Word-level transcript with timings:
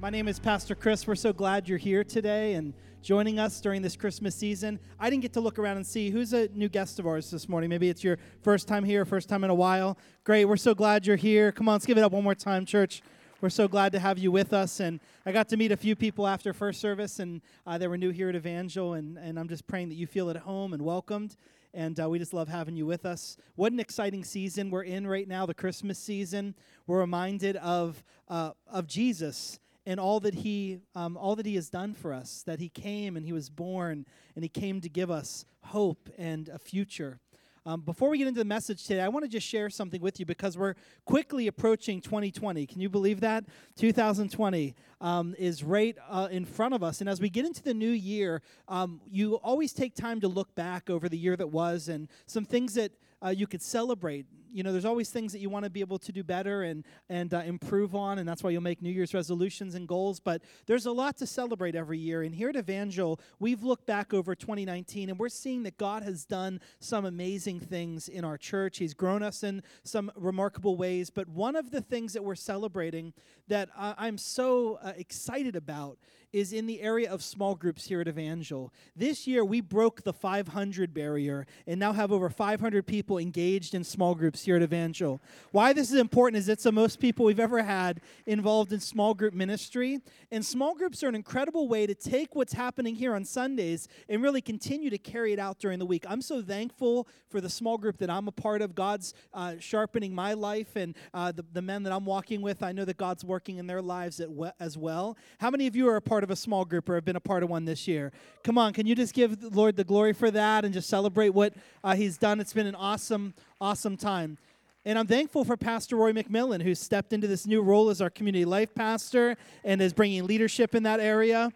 My 0.00 0.08
name 0.08 0.28
is 0.28 0.38
Pastor 0.38 0.74
Chris. 0.74 1.06
We're 1.06 1.14
so 1.14 1.30
glad 1.30 1.68
you're 1.68 1.76
here 1.76 2.02
today 2.02 2.54
and 2.54 2.72
joining 3.02 3.38
us 3.38 3.60
during 3.60 3.82
this 3.82 3.96
Christmas 3.96 4.34
season. 4.34 4.80
I 4.98 5.10
didn't 5.10 5.20
get 5.20 5.34
to 5.34 5.42
look 5.42 5.58
around 5.58 5.76
and 5.76 5.86
see 5.86 6.08
who's 6.08 6.32
a 6.32 6.48
new 6.54 6.70
guest 6.70 6.98
of 6.98 7.06
ours 7.06 7.30
this 7.30 7.50
morning. 7.50 7.68
Maybe 7.68 7.90
it's 7.90 8.02
your 8.02 8.16
first 8.40 8.66
time 8.66 8.82
here, 8.82 9.04
first 9.04 9.28
time 9.28 9.44
in 9.44 9.50
a 9.50 9.54
while. 9.54 9.98
Great. 10.24 10.46
We're 10.46 10.56
so 10.56 10.74
glad 10.74 11.06
you're 11.06 11.16
here. 11.16 11.52
Come 11.52 11.68
on, 11.68 11.74
let's 11.74 11.84
give 11.84 11.98
it 11.98 12.00
up 12.00 12.12
one 12.12 12.24
more 12.24 12.34
time, 12.34 12.64
church. 12.64 13.02
We're 13.42 13.50
so 13.50 13.68
glad 13.68 13.92
to 13.92 13.98
have 13.98 14.16
you 14.16 14.32
with 14.32 14.54
us. 14.54 14.80
And 14.80 15.00
I 15.26 15.32
got 15.32 15.50
to 15.50 15.58
meet 15.58 15.70
a 15.70 15.76
few 15.76 15.94
people 15.94 16.26
after 16.26 16.54
first 16.54 16.80
service, 16.80 17.18
and 17.18 17.42
uh, 17.66 17.76
they 17.76 17.86
were 17.86 17.98
new 17.98 18.10
here 18.10 18.30
at 18.30 18.34
Evangel. 18.34 18.94
And, 18.94 19.18
and 19.18 19.38
I'm 19.38 19.48
just 19.48 19.66
praying 19.66 19.90
that 19.90 19.96
you 19.96 20.06
feel 20.06 20.30
at 20.30 20.36
home 20.36 20.72
and 20.72 20.82
welcomed. 20.82 21.36
And 21.74 22.00
uh, 22.00 22.08
we 22.08 22.18
just 22.18 22.32
love 22.32 22.48
having 22.48 22.74
you 22.74 22.86
with 22.86 23.04
us. 23.04 23.36
What 23.54 23.70
an 23.70 23.78
exciting 23.78 24.24
season 24.24 24.70
we're 24.70 24.82
in 24.82 25.06
right 25.06 25.28
now, 25.28 25.44
the 25.44 25.52
Christmas 25.52 25.98
season. 25.98 26.54
We're 26.86 27.00
reminded 27.00 27.56
of, 27.56 28.02
uh, 28.28 28.52
of 28.66 28.86
Jesus 28.86 29.60
and 29.86 29.98
all 29.98 30.20
that 30.20 30.34
he 30.34 30.80
um, 30.94 31.16
all 31.16 31.36
that 31.36 31.46
he 31.46 31.54
has 31.54 31.70
done 31.70 31.94
for 31.94 32.12
us 32.12 32.42
that 32.46 32.60
he 32.60 32.68
came 32.68 33.16
and 33.16 33.24
he 33.24 33.32
was 33.32 33.48
born 33.50 34.06
and 34.34 34.44
he 34.44 34.48
came 34.48 34.80
to 34.80 34.88
give 34.88 35.10
us 35.10 35.44
hope 35.62 36.08
and 36.18 36.48
a 36.48 36.58
future. 36.58 37.18
Um, 37.66 37.82
before 37.82 38.08
we 38.08 38.16
get 38.16 38.26
into 38.26 38.40
the 38.40 38.46
message 38.46 38.86
today 38.86 39.02
i 39.02 39.08
want 39.08 39.22
to 39.22 39.28
just 39.28 39.46
share 39.46 39.68
something 39.68 40.00
with 40.00 40.18
you 40.18 40.24
because 40.24 40.56
we're 40.56 40.74
quickly 41.04 41.46
approaching 41.46 42.00
2020 42.00 42.66
can 42.66 42.80
you 42.80 42.88
believe 42.88 43.20
that? 43.20 43.44
2020 43.76 44.74
um, 45.02 45.34
is 45.38 45.62
right 45.62 45.94
uh, 46.08 46.28
in 46.30 46.46
front 46.46 46.72
of 46.72 46.82
us. 46.82 47.00
And 47.00 47.08
as 47.08 47.20
we 47.20 47.28
get 47.28 47.44
into 47.44 47.62
the 47.62 47.74
new 47.74 47.90
year 47.90 48.40
um, 48.66 49.02
you 49.10 49.34
always 49.36 49.74
take 49.74 49.94
time 49.94 50.20
to 50.20 50.28
look 50.28 50.54
back 50.54 50.88
over 50.88 51.06
the 51.06 51.18
year 51.18 51.36
that 51.36 51.48
was 51.48 51.88
and 51.88 52.08
some 52.24 52.46
things 52.46 52.74
that 52.74 52.92
uh, 53.22 53.28
you 53.28 53.46
could 53.46 53.60
celebrate 53.60 54.24
you 54.52 54.62
know, 54.62 54.72
there's 54.72 54.84
always 54.84 55.10
things 55.10 55.32
that 55.32 55.40
you 55.40 55.50
want 55.50 55.64
to 55.64 55.70
be 55.70 55.80
able 55.80 55.98
to 55.98 56.12
do 56.12 56.22
better 56.22 56.62
and 56.62 56.84
and 57.08 57.32
uh, 57.32 57.38
improve 57.38 57.94
on, 57.94 58.18
and 58.18 58.28
that's 58.28 58.42
why 58.42 58.50
you'll 58.50 58.62
make 58.62 58.82
New 58.82 58.90
Year's 58.90 59.14
resolutions 59.14 59.74
and 59.74 59.86
goals. 59.86 60.20
But 60.20 60.42
there's 60.66 60.86
a 60.86 60.92
lot 60.92 61.16
to 61.18 61.26
celebrate 61.26 61.74
every 61.74 61.98
year. 61.98 62.22
And 62.22 62.34
here 62.34 62.48
at 62.50 62.56
Evangel, 62.56 63.20
we've 63.38 63.62
looked 63.62 63.86
back 63.86 64.12
over 64.14 64.34
2019, 64.34 65.10
and 65.10 65.18
we're 65.18 65.28
seeing 65.28 65.62
that 65.64 65.78
God 65.78 66.02
has 66.02 66.24
done 66.24 66.60
some 66.78 67.04
amazing 67.04 67.60
things 67.60 68.08
in 68.08 68.24
our 68.24 68.36
church. 68.36 68.78
He's 68.78 68.94
grown 68.94 69.22
us 69.22 69.42
in 69.42 69.62
some 69.84 70.10
remarkable 70.16 70.76
ways. 70.76 71.10
But 71.10 71.28
one 71.28 71.56
of 71.56 71.70
the 71.70 71.80
things 71.80 72.12
that 72.12 72.24
we're 72.24 72.34
celebrating 72.34 73.12
that 73.48 73.68
uh, 73.76 73.94
I'm 73.98 74.18
so 74.18 74.78
uh, 74.82 74.92
excited 74.96 75.56
about 75.56 75.98
is 76.32 76.52
in 76.52 76.66
the 76.66 76.80
area 76.80 77.10
of 77.10 77.22
small 77.22 77.54
groups 77.54 77.86
here 77.86 78.00
at 78.00 78.08
Evangel. 78.08 78.72
This 78.94 79.26
year, 79.26 79.44
we 79.44 79.60
broke 79.60 80.02
the 80.02 80.12
500 80.12 80.94
barrier 80.94 81.46
and 81.66 81.80
now 81.80 81.92
have 81.92 82.12
over 82.12 82.30
500 82.30 82.86
people 82.86 83.18
engaged 83.18 83.74
in 83.74 83.84
small 83.84 84.14
groups 84.14 84.44
here 84.44 84.56
at 84.56 84.62
Evangel. 84.62 85.20
Why 85.50 85.72
this 85.72 85.90
is 85.90 85.98
important 85.98 86.38
is 86.38 86.48
it's 86.48 86.64
the 86.64 86.72
most 86.72 87.00
people 87.00 87.24
we've 87.24 87.40
ever 87.40 87.62
had 87.62 88.00
involved 88.26 88.72
in 88.72 88.80
small 88.80 89.14
group 89.14 89.34
ministry. 89.34 90.00
And 90.30 90.44
small 90.44 90.74
groups 90.74 91.02
are 91.02 91.08
an 91.08 91.14
incredible 91.14 91.68
way 91.68 91.86
to 91.86 91.94
take 91.94 92.34
what's 92.34 92.52
happening 92.52 92.94
here 92.94 93.14
on 93.14 93.24
Sundays 93.24 93.88
and 94.08 94.22
really 94.22 94.40
continue 94.40 94.90
to 94.90 94.98
carry 94.98 95.32
it 95.32 95.38
out 95.38 95.58
during 95.58 95.78
the 95.78 95.86
week. 95.86 96.04
I'm 96.08 96.22
so 96.22 96.42
thankful 96.42 97.08
for 97.28 97.40
the 97.40 97.50
small 97.50 97.78
group 97.78 97.98
that 97.98 98.10
I'm 98.10 98.28
a 98.28 98.32
part 98.32 98.62
of. 98.62 98.74
God's 98.74 99.14
uh, 99.34 99.54
sharpening 99.58 100.14
my 100.14 100.34
life 100.34 100.76
and 100.76 100.96
uh, 101.14 101.32
the, 101.32 101.44
the 101.52 101.62
men 101.62 101.82
that 101.84 101.92
I'm 101.92 102.04
walking 102.04 102.42
with. 102.42 102.62
I 102.62 102.72
know 102.72 102.84
that 102.84 102.96
God's 102.96 103.24
working 103.24 103.58
in 103.58 103.66
their 103.66 103.82
lives 103.82 104.20
as 104.58 104.76
well. 104.76 105.16
How 105.38 105.50
many 105.50 105.66
of 105.66 105.76
you 105.76 105.88
are 105.88 105.96
a 105.96 106.02
part 106.02 106.19
part 106.20 106.24
of 106.24 106.30
a 106.30 106.36
small 106.36 106.66
group 106.66 106.86
or 106.86 106.96
have 106.96 107.04
been 107.06 107.16
a 107.16 107.20
part 107.20 107.42
of 107.42 107.48
one 107.48 107.64
this 107.64 107.88
year. 107.88 108.12
Come 108.44 108.58
on, 108.58 108.74
can 108.74 108.86
you 108.86 108.94
just 108.94 109.14
give 109.14 109.40
the 109.40 109.48
Lord 109.48 109.74
the 109.74 109.84
glory 109.84 110.12
for 110.12 110.30
that 110.30 110.66
and 110.66 110.74
just 110.74 110.86
celebrate 110.86 111.30
what 111.30 111.54
uh, 111.82 111.94
He's 111.94 112.18
done? 112.18 112.40
It's 112.40 112.52
been 112.52 112.66
an 112.66 112.74
awesome, 112.74 113.32
awesome 113.58 113.96
time. 113.96 114.36
And 114.84 114.98
I'm 114.98 115.06
thankful 115.06 115.46
for 115.46 115.56
Pastor 115.56 115.96
Roy 115.96 116.12
McMillan, 116.12 116.60
who 116.60 116.74
stepped 116.74 117.14
into 117.14 117.26
this 117.26 117.46
new 117.46 117.62
role 117.62 117.88
as 117.88 118.02
our 118.02 118.10
community 118.10 118.44
life 118.44 118.74
pastor 118.74 119.34
and 119.64 119.80
is 119.80 119.94
bringing 119.94 120.26
leadership 120.26 120.74
in 120.74 120.82
that 120.82 121.00
area. 121.00 121.54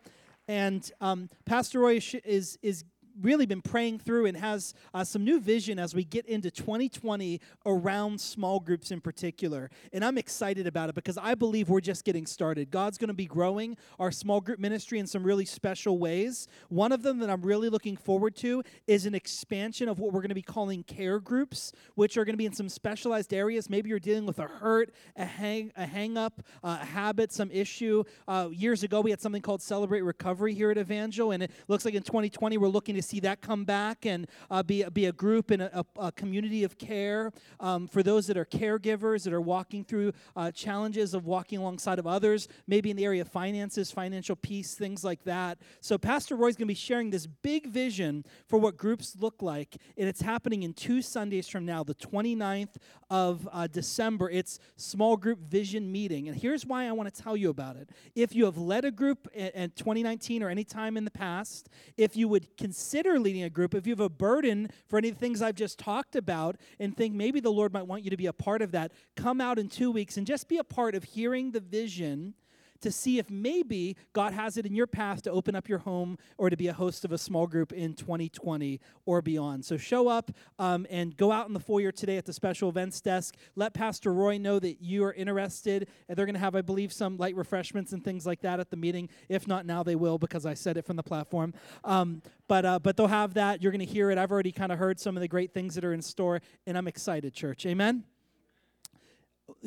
And 0.48 0.91
um, 1.03 1.29
Pastor 1.45 1.81
Roy 1.81 2.01
is, 2.25 2.59
is 2.62 2.85
really 3.20 3.47
been 3.47 3.62
praying 3.62 3.98
through 3.98 4.27
and 4.27 4.37
has 4.37 4.75
uh, 4.93 5.05
some 5.05 5.25
new 5.25 5.41
vision 5.41 5.79
as 5.79 5.95
we 5.95 6.05
get 6.05 6.27
into 6.27 6.51
2020 6.51 7.41
around 7.67 8.20
small 8.20 8.61
groups 8.61 8.91
in 8.91 9.01
particular. 9.01 9.70
And 9.92 10.05
I'm 10.05 10.19
excited 10.19 10.67
about 10.67 10.89
it 10.89 10.95
because 10.95 11.19
I 11.19 11.35
believe 11.35 11.69
we're 11.69 11.80
just 11.80 12.05
getting 12.05 12.27
started. 12.27 12.70
God's 12.70 12.98
going 12.98 13.08
to 13.08 13.14
be 13.14 13.27
growing 13.27 13.77
our 13.98 14.11
small 14.11 14.41
group 14.41 14.58
ministry 14.58 14.98
in 14.98 15.07
some 15.07 15.25
really 15.25 15.45
special 15.45 15.98
ways. 15.98 16.48
One 16.69 16.92
of 16.92 17.02
them 17.02 17.19
that 17.20 17.30
I'm 17.30 17.42
really 17.42 17.69
looking 17.69 17.97
forward 17.97 18.36
to 18.36 18.63
is 18.86 19.07
an 19.07 19.14
expansion 19.14 19.89
of 19.89 19.98
what 19.98 20.13
we're 20.13 20.20
going 20.20 20.29
to 20.31 20.35
be 20.35 20.42
calling 20.42 20.83
care 20.83 21.20
groups, 21.20 21.73
which 21.95 22.17
are 22.17 22.25
going 22.25 22.35
to 22.35 22.39
be 22.39 22.46
in 22.46 22.52
some 22.52 22.69
specialized 22.69 23.33
areas. 23.33 23.70
Maybe 23.70 23.89
you're 23.89 23.98
dealing 23.98 24.27
with 24.27 24.39
a 24.39 24.46
hurt, 24.46 24.92
a 25.17 25.25
hang, 25.25 25.73
a 25.77 25.86
hang 25.86 26.17
up, 26.17 26.42
uh, 26.63 26.79
a 26.81 26.85
habit, 26.85 27.33
some 27.33 27.51
issue. 27.51 28.05
Uh, 28.27 28.48
years 28.52 28.83
ago, 28.83 29.01
we 29.01 29.11
had 29.11 29.20
something 29.20 29.42
called 29.42 29.63
Celebrate 29.63 30.02
Recovery 30.02 30.55
here 30.55 30.70
at 30.70 30.79
Evangel, 30.79 31.31
and 31.33 31.42
it 31.42 31.51
looks 31.69 31.85
like 31.85 31.95
in 31.95 32.02
2020 32.02 32.58
we're 32.58 32.69
looking 32.69 32.95
to 32.95 33.02
see 33.05 33.20
that 33.20 33.41
come 33.41 33.65
back 33.65 34.07
and 34.07 34.27
uh, 34.51 34.63
be, 34.63 34.85
be 34.92 35.07
a 35.07 35.13
group 35.13 35.51
and 35.51 35.63
a, 35.63 35.85
a, 35.98 36.13
community 36.13 36.65
of 36.65 36.79
care 36.79 37.33
um, 37.61 37.87
for 37.87 38.03
those 38.03 38.27
that 38.27 38.37
are 38.37 38.45
caregivers 38.45 39.25
that 39.25 39.33
are 39.33 39.41
walking 39.41 39.85
through 39.85 40.13
uh, 40.37 40.51
challenges 40.51 41.14
of 41.14 41.27
walking 41.27 41.59
alongside 41.59 41.98
of 41.98 42.07
others, 42.07 42.48
maybe 42.67 42.91
in 42.91 42.97
the 42.97 43.05
area 43.05 43.23
of 43.23 43.29
finances, 43.29 43.91
financial 43.91 44.37
peace, 44.37 44.75
things 44.75 45.05
like 45.05 45.23
that. 45.25 45.59
So, 45.81 45.98
Pastor 45.98 46.37
Roy's 46.37 46.57
going 46.57 46.67
to 46.67 46.73
be 46.73 46.75
sharing 46.75 47.11
this 47.11 47.27
big 47.27 47.67
vision 47.67 48.25
for 48.47 48.59
what 48.59 48.77
groups 48.77 49.17
look 49.19 49.43
like, 49.43 49.77
and 49.97 50.09
it's 50.09 50.23
happening 50.23 50.63
in 50.63 50.73
two 50.73 51.03
Sundays 51.03 51.48
from 51.48 51.67
now, 51.67 51.85
the 51.85 51.95
29th 51.95 52.77
of 53.11 53.48
uh, 53.53 53.67
December. 53.67 54.31
It's 54.31 54.59
small 54.77 55.17
group 55.17 55.41
vision 55.41 55.91
meeting. 55.91 56.29
And 56.29 56.37
here's 56.37 56.64
why 56.64 56.87
I 56.87 56.93
want 56.93 57.13
to 57.13 57.23
tell 57.23 57.37
you 57.37 57.51
about 57.51 57.77
it. 57.77 57.91
If 58.14 58.35
you 58.35 58.45
have 58.47 58.57
led 58.57 58.85
a 58.85 58.91
group 58.91 59.29
in, 59.35 59.48
in 59.48 59.70
2019 59.70 60.43
or 60.43 60.48
any 60.48 60.64
time 60.64 60.97
in 60.97 61.05
the 61.05 61.11
past, 61.11 61.69
if 61.97 62.17
you 62.17 62.29
would 62.29 62.57
consider 62.57 62.94
leading 63.03 63.43
a 63.43 63.51
group, 63.51 63.75
if 63.75 63.87
you 63.87 63.93
have 63.93 64.01
a 64.01 64.09
burden 64.09 64.71
for 64.87 64.99
any 64.99 65.09
of 65.09 65.17
the 65.17 65.21
things 65.21 65.43
I've 65.43 65.55
just 65.55 65.79
talked 65.79 66.17
about 66.17 66.57
and 66.79 66.97
think 66.97 67.15
maybe 67.15 67.41
the 67.41 67.51
Lord 67.51 67.73
might 67.73 67.87
want 67.87 68.05
you 68.05 68.11
to 68.11 68.17
be 68.17 68.27
a 68.27 68.33
part 68.33 68.63
of 68.63 68.73
that, 68.73 68.93
come 69.17 69.41
out 69.41 69.59
in 69.59 69.69
two 69.69 69.91
weeks 69.91 70.17
and 70.17 70.27
just 70.27 70.49
be 70.49 70.59
a 70.59 70.65
part 70.65 70.95
of 70.95 71.05
hearing 71.05 71.51
the 71.51 71.61
vision 71.61 72.35
to 72.84 72.92
see 72.92 73.18
if 73.18 73.30
maybe 73.30 73.96
God 74.12 74.33
has 74.33 74.56
it 74.56 74.67
in 74.67 74.74
your 74.74 74.86
path 74.86 75.22
to 75.22 75.30
open 75.30 75.56
up 75.56 75.68
your 75.68 75.78
home 75.78 76.18
or 76.39 76.50
to 76.50 76.56
be 76.56 76.68
a 76.68 76.72
host 76.72 77.05
of 77.05 77.12
a 77.12 77.18
small 77.18 77.46
group 77.46 77.72
in 77.72 77.95
2020 77.95 78.78
or 79.06 79.22
beyond. 79.22 79.64
So 79.64 79.77
show 79.77 80.08
up 80.08 80.30
um, 80.58 80.86
and 80.90 81.17
go 81.17 81.33
out 81.33 81.48
in 81.48 81.55
the 81.55 81.61
foyer 81.61 81.90
today 81.90 82.18
at 82.18 82.27
the 82.27 82.33
special 82.33 82.68
events 82.68 83.00
desk. 83.00 83.36
Let 83.56 83.72
Pastor 83.72 84.12
Roy 84.12 84.39
know 84.39 84.58
that 84.58 84.83
you 84.83 85.02
are 85.05 85.14
interested. 85.14 85.89
And 86.08 86.17
they're 86.17 86.27
going 86.27 86.34
to 86.34 86.40
have, 86.40 86.55
I 86.55 86.61
believe, 86.61 86.92
some 86.92 87.17
light 87.17 87.34
refreshments 87.34 87.92
and 87.92 88.05
things 88.05 88.27
like 88.27 88.42
that 88.42 88.61
at 88.61 88.70
the 88.70 88.77
meeting. 88.77 89.08
If 89.28 89.48
not 89.48 89.64
now, 89.66 89.83
they 89.83 89.96
will 89.96 90.18
because 90.18 90.45
I 90.45 90.55
said 90.55 90.77
it 90.77 90.84
from 90.84 90.96
the 90.96 91.02
platform. 91.02 91.55
Um, 91.84 92.22
but 92.46 92.66
uh, 92.66 92.78
but 92.78 92.96
they'll 92.96 93.06
have 93.06 93.34
that. 93.34 93.62
You're 93.62 93.72
going 93.72 93.86
to 93.86 93.92
hear 93.92 94.11
it. 94.11 94.18
I've 94.18 94.30
already 94.30 94.52
kind 94.52 94.70
of 94.70 94.78
heard 94.78 95.01
some 95.01 95.16
of 95.16 95.22
the 95.22 95.28
great 95.28 95.52
things 95.52 95.74
that 95.74 95.84
are 95.84 95.95
in 95.95 96.02
store, 96.02 96.42
and 96.66 96.77
I'm 96.77 96.86
excited, 96.86 97.33
church. 97.33 97.64
Amen. 97.64 98.05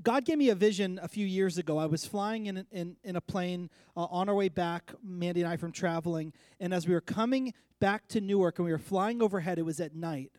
God 0.03 0.25
gave 0.25 0.38
me 0.38 0.50
a 0.50 0.56
vision 0.56 1.00
a 1.02 1.08
few 1.08 1.25
years 1.25 1.58
ago. 1.58 1.78
I 1.78 1.85
was 1.88 2.06
flying 2.06 2.46
in, 2.46 2.66
in, 2.72 2.97
in 3.03 3.16
a 3.16 3.22
plane 3.22 3.69
uh, 3.96 4.06
on 4.06 4.30
our 4.30 4.35
way 4.35 4.50
back, 4.50 4.94
Mandy 5.03 5.41
and 5.41 5.50
I, 5.50 5.58
from 5.58 5.72
traveling. 5.72 6.34
And 6.59 6.74
as 6.74 6.88
we 6.88 6.94
were 6.94 7.02
coming 7.02 7.53
back 7.80 8.08
to 8.09 8.22
Newark 8.22 8.59
and 8.59 8.66
we 8.66 8.72
were 8.72 8.78
flying 8.78 9.22
overhead, 9.22 9.58
it 9.58 9.63
was 9.63 9.80
at 9.80 9.96
night. 9.96 10.31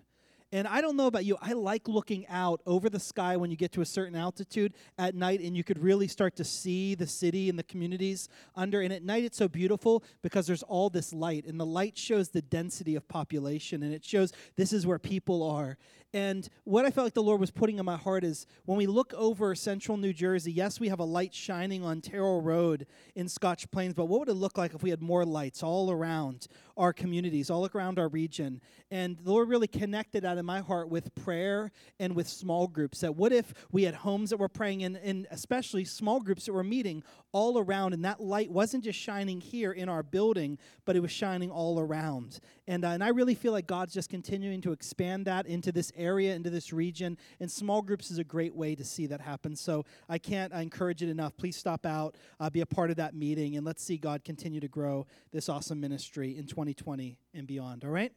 And 0.50 0.66
I 0.66 0.81
don't 0.81 0.97
know 0.97 1.09
about 1.09 1.26
you, 1.26 1.36
I 1.42 1.53
like 1.53 1.88
looking 1.88 2.26
out 2.28 2.62
over 2.64 2.88
the 2.88 2.98
sky 2.98 3.36
when 3.36 3.50
you 3.50 3.56
get 3.56 3.70
to 3.72 3.82
a 3.82 3.86
certain 3.86 4.16
altitude 4.16 4.72
at 4.97 5.14
night 5.14 5.41
and 5.41 5.54
you 5.54 5.62
could 5.62 5.78
really 5.78 6.09
start 6.09 6.36
to 6.36 6.44
see 6.44 6.94
the 6.94 7.06
city 7.06 7.50
and 7.50 7.59
the 7.59 7.62
communities 7.62 8.31
under. 8.56 8.81
And 8.81 8.91
at 8.91 9.03
night 9.03 9.25
it's 9.25 9.37
so 9.37 9.47
beautiful 9.47 10.03
because 10.22 10.47
there's 10.47 10.62
all 10.62 10.88
this 10.88 11.12
light, 11.12 11.44
and 11.44 11.60
the 11.60 11.66
light 11.66 11.98
shows 11.98 12.31
the 12.31 12.41
density 12.41 12.94
of 12.94 13.06
population 13.08 13.82
and 13.82 13.92
it 13.92 14.04
shows 14.04 14.32
this 14.56 14.72
is 14.72 14.87
where 14.87 14.98
people 14.98 15.42
are. 15.42 15.76
And 16.14 16.48
what 16.64 16.87
I 16.87 16.91
felt 16.91 17.04
like 17.04 17.12
the 17.12 17.22
Lord 17.22 17.38
was 17.38 17.50
putting 17.50 17.78
in 17.78 17.84
my 17.84 17.97
heart 17.97 18.25
is 18.25 18.47
when 18.64 18.78
we 18.78 18.87
look 18.87 19.12
over 19.12 19.54
central 19.54 19.98
New 19.98 20.14
Jersey, 20.14 20.50
yes, 20.50 20.81
we 20.81 20.88
have 20.88 21.00
a 21.00 21.04
light 21.04 21.34
shining 21.34 21.84
on 21.84 22.00
Terrill 22.00 22.42
Road 22.42 22.87
in 23.14 23.28
Scotch 23.28 23.70
Plains, 23.70 23.92
but 23.92 24.06
what 24.06 24.20
would 24.20 24.31
it 24.31 24.34
look 24.34 24.56
like 24.56 24.72
if 24.72 24.82
we 24.82 24.88
had 24.88 25.02
more 25.02 25.26
lights 25.26 25.62
all 25.62 25.90
around 25.90 26.46
our 26.78 26.94
communities, 26.94 27.50
all 27.50 27.69
around 27.75 27.99
our 27.99 28.08
region? 28.08 28.62
And 28.90 29.19
the 29.19 29.31
Lord 29.31 29.50
really 29.50 29.67
connected 29.67 30.22
that 30.22 30.38
in 30.38 30.46
my 30.46 30.61
heart 30.61 30.88
with 30.88 31.14
prayer 31.14 31.70
and 32.00 32.14
with 32.14 32.29
small 32.29 32.67
groups. 32.67 33.00
That 33.00 33.17
what 33.17 33.32
if 33.32 33.52
we 33.73 33.82
had 33.82 33.94
homes 33.94 34.31
that 34.31 34.38
were 34.38 34.49
praying 34.49 34.82
in, 34.82 34.96
and 34.96 35.26
especially 35.31 35.85
small 35.85 36.20
groups 36.20 36.46
that 36.46 36.52
were 36.52 36.64
meeting 36.64 37.02
all 37.32 37.58
around, 37.58 37.93
and 37.93 38.05
that 38.05 38.20
light 38.20 38.50
wasn't 38.50 38.85
just 38.85 38.99
shining 38.99 39.40
here 39.40 39.73
in 39.73 39.88
our 39.88 40.02
building, 40.02 40.58
but 40.85 40.96
it 40.96 41.00
was 41.00 41.11
shining 41.11 41.50
all 41.50 41.79
around. 41.81 42.40
And, 42.67 42.85
uh, 42.85 42.88
and 42.88 43.05
I 43.05 43.08
really 43.08 43.35
feel 43.35 43.52
like 43.52 43.67
God's 43.67 43.93
just 43.93 44.08
continuing 44.11 44.61
to 44.62 44.73
expand 44.73 45.26
that 45.26 45.46
into 45.46 45.73
this 45.73 45.93
area, 45.96 46.35
into 46.35 46.50
this 46.50 46.73
region. 46.73 47.19
And 47.41 47.50
small 47.50 47.82
groups 47.82 48.11
is 48.11 48.19
a 48.19 48.25
great 48.25 48.55
way 48.55 48.75
to 48.75 48.84
see 48.84 49.06
that 49.06 49.20
happen. 49.20 49.56
So 49.56 49.84
I 50.08 50.19
can't 50.19 50.55
I 50.55 50.62
encourage 50.62 51.02
it 51.02 51.08
enough. 51.08 51.37
Please 51.37 51.56
stop 51.56 51.84
out, 51.84 52.14
uh, 52.41 52.50
be 52.50 52.61
a 52.61 52.67
part 52.67 52.91
of 52.91 52.96
that 52.96 53.14
meeting, 53.14 53.56
and 53.56 53.67
let's 53.67 53.82
see 53.82 53.96
God 53.96 54.25
continue 54.25 54.61
to 54.61 54.69
grow 54.69 55.06
this 55.32 55.49
awesome 55.49 55.81
ministry 55.81 56.37
in 56.37 56.46
2020 56.46 57.19
and 57.34 57.46
beyond. 57.46 57.84
All 57.84 57.91
right? 57.91 58.12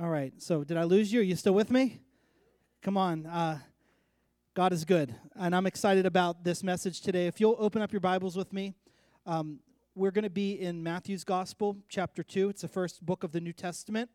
All 0.00 0.08
right. 0.08 0.32
So 0.38 0.64
did 0.64 0.76
I 0.78 0.84
lose 0.84 1.12
you? 1.12 1.20
Are 1.20 1.22
you 1.22 1.36
still 1.36 1.52
with 1.52 1.70
me? 1.70 2.00
Come 2.80 2.96
on. 2.96 3.26
Uh, 3.26 3.58
God 4.54 4.72
is 4.72 4.84
good. 4.84 5.14
And 5.36 5.54
I'm 5.54 5.66
excited 5.66 6.06
about 6.06 6.44
this 6.44 6.62
message 6.62 7.02
today. 7.02 7.26
If 7.26 7.40
you'll 7.40 7.56
open 7.58 7.82
up 7.82 7.92
your 7.92 8.00
Bibles 8.00 8.36
with 8.36 8.52
me, 8.52 8.74
Um, 9.24 9.60
we're 9.94 10.10
going 10.10 10.24
to 10.24 10.30
be 10.30 10.58
in 10.58 10.82
Matthew's 10.82 11.22
Gospel, 11.22 11.76
chapter 11.88 12.22
2. 12.22 12.48
It's 12.48 12.62
the 12.62 12.68
first 12.68 13.04
book 13.04 13.22
of 13.22 13.32
the 13.32 13.40
New 13.40 13.52
Testament. 13.52 14.10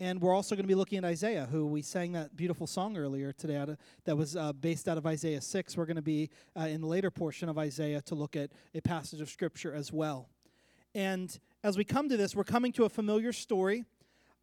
And 0.00 0.20
we're 0.20 0.34
also 0.34 0.56
going 0.56 0.64
to 0.64 0.68
be 0.68 0.74
looking 0.74 0.98
at 0.98 1.04
Isaiah, 1.04 1.46
who 1.50 1.66
we 1.66 1.80
sang 1.80 2.12
that 2.12 2.36
beautiful 2.36 2.66
song 2.66 2.98
earlier 2.98 3.32
today 3.32 3.76
that 4.04 4.16
was 4.16 4.34
uh, 4.34 4.52
based 4.52 4.88
out 4.88 4.98
of 4.98 5.06
Isaiah 5.06 5.40
6. 5.40 5.76
We're 5.76 5.86
going 5.86 5.96
to 5.96 6.02
be 6.02 6.28
uh, 6.56 6.62
in 6.62 6.80
the 6.80 6.88
later 6.88 7.10
portion 7.10 7.48
of 7.48 7.56
Isaiah 7.56 8.02
to 8.02 8.14
look 8.14 8.34
at 8.34 8.50
a 8.74 8.80
passage 8.80 9.20
of 9.20 9.30
Scripture 9.30 9.72
as 9.72 9.92
well. 9.92 10.28
And 10.94 11.38
as 11.62 11.78
we 11.78 11.84
come 11.84 12.08
to 12.08 12.16
this, 12.16 12.34
we're 12.34 12.44
coming 12.44 12.72
to 12.72 12.84
a 12.84 12.88
familiar 12.88 13.32
story, 13.32 13.84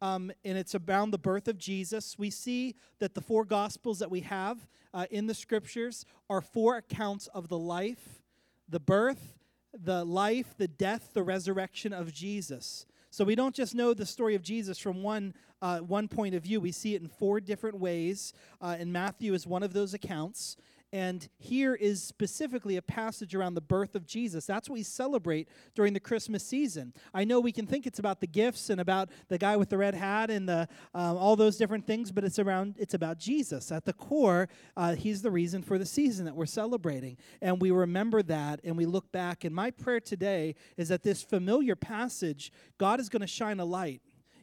um, 0.00 0.30
and 0.44 0.56
it's 0.56 0.74
around 0.74 1.10
the 1.10 1.18
birth 1.18 1.48
of 1.48 1.58
Jesus. 1.58 2.18
We 2.18 2.30
see 2.30 2.76
that 2.98 3.14
the 3.14 3.20
four 3.20 3.44
Gospels 3.44 3.98
that 3.98 4.10
we 4.10 4.20
have 4.20 4.68
uh, 4.94 5.06
in 5.10 5.26
the 5.26 5.34
Scriptures 5.34 6.04
are 6.30 6.40
four 6.40 6.76
accounts 6.76 7.26
of 7.28 7.48
the 7.48 7.58
life, 7.58 8.22
the 8.68 8.80
birth, 8.80 9.38
the 9.72 10.04
life, 10.04 10.54
the 10.56 10.68
death, 10.68 11.10
the 11.14 11.22
resurrection 11.22 11.92
of 11.92 12.12
Jesus. 12.12 12.86
So 13.10 13.24
we 13.24 13.34
don't 13.34 13.54
just 13.54 13.74
know 13.74 13.94
the 13.94 14.06
story 14.06 14.34
of 14.34 14.42
Jesus 14.42 14.78
from 14.78 15.02
one, 15.02 15.34
uh, 15.62 15.78
one 15.78 16.08
point 16.08 16.34
of 16.34 16.42
view. 16.42 16.60
We 16.60 16.72
see 16.72 16.94
it 16.94 17.02
in 17.02 17.08
four 17.08 17.40
different 17.40 17.78
ways, 17.78 18.32
uh, 18.60 18.76
and 18.78 18.92
Matthew 18.92 19.34
is 19.34 19.46
one 19.46 19.62
of 19.62 19.72
those 19.72 19.94
accounts. 19.94 20.56
And 20.92 21.28
here 21.38 21.74
is 21.74 22.02
specifically 22.02 22.76
a 22.76 22.82
passage 22.82 23.34
around 23.34 23.54
the 23.54 23.60
birth 23.60 23.94
of 23.94 24.06
Jesus. 24.06 24.46
That's 24.46 24.70
what 24.70 24.74
we 24.74 24.82
celebrate 24.82 25.48
during 25.74 25.92
the 25.92 26.00
Christmas 26.00 26.42
season. 26.42 26.94
I 27.12 27.24
know 27.24 27.40
we 27.40 27.52
can 27.52 27.66
think 27.66 27.86
it's 27.86 27.98
about 27.98 28.20
the 28.20 28.26
gifts 28.26 28.70
and 28.70 28.80
about 28.80 29.10
the 29.28 29.36
guy 29.36 29.56
with 29.56 29.68
the 29.68 29.76
red 29.76 29.94
hat 29.94 30.30
and 30.30 30.48
the 30.48 30.66
um, 30.94 31.18
all 31.18 31.36
those 31.36 31.58
different 31.58 31.86
things, 31.86 32.10
but 32.10 32.24
it's 32.24 32.38
around 32.38 32.76
it's 32.78 32.94
about 32.94 33.18
Jesus. 33.18 33.70
At 33.70 33.84
the 33.84 33.92
core, 33.92 34.48
uh, 34.76 34.94
he's 34.94 35.20
the 35.20 35.30
reason 35.30 35.62
for 35.62 35.76
the 35.76 35.86
season 35.86 36.24
that 36.24 36.34
we're 36.34 36.46
celebrating, 36.46 37.18
and 37.42 37.60
we 37.60 37.70
remember 37.70 38.22
that 38.22 38.60
and 38.64 38.76
we 38.76 38.86
look 38.86 39.12
back. 39.12 39.44
And 39.44 39.54
my 39.54 39.70
prayer 39.70 40.00
today 40.00 40.54
is 40.78 40.88
that 40.88 41.02
this 41.02 41.22
familiar 41.22 41.76
passage, 41.76 42.50
God 42.78 42.98
is 42.98 43.10
going 43.10 43.20
to 43.20 43.26
shine 43.26 43.60
a 43.60 43.64
light 43.64 44.00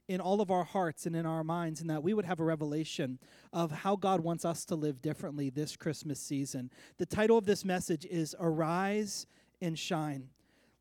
in 0.07 0.21
all 0.21 0.41
of 0.41 0.51
our 0.51 0.63
hearts 0.63 1.05
and 1.05 1.15
in 1.15 1.25
our 1.25 1.43
minds, 1.43 1.81
and 1.81 1.89
that 1.89 2.03
we 2.03 2.13
would 2.13 2.25
have 2.25 2.39
a 2.39 2.43
revelation 2.43 3.19
of 3.51 3.71
how 3.71 3.95
God 3.95 4.21
wants 4.21 4.45
us 4.45 4.65
to 4.65 4.75
live 4.75 5.01
differently 5.01 5.49
this 5.49 5.75
Christmas 5.75 6.19
season. 6.19 6.69
The 6.97 7.05
title 7.05 7.37
of 7.37 7.45
this 7.45 7.65
message 7.65 8.05
is 8.05 8.35
Arise 8.39 9.25
and 9.61 9.77
Shine. 9.77 10.29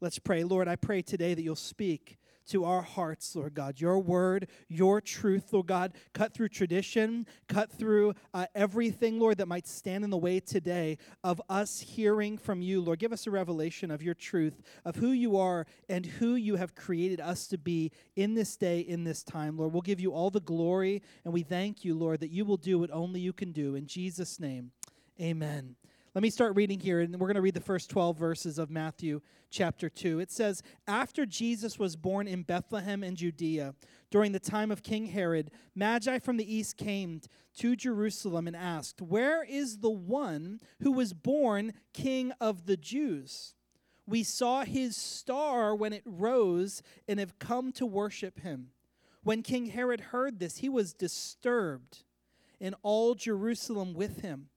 Let's 0.00 0.18
pray. 0.18 0.44
Lord, 0.44 0.68
I 0.68 0.76
pray 0.76 1.00
today 1.00 1.34
that 1.34 1.42
you'll 1.42 1.56
speak 1.56 2.18
to 2.46 2.64
our 2.64 2.82
hearts, 2.82 3.34
Lord 3.34 3.54
God. 3.54 3.80
Your 3.80 3.98
word, 3.98 4.48
your 4.68 5.00
truth, 5.00 5.52
Lord 5.52 5.66
God, 5.66 5.92
cut 6.12 6.34
through 6.34 6.48
tradition, 6.48 7.26
cut 7.48 7.70
through 7.70 8.14
uh, 8.32 8.46
everything, 8.54 9.18
Lord, 9.18 9.38
that 9.38 9.48
might 9.48 9.66
stand 9.66 10.04
in 10.04 10.10
the 10.10 10.16
way 10.16 10.40
today 10.40 10.98
of 11.22 11.40
us 11.48 11.80
hearing 11.80 12.38
from 12.38 12.62
you, 12.62 12.80
Lord. 12.80 12.98
Give 12.98 13.12
us 13.12 13.26
a 13.26 13.30
revelation 13.30 13.90
of 13.90 14.02
your 14.02 14.14
truth, 14.14 14.62
of 14.84 14.96
who 14.96 15.10
you 15.10 15.36
are 15.36 15.66
and 15.88 16.06
who 16.06 16.34
you 16.34 16.56
have 16.56 16.74
created 16.74 17.20
us 17.20 17.46
to 17.48 17.58
be 17.58 17.92
in 18.16 18.34
this 18.34 18.56
day, 18.56 18.80
in 18.80 19.04
this 19.04 19.22
time, 19.22 19.56
Lord. 19.56 19.72
We'll 19.72 19.82
give 19.82 20.00
you 20.00 20.12
all 20.12 20.30
the 20.30 20.40
glory, 20.40 21.02
and 21.24 21.32
we 21.32 21.42
thank 21.42 21.84
you, 21.84 21.94
Lord, 21.94 22.20
that 22.20 22.30
you 22.30 22.44
will 22.44 22.56
do 22.56 22.78
what 22.78 22.90
only 22.90 23.20
you 23.20 23.32
can 23.32 23.52
do. 23.52 23.74
In 23.74 23.86
Jesus' 23.86 24.38
name, 24.38 24.72
amen. 25.20 25.76
Let 26.14 26.22
me 26.22 26.30
start 26.30 26.54
reading 26.54 26.78
here, 26.78 27.00
and 27.00 27.18
we're 27.18 27.26
going 27.26 27.34
to 27.34 27.40
read 27.40 27.54
the 27.54 27.60
first 27.60 27.90
12 27.90 28.16
verses 28.16 28.56
of 28.60 28.70
Matthew 28.70 29.20
chapter 29.50 29.88
2. 29.88 30.20
It 30.20 30.30
says, 30.30 30.62
After 30.86 31.26
Jesus 31.26 31.76
was 31.76 31.96
born 31.96 32.28
in 32.28 32.44
Bethlehem 32.44 33.02
in 33.02 33.16
Judea, 33.16 33.74
during 34.12 34.30
the 34.30 34.38
time 34.38 34.70
of 34.70 34.84
King 34.84 35.06
Herod, 35.06 35.50
Magi 35.74 36.20
from 36.20 36.36
the 36.36 36.54
east 36.54 36.76
came 36.76 37.20
to 37.58 37.74
Jerusalem 37.74 38.46
and 38.46 38.54
asked, 38.54 39.02
Where 39.02 39.42
is 39.42 39.78
the 39.78 39.90
one 39.90 40.60
who 40.78 40.92
was 40.92 41.12
born 41.12 41.72
king 41.92 42.30
of 42.40 42.66
the 42.66 42.76
Jews? 42.76 43.56
We 44.06 44.22
saw 44.22 44.62
his 44.62 44.96
star 44.96 45.74
when 45.74 45.92
it 45.92 46.04
rose 46.06 46.80
and 47.08 47.18
have 47.18 47.40
come 47.40 47.72
to 47.72 47.86
worship 47.86 48.38
him. 48.38 48.68
When 49.24 49.42
King 49.42 49.66
Herod 49.66 50.00
heard 50.00 50.38
this, 50.38 50.58
he 50.58 50.68
was 50.68 50.94
disturbed, 50.94 52.04
and 52.60 52.76
all 52.82 53.16
Jerusalem 53.16 53.94
with 53.94 54.20
him. 54.20 54.50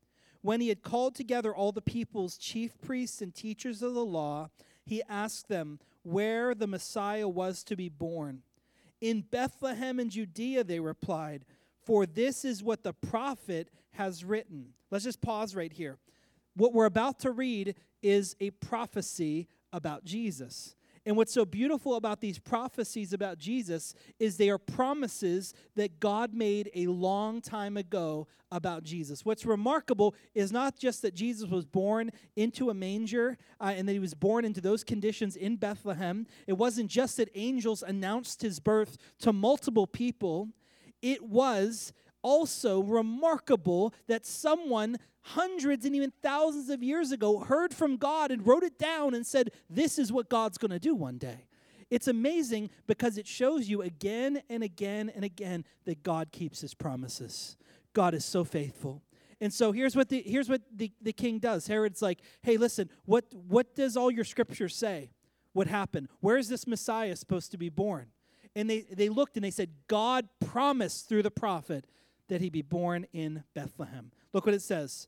When 0.48 0.62
he 0.62 0.70
had 0.70 0.82
called 0.82 1.14
together 1.14 1.54
all 1.54 1.74
the 1.74 1.82
people's 1.82 2.38
chief 2.38 2.80
priests 2.80 3.22
and 3.22 3.36
teachers 3.36 3.84
of 3.84 3.94
the 3.94 4.06
law, 4.06 4.50
he 4.86 5.04
asked 5.10 5.50
them 5.50 5.78
where 6.04 6.56
the 6.56 6.68
Messiah 6.68 7.28
was 7.28 7.66
to 7.66 7.76
be 7.76 7.90
born. 7.90 8.44
In 9.02 9.26
Bethlehem 9.30 10.00
in 10.00 10.10
Judea, 10.10 10.64
they 10.64 10.80
replied, 10.80 11.44
for 11.84 12.06
this 12.06 12.46
is 12.46 12.64
what 12.64 12.84
the 12.84 12.94
prophet 12.94 13.70
has 13.96 14.24
written. 14.24 14.68
Let's 14.90 15.04
just 15.04 15.20
pause 15.20 15.54
right 15.54 15.74
here. 15.74 15.98
What 16.56 16.72
we're 16.72 16.86
about 16.86 17.20
to 17.20 17.32
read 17.32 17.76
is 18.02 18.38
a 18.40 18.52
prophecy 18.52 19.50
about 19.74 20.06
Jesus. 20.06 20.78
And 21.08 21.16
what's 21.16 21.32
so 21.32 21.46
beautiful 21.46 21.96
about 21.96 22.20
these 22.20 22.38
prophecies 22.38 23.14
about 23.14 23.38
Jesus 23.38 23.94
is 24.20 24.36
they 24.36 24.50
are 24.50 24.58
promises 24.58 25.54
that 25.78 26.02
God 26.02 26.34
made 26.34 26.70
a 26.76 26.88
long 26.88 27.40
time 27.40 27.78
ago 27.78 28.28
about 28.52 28.84
Jesus. 28.84 29.24
What's 29.24 29.46
remarkable 29.46 30.16
is 30.36 30.52
not 30.52 30.78
just 30.78 31.02
that 31.04 31.14
Jesus 31.16 31.50
was 31.50 31.66
born 31.66 32.12
into 32.36 32.70
a 32.70 32.74
manger 32.74 33.38
uh, 33.62 33.74
and 33.74 33.88
that 33.88 33.94
he 33.94 34.00
was 34.00 34.16
born 34.16 34.44
into 34.44 34.60
those 34.60 34.84
conditions 34.84 35.38
in 35.38 35.56
Bethlehem. 35.56 36.28
It 36.46 36.58
wasn't 36.58 36.92
just 36.92 37.16
that 37.16 37.30
angels 37.36 37.84
announced 37.84 38.42
his 38.42 38.60
birth 38.60 38.98
to 39.20 39.32
multiple 39.32 39.88
people, 39.88 40.50
it 41.02 41.24
was 41.24 41.94
also 42.22 42.82
remarkable 42.82 43.94
that 44.08 44.26
someone 44.26 44.98
hundreds 45.22 45.86
and 45.86 45.96
even 45.96 46.12
thousands 46.22 46.70
of 46.70 46.82
years 46.82 47.12
ago 47.12 47.40
heard 47.40 47.74
from 47.74 47.98
God 47.98 48.32
and 48.32 48.46
wrote 48.46 48.64
it 48.64 48.80
down 48.80 49.14
and 49.14 49.26
said, 49.26 49.52
This 49.70 50.00
is 50.00 50.12
what 50.12 50.30
God's 50.30 50.58
going 50.58 50.72
to 50.72 50.80
do 50.80 50.96
one 50.96 51.18
day. 51.18 51.48
It's 51.90 52.08
amazing 52.08 52.70
because 52.86 53.18
it 53.18 53.28
shows 53.28 53.70
you 53.70 53.82
again 53.82 54.42
and 54.50 54.64
again 54.64 55.12
and 55.16 55.24
again 55.24 55.64
that 55.86 56.04
God 56.04 56.32
keeps 56.32 56.62
his 56.62 56.74
promises. 56.74 57.56
God 57.94 58.14
is 58.14 58.26
so 58.26 58.44
faithful. 58.44 59.02
And 59.40 59.54
so 59.54 59.72
here's 59.72 59.96
what 59.96 60.10
the 60.10 60.22
here's 60.26 60.50
what 60.50 60.62
the, 60.76 60.92
the 61.02 61.14
king 61.14 61.40
does. 61.40 61.68
Herod's 61.68 62.02
like, 62.02 62.20
hey, 62.42 62.58
listen, 62.58 62.90
what 63.06 63.26
what 63.48 63.76
does 63.76 63.96
all 63.96 64.12
your 64.12 64.26
scriptures 64.26 64.76
say? 64.76 65.12
What 65.54 65.68
happened? 65.68 66.10
Where 66.20 66.38
is 66.38 66.50
this 66.50 66.68
Messiah 66.68 67.16
supposed 67.16 67.52
to 67.52 67.58
be 67.58 67.70
born? 67.70 68.08
And 68.56 68.70
they, 68.70 68.82
they 68.82 69.10
looked 69.10 69.38
and 69.38 69.44
they 69.44 69.52
said, 69.52 69.70
God 69.88 70.28
promised 70.40 71.08
through 71.08 71.24
the 71.24 71.32
prophet 71.32 71.86
that 72.28 72.42
he 72.42 72.50
be 72.50 72.62
born 72.62 73.06
in 73.14 73.44
Bethlehem. 73.54 74.12
Look 74.34 74.46
what 74.46 74.56
it 74.56 74.62
says 74.62 75.08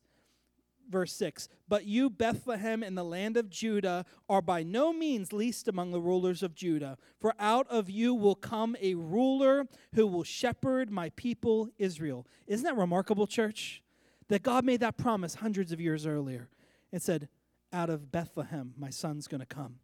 verse 0.90 1.12
6 1.14 1.48
But 1.68 1.86
you, 1.86 2.10
Bethlehem, 2.10 2.82
in 2.82 2.94
the 2.94 3.04
land 3.04 3.36
of 3.36 3.48
Judah, 3.48 4.04
are 4.28 4.42
by 4.42 4.62
no 4.62 4.92
means 4.92 5.32
least 5.32 5.68
among 5.68 5.92
the 5.92 6.00
rulers 6.00 6.42
of 6.42 6.54
Judah. 6.54 6.98
For 7.18 7.34
out 7.38 7.66
of 7.68 7.88
you 7.88 8.14
will 8.14 8.34
come 8.34 8.76
a 8.80 8.94
ruler 8.94 9.66
who 9.94 10.06
will 10.06 10.24
shepherd 10.24 10.90
my 10.90 11.10
people 11.10 11.68
Israel. 11.78 12.26
Isn't 12.46 12.64
that 12.64 12.76
remarkable, 12.76 13.26
church? 13.26 13.82
That 14.28 14.42
God 14.42 14.64
made 14.64 14.80
that 14.80 14.96
promise 14.96 15.36
hundreds 15.36 15.72
of 15.72 15.80
years 15.80 16.06
earlier 16.06 16.48
and 16.92 17.00
said, 17.00 17.28
Out 17.72 17.90
of 17.90 18.12
Bethlehem, 18.12 18.74
my 18.76 18.90
son's 18.90 19.26
going 19.26 19.40
to 19.40 19.46
come. 19.46 19.76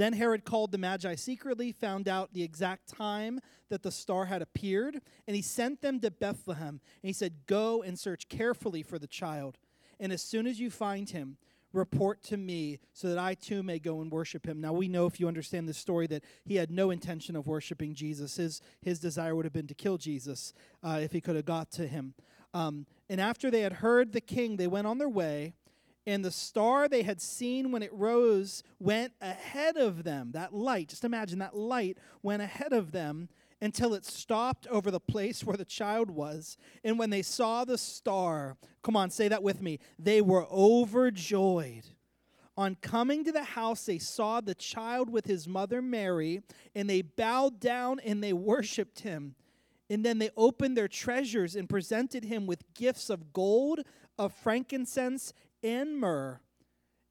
Then 0.00 0.14
Herod 0.14 0.46
called 0.46 0.72
the 0.72 0.78
Magi 0.78 1.14
secretly, 1.14 1.72
found 1.72 2.08
out 2.08 2.32
the 2.32 2.42
exact 2.42 2.88
time 2.88 3.38
that 3.68 3.82
the 3.82 3.90
star 3.90 4.24
had 4.24 4.40
appeared, 4.40 4.98
and 5.26 5.36
he 5.36 5.42
sent 5.42 5.82
them 5.82 6.00
to 6.00 6.10
Bethlehem. 6.10 6.80
And 7.02 7.08
he 7.08 7.12
said, 7.12 7.34
Go 7.46 7.82
and 7.82 7.98
search 7.98 8.30
carefully 8.30 8.82
for 8.82 8.98
the 8.98 9.06
child. 9.06 9.58
And 9.98 10.10
as 10.10 10.22
soon 10.22 10.46
as 10.46 10.58
you 10.58 10.70
find 10.70 11.10
him, 11.10 11.36
report 11.74 12.22
to 12.22 12.38
me 12.38 12.78
so 12.94 13.08
that 13.08 13.18
I 13.18 13.34
too 13.34 13.62
may 13.62 13.78
go 13.78 14.00
and 14.00 14.10
worship 14.10 14.46
him. 14.46 14.58
Now, 14.58 14.72
we 14.72 14.88
know 14.88 15.04
if 15.04 15.20
you 15.20 15.28
understand 15.28 15.68
this 15.68 15.76
story 15.76 16.06
that 16.06 16.24
he 16.46 16.56
had 16.56 16.70
no 16.70 16.90
intention 16.90 17.36
of 17.36 17.46
worshiping 17.46 17.92
Jesus. 17.92 18.36
His, 18.36 18.62
his 18.80 19.00
desire 19.00 19.36
would 19.36 19.44
have 19.44 19.52
been 19.52 19.66
to 19.66 19.74
kill 19.74 19.98
Jesus 19.98 20.54
uh, 20.82 20.98
if 21.02 21.12
he 21.12 21.20
could 21.20 21.36
have 21.36 21.44
got 21.44 21.70
to 21.72 21.86
him. 21.86 22.14
Um, 22.54 22.86
and 23.10 23.20
after 23.20 23.50
they 23.50 23.60
had 23.60 23.74
heard 23.74 24.14
the 24.14 24.22
king, 24.22 24.56
they 24.56 24.66
went 24.66 24.86
on 24.86 24.96
their 24.96 25.10
way, 25.10 25.56
and 26.06 26.24
the 26.24 26.30
star 26.30 26.88
they 26.88 27.02
had 27.02 27.20
seen 27.20 27.72
when 27.72 27.82
it 27.82 27.92
rose 27.92 28.62
went 28.78 29.12
ahead 29.20 29.76
of 29.76 30.04
them. 30.04 30.32
That 30.32 30.54
light, 30.54 30.88
just 30.88 31.04
imagine 31.04 31.38
that 31.40 31.56
light 31.56 31.98
went 32.22 32.42
ahead 32.42 32.72
of 32.72 32.92
them 32.92 33.28
until 33.60 33.92
it 33.92 34.06
stopped 34.06 34.66
over 34.68 34.90
the 34.90 35.00
place 35.00 35.44
where 35.44 35.56
the 35.56 35.64
child 35.64 36.10
was. 36.10 36.56
And 36.82 36.98
when 36.98 37.10
they 37.10 37.22
saw 37.22 37.64
the 37.64 37.76
star, 37.76 38.56
come 38.82 38.96
on, 38.96 39.10
say 39.10 39.28
that 39.28 39.42
with 39.42 39.60
me, 39.60 39.78
they 39.98 40.20
were 40.22 40.46
overjoyed. 40.50 41.84
On 42.56 42.76
coming 42.76 43.24
to 43.24 43.32
the 43.32 43.44
house, 43.44 43.84
they 43.84 43.98
saw 43.98 44.40
the 44.40 44.54
child 44.54 45.10
with 45.10 45.26
his 45.26 45.46
mother 45.46 45.80
Mary, 45.80 46.42
and 46.74 46.88
they 46.88 47.02
bowed 47.02 47.60
down 47.60 48.00
and 48.00 48.22
they 48.22 48.32
worshiped 48.32 49.00
him. 49.00 49.34
And 49.88 50.04
then 50.04 50.18
they 50.18 50.30
opened 50.36 50.76
their 50.76 50.88
treasures 50.88 51.56
and 51.56 51.68
presented 51.68 52.24
him 52.24 52.46
with 52.46 52.74
gifts 52.74 53.10
of 53.10 53.32
gold, 53.32 53.80
of 54.18 54.32
frankincense, 54.32 55.32
and 55.62 55.98
myrrh. 55.98 56.40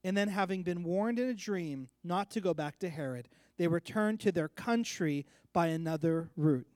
And 0.04 0.16
then, 0.16 0.30
having 0.30 0.64
been 0.64 0.84
warned 0.84 1.20
in 1.20 1.28
a 1.28 1.34
dream 1.34 1.90
not 2.04 2.32
to 2.32 2.42
go 2.42 2.54
back 2.54 2.80
to 2.80 2.90
Herod, 2.90 3.28
they 3.58 3.68
returned 3.68 4.22
to 4.22 4.32
their 4.32 4.48
country 4.48 5.26
by 5.52 5.68
another 5.68 6.30
route. 6.38 6.68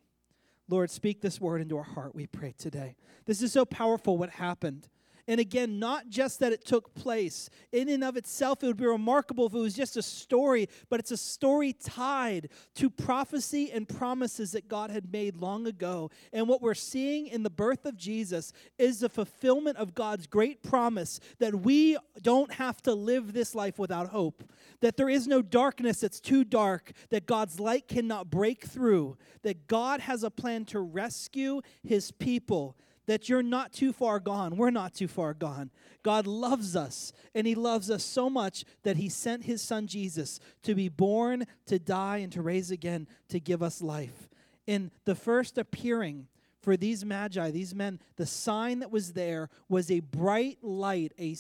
Lord, 0.68 0.89
speak 0.89 1.22
this 1.22 1.39
word 1.39 1.62
into 1.62 1.77
our 1.77 1.84
heart, 1.84 2.15
we 2.15 2.27
pray 2.27 2.53
today. 2.58 2.96
This 3.25 3.42
is 3.42 3.53
so 3.53 3.63
powerful 3.63 4.18
what 4.18 4.32
happened. 4.32 4.89
And 5.27 5.39
again, 5.39 5.80
not 5.80 6.10
just 6.10 6.39
that 6.39 6.51
it 6.51 6.65
took 6.65 6.94
place. 6.96 7.50
In 7.72 7.88
and 7.88 8.03
of 8.03 8.18
itself, 8.18 8.62
it 8.62 8.68
would 8.68 8.77
be 8.77 8.86
remarkable 8.86 9.46
if 9.46 9.53
it 9.53 9.60
was 9.60 9.74
just 9.74 9.96
a 9.96 10.01
story, 10.01 10.68
but 10.89 11.00
it's 11.00 11.12
a 11.12 11.18
story 11.18 11.72
tied 11.72 12.50
to 12.75 12.89
prophecy 12.89 13.72
and 13.72 13.88
promises 13.88 14.51
that 14.51 14.68
God 14.68 14.92
had 14.92 15.13
made 15.13 15.38
long 15.38 15.65
ago. 15.65 16.12
And 16.34 16.50
what 16.50 16.62
we're 16.62 16.74
seeing 16.74 17.27
in 17.27 17.44
the 17.44 17.50
birth 17.50 17.86
of 17.86 17.96
Jesus 17.96 18.51
is 18.77 19.00
the 19.00 19.10
fulfillment 19.10 19.77
of 19.77 19.96
God's 19.96 20.27
great 20.27 20.62
promise 20.62 21.22
that 21.39 21.62
we 21.62 21.98
don't 22.22 22.51
have 22.53 22.82
to 22.82 22.94
live 22.94 23.32
this 23.32 23.56
life 23.56 23.80
without 23.80 24.10
hope, 24.10 24.44
that 24.82 24.98
there 24.98 25.10
is 25.10 25.25
no 25.25 25.42
darkness 25.42 26.01
that's 26.01 26.20
too 26.20 26.44
dark, 26.44 26.92
that 27.12 27.25
God's 27.25 27.62
light 27.62 27.88
cannot 27.88 28.30
break 28.30 28.65
through, 28.65 29.18
that 29.44 29.68
God 29.68 30.01
has 30.01 30.24
a 30.24 30.32
plan 30.32 30.65
to 30.65 30.82
rescue 30.82 31.62
his 31.82 32.12
people 32.12 32.75
that 33.05 33.29
you're 33.29 33.43
not 33.43 33.74
too 33.74 33.93
far 33.93 34.19
gone. 34.19 34.57
We're 34.57 34.69
not 34.69 34.93
too 34.93 35.07
far 35.07 35.33
gone. 35.33 35.72
God 36.03 36.27
loves 36.27 36.75
us, 36.75 37.13
and 37.33 37.48
He 37.48 37.55
loves 37.55 37.89
us 37.89 38.03
so 38.03 38.29
much 38.29 38.65
that 38.83 38.98
He 38.98 39.10
sent 39.10 39.45
His 39.45 39.62
Son 39.62 39.88
Jesus 39.88 40.39
to 40.63 40.75
be 40.75 40.89
born, 40.89 41.45
to 41.65 41.79
die, 41.79 42.17
and 42.17 42.31
to 42.33 42.41
raise 42.41 42.72
again 42.72 43.07
to 43.29 43.39
give 43.39 43.63
us 43.63 43.81
life. 43.81 44.29
In 44.65 44.91
the 45.05 45.15
first 45.15 45.57
appearing 45.57 46.27
for 46.63 46.77
these 46.77 47.03
magi, 47.03 47.51
these 47.51 47.75
men, 47.75 48.00
the 48.15 48.25
sign 48.25 48.79
that 48.79 48.89
was 48.89 49.12
there 49.12 49.50
was 49.67 49.91
a 49.91 50.00
bright 50.00 50.58
light, 50.62 51.12
a, 51.20 51.36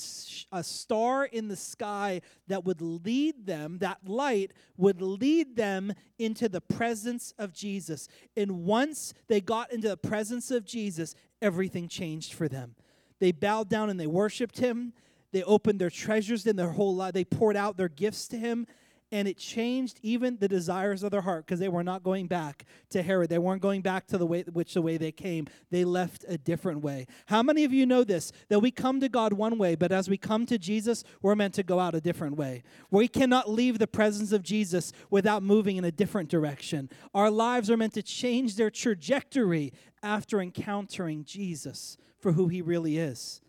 a 0.51 0.63
star 0.63 1.23
in 1.23 1.47
the 1.47 1.55
sky 1.55 2.21
that 2.47 2.65
would 2.65 2.81
lead 2.81 3.45
them, 3.45 3.77
that 3.79 3.99
light 4.05 4.51
would 4.75 5.01
lead 5.01 5.55
them 5.55 5.93
into 6.19 6.49
the 6.49 6.59
presence 6.59 7.33
of 7.39 7.53
Jesus. 7.53 8.09
And 8.35 8.65
once 8.65 9.13
they 9.27 9.39
got 9.39 9.71
into 9.71 9.87
the 9.87 9.97
presence 9.97 10.51
of 10.51 10.65
Jesus, 10.65 11.15
everything 11.41 11.87
changed 11.87 12.33
for 12.33 12.49
them. 12.49 12.75
They 13.19 13.31
bowed 13.31 13.69
down 13.69 13.89
and 13.89 13.97
they 13.97 14.07
worshiped 14.07 14.57
him. 14.57 14.91
They 15.31 15.43
opened 15.43 15.79
their 15.79 15.89
treasures 15.89 16.45
in 16.45 16.57
their 16.57 16.71
whole 16.71 16.95
life. 16.95 17.13
They 17.13 17.23
poured 17.23 17.55
out 17.55 17.77
their 17.77 17.89
gifts 17.89 18.27
to 18.27 18.37
him 18.37 18.67
and 19.13 19.27
it 19.27 19.37
changed 19.37 19.99
even 20.01 20.37
the 20.39 20.47
desires 20.47 21.03
of 21.03 21.11
their 21.11 21.21
heart 21.21 21.45
because 21.45 21.59
they 21.59 21.69
were 21.69 21.83
not 21.83 22.01
going 22.01 22.25
back 22.25 22.65
to 22.89 23.03
Herod. 23.03 23.29
They 23.29 23.37
weren't 23.37 23.61
going 23.61 23.81
back 23.83 24.07
to 24.07 24.17
the 24.17 24.25
way 24.25 24.41
which 24.51 24.73
the 24.73 24.81
way 24.81 24.97
they 24.97 25.11
came. 25.11 25.45
They 25.69 25.85
left 25.85 26.25
a 26.27 26.35
different 26.35 26.81
way. 26.81 27.05
How 27.27 27.43
many 27.43 27.63
of 27.63 27.71
you 27.71 27.85
know 27.85 28.03
this? 28.03 28.31
That 28.49 28.61
we 28.61 28.71
come 28.71 28.99
to 29.01 29.09
God 29.09 29.31
one 29.31 29.59
way, 29.59 29.75
but 29.75 29.91
as 29.91 30.09
we 30.09 30.17
come 30.17 30.47
to 30.47 30.57
Jesus, 30.57 31.03
we're 31.21 31.35
meant 31.35 31.53
to 31.53 31.63
go 31.63 31.79
out 31.79 31.93
a 31.93 32.01
different 32.01 32.37
way. 32.37 32.63
We 32.89 33.07
cannot 33.07 33.47
leave 33.47 33.77
the 33.77 33.85
presence 33.85 34.31
of 34.31 34.41
Jesus 34.41 34.91
without 35.11 35.43
moving 35.43 35.77
in 35.77 35.85
a 35.85 35.91
different 35.91 36.29
direction. 36.29 36.89
Our 37.13 37.29
lives 37.29 37.69
are 37.69 37.77
meant 37.77 37.93
to 37.93 38.01
change 38.01 38.55
their 38.55 38.71
trajectory 38.71 39.73
after 40.01 40.41
encountering 40.41 41.23
Jesus 41.23 41.97
for 42.19 42.31
who 42.31 42.47
he 42.47 42.63
really 42.63 42.97
is. 42.97 43.42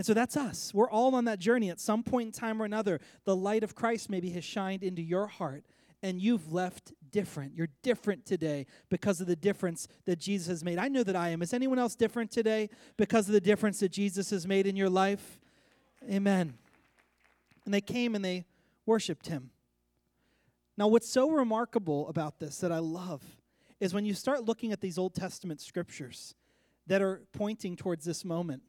And 0.00 0.06
so 0.06 0.14
that's 0.14 0.34
us. 0.34 0.72
We're 0.72 0.88
all 0.88 1.14
on 1.14 1.26
that 1.26 1.38
journey. 1.38 1.68
At 1.68 1.78
some 1.78 2.02
point 2.02 2.28
in 2.28 2.32
time 2.32 2.62
or 2.62 2.64
another, 2.64 3.00
the 3.26 3.36
light 3.36 3.62
of 3.62 3.74
Christ 3.74 4.08
maybe 4.08 4.30
has 4.30 4.42
shined 4.42 4.82
into 4.82 5.02
your 5.02 5.26
heart 5.26 5.62
and 6.02 6.22
you've 6.22 6.54
left 6.54 6.94
different. 7.10 7.54
You're 7.54 7.68
different 7.82 8.24
today 8.24 8.64
because 8.88 9.20
of 9.20 9.26
the 9.26 9.36
difference 9.36 9.88
that 10.06 10.18
Jesus 10.18 10.48
has 10.48 10.64
made. 10.64 10.78
I 10.78 10.88
know 10.88 11.02
that 11.02 11.16
I 11.16 11.28
am. 11.28 11.42
Is 11.42 11.52
anyone 11.52 11.78
else 11.78 11.96
different 11.96 12.30
today 12.30 12.70
because 12.96 13.28
of 13.28 13.34
the 13.34 13.42
difference 13.42 13.80
that 13.80 13.90
Jesus 13.92 14.30
has 14.30 14.46
made 14.46 14.66
in 14.66 14.74
your 14.74 14.88
life? 14.88 15.38
Amen. 16.10 16.54
And 17.66 17.74
they 17.74 17.82
came 17.82 18.14
and 18.14 18.24
they 18.24 18.46
worshiped 18.86 19.26
him. 19.26 19.50
Now, 20.78 20.88
what's 20.88 21.10
so 21.10 21.28
remarkable 21.28 22.08
about 22.08 22.38
this 22.38 22.56
that 22.60 22.72
I 22.72 22.78
love 22.78 23.22
is 23.80 23.92
when 23.92 24.06
you 24.06 24.14
start 24.14 24.46
looking 24.46 24.72
at 24.72 24.80
these 24.80 24.96
Old 24.96 25.14
Testament 25.14 25.60
scriptures 25.60 26.34
that 26.86 27.02
are 27.02 27.20
pointing 27.34 27.76
towards 27.76 28.06
this 28.06 28.24
moment 28.24 28.62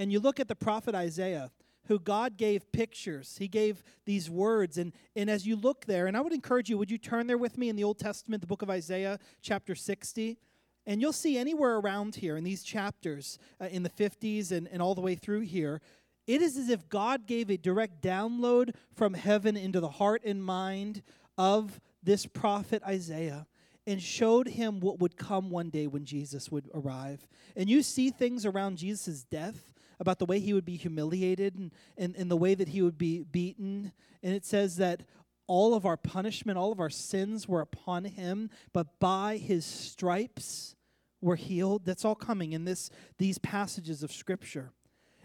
and 0.00 0.10
you 0.10 0.18
look 0.18 0.40
at 0.40 0.48
the 0.48 0.56
prophet 0.56 0.94
Isaiah, 0.94 1.50
who 1.86 1.98
God 1.98 2.38
gave 2.38 2.72
pictures. 2.72 3.36
He 3.38 3.48
gave 3.48 3.84
these 4.06 4.30
words. 4.30 4.78
And, 4.78 4.94
and 5.14 5.28
as 5.28 5.46
you 5.46 5.56
look 5.56 5.84
there, 5.84 6.06
and 6.06 6.16
I 6.16 6.22
would 6.22 6.32
encourage 6.32 6.70
you, 6.70 6.78
would 6.78 6.90
you 6.90 6.96
turn 6.96 7.26
there 7.26 7.36
with 7.36 7.58
me 7.58 7.68
in 7.68 7.76
the 7.76 7.84
Old 7.84 7.98
Testament, 7.98 8.40
the 8.40 8.46
book 8.46 8.62
of 8.62 8.70
Isaiah, 8.70 9.18
chapter 9.42 9.74
60? 9.74 10.38
And 10.86 11.02
you'll 11.02 11.12
see 11.12 11.36
anywhere 11.36 11.76
around 11.76 12.14
here 12.14 12.38
in 12.38 12.44
these 12.44 12.62
chapters, 12.62 13.38
uh, 13.60 13.66
in 13.66 13.82
the 13.82 13.90
50s 13.90 14.52
and, 14.52 14.68
and 14.68 14.80
all 14.80 14.94
the 14.94 15.02
way 15.02 15.16
through 15.16 15.40
here, 15.40 15.82
it 16.26 16.40
is 16.40 16.56
as 16.56 16.70
if 16.70 16.88
God 16.88 17.26
gave 17.26 17.50
a 17.50 17.58
direct 17.58 18.02
download 18.02 18.74
from 18.94 19.12
heaven 19.12 19.54
into 19.54 19.80
the 19.80 19.88
heart 19.90 20.22
and 20.24 20.42
mind 20.42 21.02
of 21.36 21.78
this 22.02 22.24
prophet 22.24 22.82
Isaiah 22.86 23.46
and 23.86 24.00
showed 24.00 24.48
him 24.48 24.80
what 24.80 24.98
would 24.98 25.18
come 25.18 25.50
one 25.50 25.68
day 25.68 25.86
when 25.86 26.06
Jesus 26.06 26.50
would 26.50 26.70
arrive. 26.72 27.28
And 27.54 27.68
you 27.68 27.82
see 27.82 28.08
things 28.08 28.46
around 28.46 28.78
Jesus' 28.78 29.24
death 29.24 29.74
about 30.00 30.18
the 30.18 30.26
way 30.26 30.40
he 30.40 30.52
would 30.52 30.64
be 30.64 30.76
humiliated 30.76 31.54
and, 31.54 31.70
and, 31.96 32.16
and 32.16 32.30
the 32.30 32.36
way 32.36 32.54
that 32.54 32.68
he 32.68 32.82
would 32.82 32.98
be 32.98 33.22
beaten. 33.22 33.92
And 34.22 34.34
it 34.34 34.44
says 34.44 34.76
that 34.76 35.02
all 35.46 35.74
of 35.74 35.84
our 35.84 35.96
punishment, 35.96 36.58
all 36.58 36.72
of 36.72 36.80
our 36.80 36.90
sins 36.90 37.46
were 37.46 37.60
upon 37.60 38.04
him, 38.04 38.50
but 38.72 38.98
by 38.98 39.36
his 39.36 39.64
stripes 39.64 40.74
we're 41.20 41.36
healed. 41.36 41.84
That's 41.84 42.04
all 42.04 42.14
coming 42.14 42.52
in 42.52 42.64
this 42.64 42.90
these 43.18 43.38
passages 43.38 44.02
of 44.02 44.10
scripture. 44.10 44.72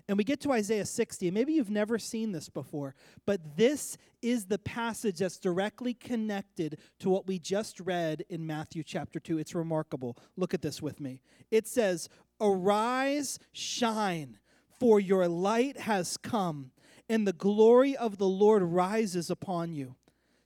And 0.08 0.17
we 0.20 0.24
get 0.24 0.39
to 0.41 0.51
Isaiah 0.51 0.86
60, 0.86 1.32
maybe 1.32 1.53
you've 1.53 1.72
never 1.72 1.98
seen 1.98 2.32
this 2.32 2.48
before, 2.48 2.94
but 3.25 3.58
this 3.58 3.98
is 4.22 4.46
the 4.46 4.60
passage 4.60 5.17
that's 5.17 5.39
directly 5.39 5.96
connected 5.96 6.77
to 7.00 7.10
what 7.10 7.25
we 7.25 7.39
just 7.39 7.79
read 7.79 8.24
in 8.29 8.46
Matthew 8.46 8.84
chapter 8.84 9.20
2. 9.20 9.39
It's 9.39 9.55
remarkable. 9.55 10.15
Look 10.38 10.53
at 10.53 10.62
this 10.62 10.79
with 10.79 11.00
me. 11.00 11.22
It 11.50 11.67
says, 11.67 12.08
Arise, 12.39 13.39
shine, 13.51 14.38
for 14.79 15.00
your 15.00 15.27
light 15.27 15.77
has 15.77 16.17
come, 16.17 16.72
and 17.10 17.27
the 17.27 17.34
glory 17.34 17.96
of 17.96 18.17
the 18.17 18.27
Lord 18.27 18.63
rises 18.63 19.29
upon 19.29 19.74
you. 19.74 19.96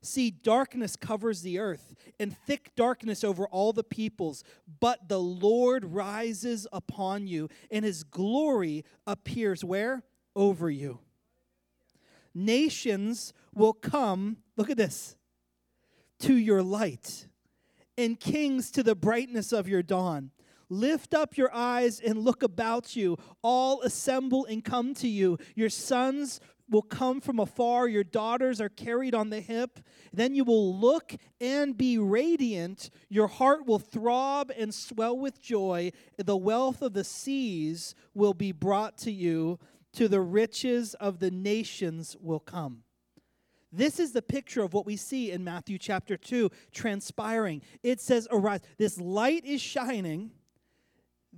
See, 0.01 0.31
darkness 0.31 0.95
covers 0.95 1.41
the 1.41 1.59
earth, 1.59 1.93
and 2.19 2.35
thick 2.45 2.71
darkness 2.75 3.23
over 3.23 3.47
all 3.47 3.73
the 3.73 3.83
peoples, 3.83 4.43
but 4.79 5.09
the 5.09 5.19
Lord 5.19 5.83
rises 5.83 6.65
upon 6.71 7.27
you, 7.27 7.49
and 7.69 7.83
his 7.83 8.03
glory 8.03 8.85
appears 9.05 9.63
where? 9.63 10.03
Over 10.35 10.69
you. 10.69 10.99
Nations 12.33 13.33
will 13.53 13.73
come, 13.73 14.37
look 14.55 14.69
at 14.69 14.77
this, 14.77 15.17
to 16.19 16.33
your 16.33 16.63
light, 16.63 17.27
and 17.97 18.17
kings 18.17 18.71
to 18.71 18.83
the 18.83 18.95
brightness 18.95 19.51
of 19.51 19.67
your 19.67 19.83
dawn. 19.83 20.31
Lift 20.69 21.13
up 21.13 21.37
your 21.37 21.53
eyes 21.53 21.99
and 21.99 22.19
look 22.19 22.43
about 22.43 22.95
you. 22.95 23.17
All 23.41 23.81
assemble 23.81 24.45
and 24.45 24.63
come 24.63 24.93
to 24.95 25.07
you. 25.07 25.37
Your 25.55 25.69
sons 25.69 26.39
will 26.69 26.81
come 26.83 27.19
from 27.19 27.39
afar, 27.39 27.87
your 27.87 28.03
daughters 28.03 28.61
are 28.61 28.69
carried 28.69 29.15
on 29.15 29.29
the 29.29 29.41
hip. 29.41 29.79
Then 30.13 30.35
you 30.35 30.43
will 30.43 30.75
look 30.75 31.15
and 31.41 31.77
be 31.77 31.97
radiant. 31.97 32.89
Your 33.09 33.27
heart 33.27 33.65
will 33.65 33.79
throb 33.79 34.51
and 34.57 34.73
swell 34.73 35.17
with 35.17 35.41
joy. 35.41 35.91
The 36.17 36.37
wealth 36.37 36.81
of 36.81 36.93
the 36.93 37.03
seas 37.03 37.95
will 38.13 38.33
be 38.33 38.51
brought 38.51 38.97
to 38.99 39.11
you, 39.11 39.59
to 39.93 40.07
the 40.07 40.21
riches 40.21 40.93
of 40.95 41.19
the 41.19 41.31
nations 41.31 42.15
will 42.21 42.39
come. 42.39 42.83
This 43.71 43.99
is 43.99 44.13
the 44.13 44.21
picture 44.21 44.63
of 44.63 44.73
what 44.73 44.87
we 44.87 44.95
see 44.95 45.31
in 45.31 45.43
Matthew 45.43 45.77
chapter 45.77 46.17
2 46.17 46.49
transpiring. 46.71 47.61
It 47.83 48.01
says, 48.01 48.27
Arise. 48.31 48.61
This 48.77 48.99
light 48.99 49.45
is 49.45 49.61
shining 49.61 50.31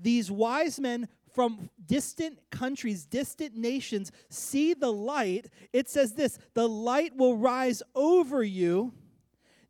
these 0.01 0.31
wise 0.31 0.79
men 0.79 1.07
from 1.33 1.69
distant 1.85 2.39
countries, 2.49 3.05
distant 3.05 3.55
nations, 3.55 4.11
see 4.29 4.73
the 4.73 4.91
light. 4.91 5.49
It 5.73 5.89
says 5.89 6.13
this 6.13 6.37
the 6.53 6.67
light 6.67 7.15
will 7.15 7.37
rise 7.37 7.81
over 7.95 8.43
you. 8.43 8.93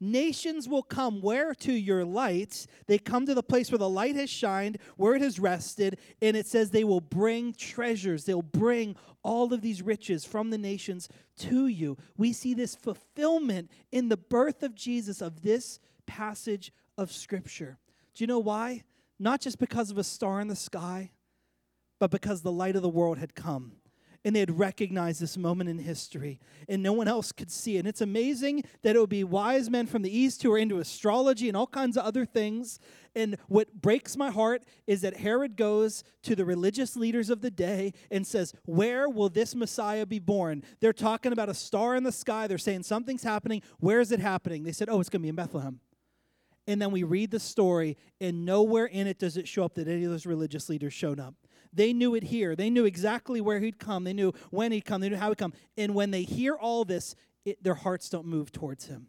Nations 0.03 0.67
will 0.67 0.81
come 0.81 1.21
where 1.21 1.53
to 1.53 1.71
your 1.71 2.03
light. 2.03 2.65
They 2.87 2.97
come 2.97 3.27
to 3.27 3.35
the 3.35 3.43
place 3.43 3.71
where 3.71 3.77
the 3.77 3.87
light 3.87 4.15
has 4.15 4.31
shined, 4.31 4.79
where 4.97 5.13
it 5.13 5.21
has 5.21 5.39
rested, 5.39 5.99
and 6.23 6.35
it 6.35 6.47
says 6.47 6.71
they 6.71 6.83
will 6.83 7.01
bring 7.01 7.53
treasures. 7.53 8.25
They'll 8.25 8.41
bring 8.41 8.95
all 9.21 9.53
of 9.53 9.61
these 9.61 9.83
riches 9.83 10.25
from 10.25 10.49
the 10.49 10.57
nations 10.57 11.07
to 11.37 11.67
you. 11.67 11.97
We 12.17 12.33
see 12.33 12.55
this 12.55 12.73
fulfillment 12.73 13.69
in 13.91 14.09
the 14.09 14.17
birth 14.17 14.63
of 14.63 14.73
Jesus 14.73 15.21
of 15.21 15.43
this 15.43 15.79
passage 16.07 16.73
of 16.97 17.11
Scripture. 17.11 17.77
Do 18.15 18.23
you 18.23 18.27
know 18.27 18.39
why? 18.39 18.83
Not 19.21 19.39
just 19.39 19.59
because 19.59 19.91
of 19.91 19.97
a 19.97 20.03
star 20.03 20.41
in 20.41 20.47
the 20.47 20.55
sky, 20.55 21.11
but 21.99 22.09
because 22.09 22.41
the 22.41 22.51
light 22.51 22.75
of 22.75 22.81
the 22.81 22.89
world 22.89 23.19
had 23.19 23.35
come. 23.35 23.73
And 24.23 24.35
they 24.35 24.39
had 24.39 24.59
recognized 24.59 25.19
this 25.19 25.35
moment 25.35 25.67
in 25.67 25.79
history, 25.79 26.39
and 26.69 26.83
no 26.83 26.93
one 26.93 27.07
else 27.07 27.31
could 27.31 27.49
see. 27.49 27.77
And 27.77 27.87
it's 27.87 28.01
amazing 28.01 28.63
that 28.83 28.95
it 28.95 28.99
would 28.99 29.09
be 29.09 29.23
wise 29.23 29.67
men 29.67 29.87
from 29.87 30.03
the 30.03 30.15
East 30.15 30.43
who 30.43 30.51
are 30.53 30.59
into 30.59 30.77
astrology 30.77 31.47
and 31.47 31.57
all 31.57 31.65
kinds 31.65 31.97
of 31.97 32.05
other 32.05 32.23
things. 32.23 32.79
And 33.15 33.37
what 33.47 33.81
breaks 33.81 34.15
my 34.15 34.29
heart 34.29 34.63
is 34.85 35.01
that 35.01 35.17
Herod 35.17 35.55
goes 35.55 36.03
to 36.21 36.35
the 36.35 36.45
religious 36.45 36.95
leaders 36.95 37.31
of 37.31 37.41
the 37.41 37.49
day 37.49 37.93
and 38.11 38.25
says, 38.27 38.53
Where 38.65 39.09
will 39.09 39.29
this 39.29 39.55
Messiah 39.55 40.05
be 40.05 40.19
born? 40.19 40.63
They're 40.81 40.93
talking 40.93 41.33
about 41.33 41.49
a 41.49 41.55
star 41.55 41.95
in 41.95 42.03
the 42.03 42.11
sky. 42.11 42.45
They're 42.45 42.59
saying 42.59 42.83
something's 42.83 43.23
happening. 43.23 43.63
Where 43.79 44.01
is 44.01 44.11
it 44.11 44.19
happening? 44.19 44.63
They 44.63 44.71
said, 44.71 44.87
Oh, 44.87 44.99
it's 44.99 45.09
going 45.09 45.21
to 45.21 45.25
be 45.25 45.29
in 45.29 45.35
Bethlehem 45.35 45.79
and 46.67 46.81
then 46.81 46.91
we 46.91 47.03
read 47.03 47.31
the 47.31 47.39
story, 47.39 47.97
and 48.19 48.45
nowhere 48.45 48.85
in 48.85 49.07
it 49.07 49.19
does 49.19 49.37
it 49.37 49.47
show 49.47 49.63
up 49.63 49.75
that 49.75 49.87
any 49.87 50.03
of 50.03 50.11
those 50.11 50.25
religious 50.25 50.69
leaders 50.69 50.93
showed 50.93 51.19
up. 51.19 51.35
They 51.73 51.93
knew 51.93 52.15
it 52.15 52.23
here. 52.23 52.55
They 52.55 52.69
knew 52.69 52.85
exactly 52.85 53.41
where 53.41 53.59
he'd 53.59 53.79
come. 53.79 54.03
They 54.03 54.13
knew 54.13 54.33
when 54.49 54.71
he'd 54.71 54.85
come. 54.85 55.01
They 55.01 55.09
knew 55.09 55.15
how 55.15 55.29
he'd 55.29 55.37
come. 55.37 55.53
And 55.77 55.95
when 55.95 56.11
they 56.11 56.23
hear 56.23 56.55
all 56.55 56.83
this, 56.83 57.15
it, 57.45 57.63
their 57.63 57.75
hearts 57.75 58.09
don't 58.09 58.25
move 58.25 58.51
towards 58.51 58.85
him. 58.85 59.07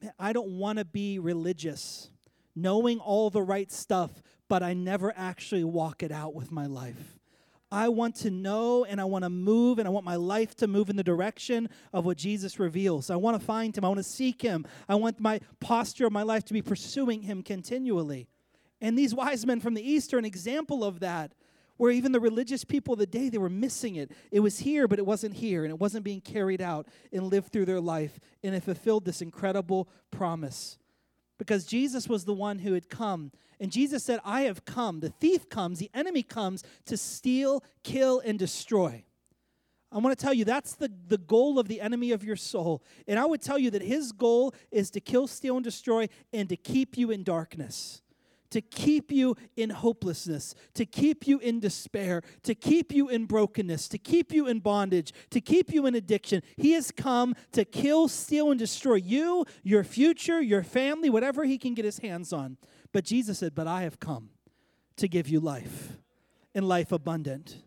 Man, 0.00 0.12
I 0.18 0.32
don't 0.32 0.58
want 0.58 0.78
to 0.78 0.84
be 0.84 1.18
religious, 1.18 2.10
knowing 2.54 2.98
all 2.98 3.28
the 3.28 3.42
right 3.42 3.70
stuff, 3.70 4.22
but 4.48 4.62
I 4.62 4.74
never 4.74 5.12
actually 5.16 5.64
walk 5.64 6.02
it 6.02 6.12
out 6.12 6.34
with 6.34 6.50
my 6.50 6.66
life. 6.66 7.18
I 7.72 7.88
want 7.88 8.16
to 8.16 8.30
know 8.30 8.84
and 8.84 9.00
I 9.00 9.04
want 9.04 9.24
to 9.24 9.30
move 9.30 9.78
and 9.78 9.88
I 9.88 9.90
want 9.90 10.04
my 10.04 10.16
life 10.16 10.54
to 10.56 10.68
move 10.68 10.90
in 10.90 10.96
the 10.96 11.02
direction 11.02 11.70
of 11.92 12.04
what 12.04 12.18
Jesus 12.18 12.60
reveals. 12.60 13.08
I 13.08 13.16
want 13.16 13.40
to 13.40 13.44
find 13.44 13.76
him. 13.76 13.84
I 13.84 13.88
want 13.88 13.98
to 13.98 14.04
seek 14.04 14.42
him. 14.42 14.66
I 14.90 14.94
want 14.94 15.18
my 15.18 15.40
posture 15.58 16.06
of 16.06 16.12
my 16.12 16.22
life 16.22 16.44
to 16.44 16.52
be 16.52 16.60
pursuing 16.60 17.22
him 17.22 17.42
continually. 17.42 18.28
And 18.82 18.98
these 18.98 19.14
wise 19.14 19.46
men 19.46 19.58
from 19.60 19.72
the 19.72 19.82
East 19.82 20.12
are 20.12 20.18
an 20.18 20.24
example 20.26 20.84
of 20.84 21.00
that, 21.00 21.32
where 21.78 21.90
even 21.90 22.12
the 22.12 22.20
religious 22.20 22.62
people 22.62 22.92
of 22.92 22.98
the 22.98 23.06
day, 23.06 23.30
they 23.30 23.38
were 23.38 23.48
missing 23.48 23.96
it. 23.96 24.12
It 24.30 24.40
was 24.40 24.58
here, 24.58 24.86
but 24.86 24.98
it 24.98 25.06
wasn't 25.06 25.34
here, 25.34 25.64
and 25.64 25.72
it 25.72 25.78
wasn't 25.78 26.04
being 26.04 26.20
carried 26.20 26.60
out 26.60 26.86
and 27.10 27.28
lived 27.28 27.52
through 27.52 27.64
their 27.64 27.80
life, 27.80 28.20
and 28.42 28.54
it 28.54 28.62
fulfilled 28.62 29.04
this 29.04 29.22
incredible 29.22 29.88
promise. 30.10 30.78
Because 31.38 31.64
Jesus 31.64 32.08
was 32.08 32.24
the 32.24 32.34
one 32.34 32.58
who 32.58 32.74
had 32.74 32.90
come 32.90 33.32
and 33.62 33.70
Jesus 33.70 34.02
said, 34.02 34.18
I 34.24 34.42
have 34.42 34.64
come. 34.64 34.98
The 34.98 35.10
thief 35.10 35.48
comes, 35.48 35.78
the 35.78 35.90
enemy 35.94 36.24
comes 36.24 36.64
to 36.86 36.96
steal, 36.96 37.62
kill, 37.84 38.18
and 38.18 38.36
destroy. 38.36 39.04
I 39.92 39.98
want 39.98 40.18
to 40.18 40.20
tell 40.20 40.34
you 40.34 40.44
that's 40.44 40.74
the, 40.74 40.90
the 41.06 41.16
goal 41.16 41.60
of 41.60 41.68
the 41.68 41.80
enemy 41.80 42.10
of 42.10 42.24
your 42.24 42.34
soul. 42.34 42.82
And 43.06 43.20
I 43.20 43.24
would 43.24 43.40
tell 43.40 43.60
you 43.60 43.70
that 43.70 43.82
his 43.82 44.10
goal 44.10 44.52
is 44.72 44.90
to 44.90 45.00
kill, 45.00 45.28
steal, 45.28 45.54
and 45.54 45.62
destroy 45.62 46.08
and 46.32 46.48
to 46.48 46.56
keep 46.56 46.98
you 46.98 47.12
in 47.12 47.22
darkness, 47.22 48.02
to 48.50 48.60
keep 48.60 49.12
you 49.12 49.36
in 49.56 49.70
hopelessness, 49.70 50.56
to 50.74 50.84
keep 50.84 51.28
you 51.28 51.38
in 51.38 51.60
despair, 51.60 52.22
to 52.42 52.56
keep 52.56 52.90
you 52.90 53.08
in 53.08 53.26
brokenness, 53.26 53.86
to 53.90 53.98
keep 53.98 54.32
you 54.32 54.48
in 54.48 54.58
bondage, 54.58 55.12
to 55.30 55.40
keep 55.40 55.72
you 55.72 55.86
in 55.86 55.94
addiction. 55.94 56.42
He 56.56 56.72
has 56.72 56.90
come 56.90 57.36
to 57.52 57.64
kill, 57.64 58.08
steal, 58.08 58.50
and 58.50 58.58
destroy 58.58 58.96
you, 58.96 59.44
your 59.62 59.84
future, 59.84 60.42
your 60.42 60.64
family, 60.64 61.10
whatever 61.10 61.44
he 61.44 61.58
can 61.58 61.74
get 61.74 61.84
his 61.84 62.00
hands 62.00 62.32
on. 62.32 62.56
But 62.92 63.04
Jesus 63.04 63.38
said, 63.38 63.54
But 63.54 63.66
I 63.66 63.82
have 63.82 63.98
come 63.98 64.30
to 64.96 65.08
give 65.08 65.28
you 65.28 65.40
life 65.40 65.96
and 66.54 66.68
life 66.68 66.92
abundant. 66.92 67.62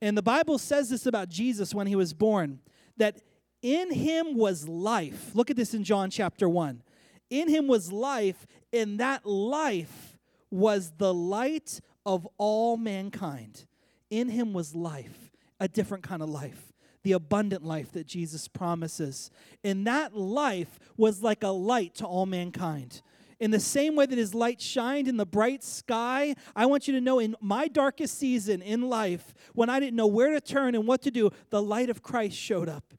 And 0.00 0.16
the 0.16 0.22
Bible 0.22 0.58
says 0.58 0.90
this 0.90 1.06
about 1.06 1.28
Jesus 1.28 1.74
when 1.74 1.86
he 1.86 1.96
was 1.96 2.12
born 2.12 2.60
that 2.96 3.20
in 3.62 3.92
him 3.92 4.36
was 4.36 4.68
life. 4.68 5.34
Look 5.34 5.50
at 5.50 5.56
this 5.56 5.74
in 5.74 5.84
John 5.84 6.10
chapter 6.10 6.48
1. 6.48 6.82
In 7.30 7.48
him 7.48 7.68
was 7.68 7.92
life, 7.92 8.46
and 8.72 9.00
that 9.00 9.24
life 9.24 10.18
was 10.50 10.92
the 10.98 11.14
light 11.14 11.80
of 12.04 12.26
all 12.36 12.76
mankind. 12.76 13.66
In 14.10 14.28
him 14.28 14.52
was 14.52 14.74
life, 14.74 15.30
a 15.58 15.68
different 15.68 16.04
kind 16.04 16.20
of 16.20 16.28
life, 16.28 16.72
the 17.04 17.12
abundant 17.12 17.64
life 17.64 17.92
that 17.92 18.06
Jesus 18.06 18.48
promises. 18.48 19.30
And 19.64 19.86
that 19.86 20.14
life 20.14 20.78
was 20.96 21.22
like 21.22 21.42
a 21.42 21.48
light 21.48 21.94
to 21.96 22.06
all 22.06 22.26
mankind 22.26 23.00
in 23.42 23.50
the 23.50 23.58
same 23.58 23.96
way 23.96 24.06
that 24.06 24.16
his 24.16 24.36
light 24.36 24.60
shined 24.60 25.08
in 25.08 25.16
the 25.16 25.26
bright 25.26 25.64
sky, 25.64 26.36
I 26.54 26.66
want 26.66 26.86
you 26.86 26.94
to 26.94 27.00
know 27.00 27.18
in 27.18 27.34
my 27.40 27.66
darkest 27.66 28.16
season 28.16 28.62
in 28.62 28.88
life, 28.88 29.34
when 29.52 29.68
I 29.68 29.80
didn't 29.80 29.96
know 29.96 30.06
where 30.06 30.30
to 30.30 30.40
turn 30.40 30.76
and 30.76 30.86
what 30.86 31.02
to 31.02 31.10
do, 31.10 31.28
the 31.50 31.60
light 31.60 31.90
of 31.90 32.04
Christ 32.04 32.36
showed 32.36 32.68
up. 32.68 32.94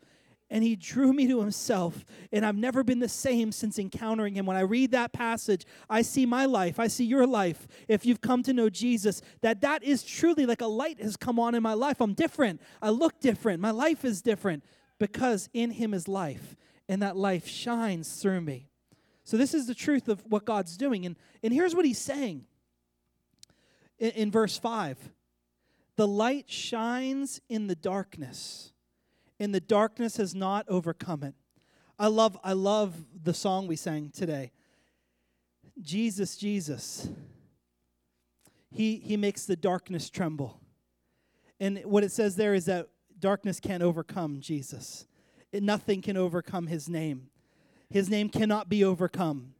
And 0.49 0.61
he 0.61 0.75
drew 0.75 1.13
me 1.13 1.27
to 1.29 1.39
himself. 1.39 2.03
And 2.33 2.45
I've 2.45 2.57
never 2.57 2.83
been 2.83 2.99
the 2.99 3.07
same 3.07 3.53
since 3.53 3.79
encountering 3.79 4.35
him. 4.35 4.45
When 4.45 4.57
I 4.57 4.63
read 4.63 4.91
that 4.91 5.13
passage, 5.13 5.65
I 5.89 6.01
see 6.01 6.25
my 6.25 6.45
life. 6.45 6.77
I 6.77 6.87
see 6.87 7.05
your 7.05 7.25
life. 7.25 7.65
If 7.87 8.05
you've 8.05 8.19
come 8.19 8.43
to 8.43 8.51
know 8.51 8.69
Jesus, 8.69 9.21
that 9.43 9.61
that 9.61 9.81
is 9.81 10.03
truly 10.03 10.45
like 10.45 10.59
a 10.59 10.67
light 10.67 10.99
has 10.99 11.15
come 11.15 11.39
on 11.39 11.55
in 11.55 11.63
my 11.63 11.73
life. 11.73 12.01
I'm 12.01 12.15
different. 12.15 12.59
I 12.81 12.89
look 12.89 13.21
different. 13.21 13.61
My 13.61 13.71
life 13.71 14.03
is 14.03 14.21
different 14.21 14.65
because 14.99 15.47
in 15.53 15.71
him 15.71 15.93
is 15.93 16.09
life. 16.09 16.57
And 16.89 17.01
that 17.01 17.15
life 17.15 17.47
shines 17.47 18.21
through 18.21 18.41
me. 18.41 18.72
So, 19.23 19.37
this 19.37 19.53
is 19.53 19.67
the 19.67 19.75
truth 19.75 20.07
of 20.07 20.21
what 20.25 20.45
God's 20.45 20.75
doing. 20.77 21.05
And, 21.05 21.15
and 21.41 21.53
here's 21.53 21.75
what 21.75 21.85
he's 21.85 21.99
saying 21.99 22.45
in, 23.97 24.11
in 24.11 24.31
verse 24.31 24.57
5 24.57 24.97
The 25.95 26.07
light 26.07 26.49
shines 26.49 27.39
in 27.49 27.67
the 27.67 27.75
darkness, 27.75 28.73
and 29.39 29.53
the 29.53 29.61
darkness 29.61 30.17
has 30.17 30.35
not 30.35 30.65
overcome 30.67 31.23
it. 31.23 31.35
I 31.97 32.07
love, 32.07 32.37
I 32.43 32.53
love 32.53 32.95
the 33.23 33.33
song 33.33 33.67
we 33.67 33.75
sang 33.75 34.09
today. 34.09 34.51
Jesus, 35.81 36.37
Jesus. 36.37 37.09
He, 38.71 38.97
he 38.97 39.17
makes 39.17 39.45
the 39.45 39.55
darkness 39.55 40.09
tremble. 40.09 40.59
And 41.59 41.79
what 41.85 42.03
it 42.03 42.11
says 42.11 42.35
there 42.35 42.55
is 42.55 42.65
that 42.65 42.89
darkness 43.19 43.59
can't 43.59 43.83
overcome 43.83 44.39
Jesus. 44.39 45.05
It, 45.51 45.61
nothing 45.61 46.01
can 46.01 46.17
overcome 46.17 46.67
his 46.67 46.89
name. 46.89 47.29
His 47.93 48.09
name 48.09 48.29
cannot 48.29 48.69
be 48.69 48.83
overcome. 48.83 49.53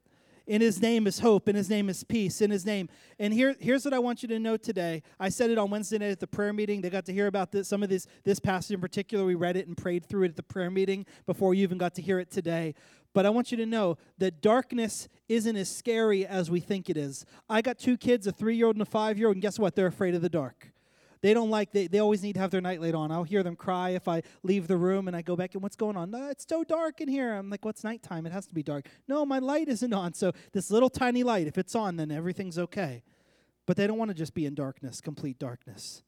In 0.47 0.59
his 0.59 0.81
name 0.81 1.05
is 1.05 1.19
hope, 1.19 1.47
in 1.47 1.55
his 1.55 1.69
name 1.69 1.87
is 1.87 2.03
peace, 2.03 2.41
in 2.41 2.49
his 2.49 2.65
name. 2.65 2.89
And 3.19 3.31
here, 3.31 3.55
here's 3.59 3.85
what 3.85 3.93
I 3.93 3.99
want 3.99 4.23
you 4.23 4.27
to 4.29 4.39
know 4.39 4.57
today. 4.57 5.03
I 5.19 5.29
said 5.29 5.51
it 5.51 5.59
on 5.59 5.69
Wednesday 5.69 5.99
night 5.99 6.09
at 6.09 6.19
the 6.19 6.25
prayer 6.25 6.51
meeting. 6.51 6.81
They 6.81 6.89
got 6.89 7.05
to 7.05 7.13
hear 7.13 7.27
about 7.27 7.51
this, 7.51 7.67
some 7.67 7.83
of 7.83 7.89
this, 7.89 8.07
this 8.23 8.39
passage 8.39 8.71
in 8.71 8.81
particular. 8.81 9.23
We 9.23 9.35
read 9.35 9.55
it 9.55 9.67
and 9.67 9.77
prayed 9.77 10.03
through 10.03 10.23
it 10.23 10.29
at 10.29 10.35
the 10.35 10.41
prayer 10.41 10.71
meeting 10.71 11.05
before 11.27 11.53
you 11.53 11.61
even 11.61 11.77
got 11.77 11.93
to 11.93 12.01
hear 12.01 12.17
it 12.17 12.31
today. 12.31 12.73
But 13.13 13.27
I 13.27 13.29
want 13.29 13.51
you 13.51 13.57
to 13.57 13.67
know 13.67 13.99
that 14.17 14.41
darkness 14.41 15.07
isn't 15.29 15.55
as 15.55 15.69
scary 15.69 16.25
as 16.25 16.49
we 16.49 16.59
think 16.59 16.89
it 16.89 16.97
is. 16.97 17.27
I 17.47 17.61
got 17.61 17.77
two 17.77 17.97
kids, 17.97 18.25
a 18.25 18.31
three 18.31 18.55
year 18.55 18.65
old 18.65 18.75
and 18.75 18.81
a 18.81 18.85
five 18.85 19.19
year 19.19 19.27
old, 19.27 19.35
and 19.35 19.43
guess 19.43 19.59
what? 19.59 19.75
They're 19.75 19.85
afraid 19.85 20.15
of 20.15 20.23
the 20.23 20.29
dark. 20.29 20.73
They 21.23 21.33
don't 21.33 21.49
like, 21.49 21.71
they, 21.71 21.87
they 21.87 21.99
always 21.99 22.21
need 22.21 22.33
to 22.33 22.41
have 22.41 22.51
their 22.51 22.59
nightlight 22.59 22.93
on. 22.93 23.09
I'll 23.09 23.23
hear 23.23 23.43
them 23.43 23.55
cry 23.55 23.91
if 23.91 24.09
I 24.09 24.23
leave 24.43 24.67
the 24.67 24.75
room 24.75 25.07
and 25.07 25.15
I 25.15 25.21
go 25.21 25.37
back 25.37 25.53
and 25.53 25.63
what's 25.63 25.77
going 25.77 25.95
on? 25.95 26.11
No, 26.11 26.29
it's 26.29 26.45
so 26.45 26.65
dark 26.65 26.99
in 26.99 27.07
here. 27.07 27.33
I'm 27.33 27.49
like, 27.49 27.63
what's 27.63 27.81
nighttime? 27.81 28.25
It 28.25 28.33
has 28.33 28.45
to 28.47 28.53
be 28.53 28.61
dark. 28.61 28.89
No, 29.07 29.25
my 29.25 29.39
light 29.39 29.69
isn't 29.69 29.93
on. 29.93 30.13
So 30.15 30.33
this 30.51 30.69
little 30.69 30.89
tiny 30.89 31.23
light, 31.23 31.47
if 31.47 31.57
it's 31.57 31.75
on, 31.75 31.95
then 31.95 32.11
everything's 32.11 32.59
okay. 32.59 33.03
But 33.65 33.77
they 33.77 33.87
don't 33.87 33.97
want 33.97 34.09
to 34.09 34.15
just 34.15 34.33
be 34.33 34.45
in 34.45 34.53
darkness, 34.53 34.99
complete 34.99 35.39
darkness. 35.39 36.03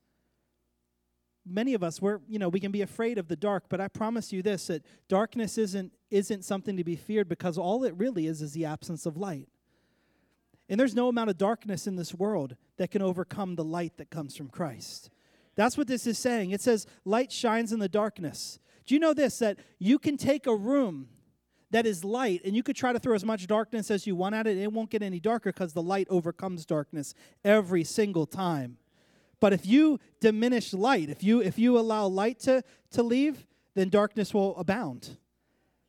Many 1.46 1.76
of 1.76 1.82
us, 1.82 2.02
we're, 2.02 2.20
you 2.28 2.38
know, 2.38 2.50
we 2.50 2.60
can 2.60 2.74
be 2.74 2.82
afraid 2.82 3.18
of 3.18 3.30
the 3.30 3.38
dark, 3.38 3.70
but 3.70 3.80
I 3.80 3.88
promise 3.88 4.34
you 4.34 4.42
this 4.42 4.68
that 4.68 4.84
darkness 5.08 5.58
isn't 5.58 5.94
isn't 6.12 6.44
something 6.44 6.76
to 6.76 6.84
be 6.84 6.98
feared 6.98 7.30
because 7.30 7.58
all 7.58 7.86
it 7.86 7.96
really 7.96 8.28
is 8.28 8.42
is 8.42 8.52
the 8.52 8.66
absence 8.66 9.06
of 9.06 9.16
light. 9.16 9.48
And 10.68 10.78
there's 10.78 10.96
no 10.96 11.08
amount 11.08 11.30
of 11.30 11.38
darkness 11.38 11.88
in 11.88 11.96
this 11.96 12.14
world 12.14 12.58
that 12.78 12.92
can 12.92 13.02
overcome 13.02 13.56
the 13.56 13.64
light 13.64 13.98
that 13.98 14.10
comes 14.10 14.36
from 14.36 14.50
Christ. 14.50 15.10
That's 15.56 15.78
what 15.78 15.88
this 15.88 16.06
is 16.06 16.18
saying. 16.18 16.52
It 16.52 16.62
says, 16.62 16.86
light 17.06 17.32
shines 17.32 17.72
in 17.72 17.80
the 17.80 17.90
darkness. 17.90 18.60
Do 18.86 18.94
you 18.94 19.00
know 19.00 19.14
this? 19.14 19.40
That 19.40 19.58
you 19.80 19.98
can 19.98 20.18
take 20.18 20.48
a 20.48 20.56
room 20.56 21.08
that 21.72 21.86
is 21.86 22.04
light 22.04 22.42
and 22.46 22.56
you 22.56 22.64
could 22.64 22.76
try 22.76 22.94
to 22.94 23.00
throw 23.00 23.16
as 23.16 23.26
much 23.26 23.48
darkness 23.48 23.90
as 23.90 24.06
you 24.06 24.16
want 24.16 24.36
at 24.36 24.48
it, 24.48 24.58
it 24.58 24.72
won't 24.72 24.90
get 24.90 25.02
any 25.02 25.20
darker 25.20 25.52
because 25.52 25.74
the 25.74 25.82
light 25.82 26.08
overcomes 26.10 26.66
darkness 26.66 27.14
every 27.44 27.84
single 27.84 28.26
time. 28.26 28.78
But 29.40 29.54
if 29.54 29.66
you 29.66 30.00
diminish 30.22 30.74
light, 30.74 31.10
if 31.10 31.24
you 31.24 31.42
if 31.42 31.60
you 31.60 31.78
allow 31.78 32.08
light 32.08 32.40
to, 32.42 32.64
to 32.92 33.04
leave, 33.04 33.46
then 33.74 33.90
darkness 33.90 34.34
will 34.34 34.56
abound. 34.58 35.18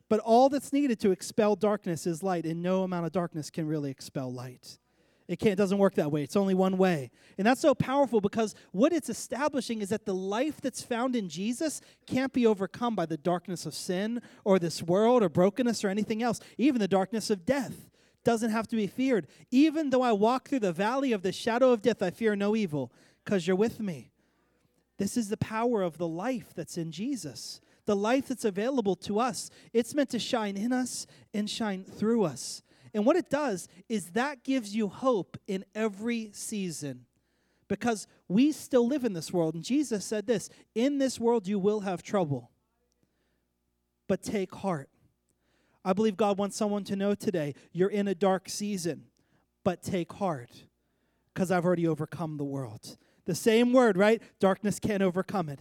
But 0.09 0.20
all 0.20 0.49
that's 0.49 0.72
needed 0.72 1.01
to 1.01 1.11
expel 1.11 1.57
darkness 1.57 2.07
is 2.07 2.22
light, 2.22 2.44
and 2.44 2.62
no 2.62 2.83
amount 2.83 3.07
of 3.07 3.12
darkness 3.12 3.51
can 3.51 3.66
really 3.66 3.90
expel 3.90 4.33
light. 4.33 4.79
It 5.28 5.38
can't, 5.38 5.52
it 5.52 5.56
doesn't 5.56 5.78
work 5.78 5.94
that 5.94 6.12
way. 6.12 6.22
It's 6.22 6.36
only 6.36 6.54
one 6.54 6.78
way. 6.78 7.10
And 7.36 7.46
that's 7.46 7.60
so 7.60 7.74
powerful 7.74 8.20
because 8.20 8.54
what 8.70 8.92
it's 8.92 9.08
establishing 9.08 9.82
is 9.82 9.88
that 9.88 10.04
the 10.04 10.14
life 10.14 10.60
that's 10.60 10.82
found 10.82 11.16
in 11.16 11.28
Jesus 11.28 11.80
can't 12.06 12.32
be 12.32 12.46
overcome 12.46 12.94
by 12.94 13.06
the 13.06 13.16
darkness 13.16 13.66
of 13.66 13.74
sin 13.74 14.22
or 14.44 14.58
this 14.58 14.82
world 14.82 15.22
or 15.22 15.28
brokenness 15.28 15.84
or 15.84 15.88
anything 15.88 16.22
else. 16.22 16.40
Even 16.58 16.80
the 16.80 16.88
darkness 16.88 17.28
of 17.28 17.44
death 17.44 17.90
doesn't 18.22 18.50
have 18.50 18.68
to 18.68 18.76
be 18.76 18.86
feared. 18.86 19.26
Even 19.50 19.90
though 19.90 20.02
I 20.02 20.12
walk 20.12 20.48
through 20.48 20.60
the 20.60 20.72
valley 20.72 21.12
of 21.12 21.22
the 21.22 21.32
shadow 21.32 21.72
of 21.72 21.82
death, 21.82 22.02
I 22.02 22.10
fear 22.10 22.36
no 22.36 22.54
evil 22.54 22.92
because 23.24 23.46
you're 23.46 23.56
with 23.56 23.80
me. 23.80 24.12
This 24.98 25.16
is 25.16 25.28
the 25.28 25.36
power 25.36 25.82
of 25.82 25.98
the 25.98 26.08
life 26.08 26.52
that's 26.54 26.78
in 26.78 26.92
Jesus 26.92 27.60
the 27.86 27.96
life 27.96 28.28
that's 28.28 28.44
available 28.44 28.96
to 28.96 29.18
us. 29.18 29.48
It's 29.72 29.94
meant 29.94 30.10
to 30.10 30.18
shine 30.18 30.56
in 30.56 30.72
us 30.72 31.06
and 31.32 31.48
shine 31.48 31.84
through 31.84 32.24
us. 32.24 32.62
And 32.96 33.04
what 33.04 33.16
it 33.16 33.28
does 33.28 33.68
is 33.90 34.06
that 34.12 34.42
gives 34.42 34.74
you 34.74 34.88
hope 34.88 35.37
in 35.46 35.66
every 35.74 36.30
season 36.32 37.04
because 37.68 38.06
we 38.26 38.52
still 38.52 38.87
live 38.87 39.04
in 39.04 39.12
this 39.12 39.30
world. 39.30 39.54
And 39.54 39.62
Jesus 39.62 40.02
said 40.02 40.26
this 40.26 40.48
In 40.74 40.96
this 40.96 41.20
world 41.20 41.46
you 41.46 41.59
will 41.59 41.80
have 41.80 42.02
trouble, 42.02 42.50
but 44.09 44.22
take 44.22 44.54
heart. 44.54 44.88
I 45.85 45.92
believe 45.92 46.16
God 46.16 46.38
wants 46.38 46.56
someone 46.56 46.85
to 46.85 46.96
know 46.96 47.14
today 47.14 47.54
you're 47.70 47.90
in 47.90 48.09
a 48.09 48.14
dark 48.14 48.48
season, 48.48 49.04
but 49.62 49.82
take 49.82 50.14
heart 50.14 50.64
because 51.35 51.50
I've 51.50 51.66
already 51.66 51.87
overcome 51.87 52.38
the 52.38 52.44
world. 52.44 52.96
The 53.26 53.35
same 53.35 53.74
word, 53.74 53.98
right? 53.98 54.22
Darkness 54.40 54.80
can't 54.80 55.02
overcome 55.02 55.50
it. 55.50 55.61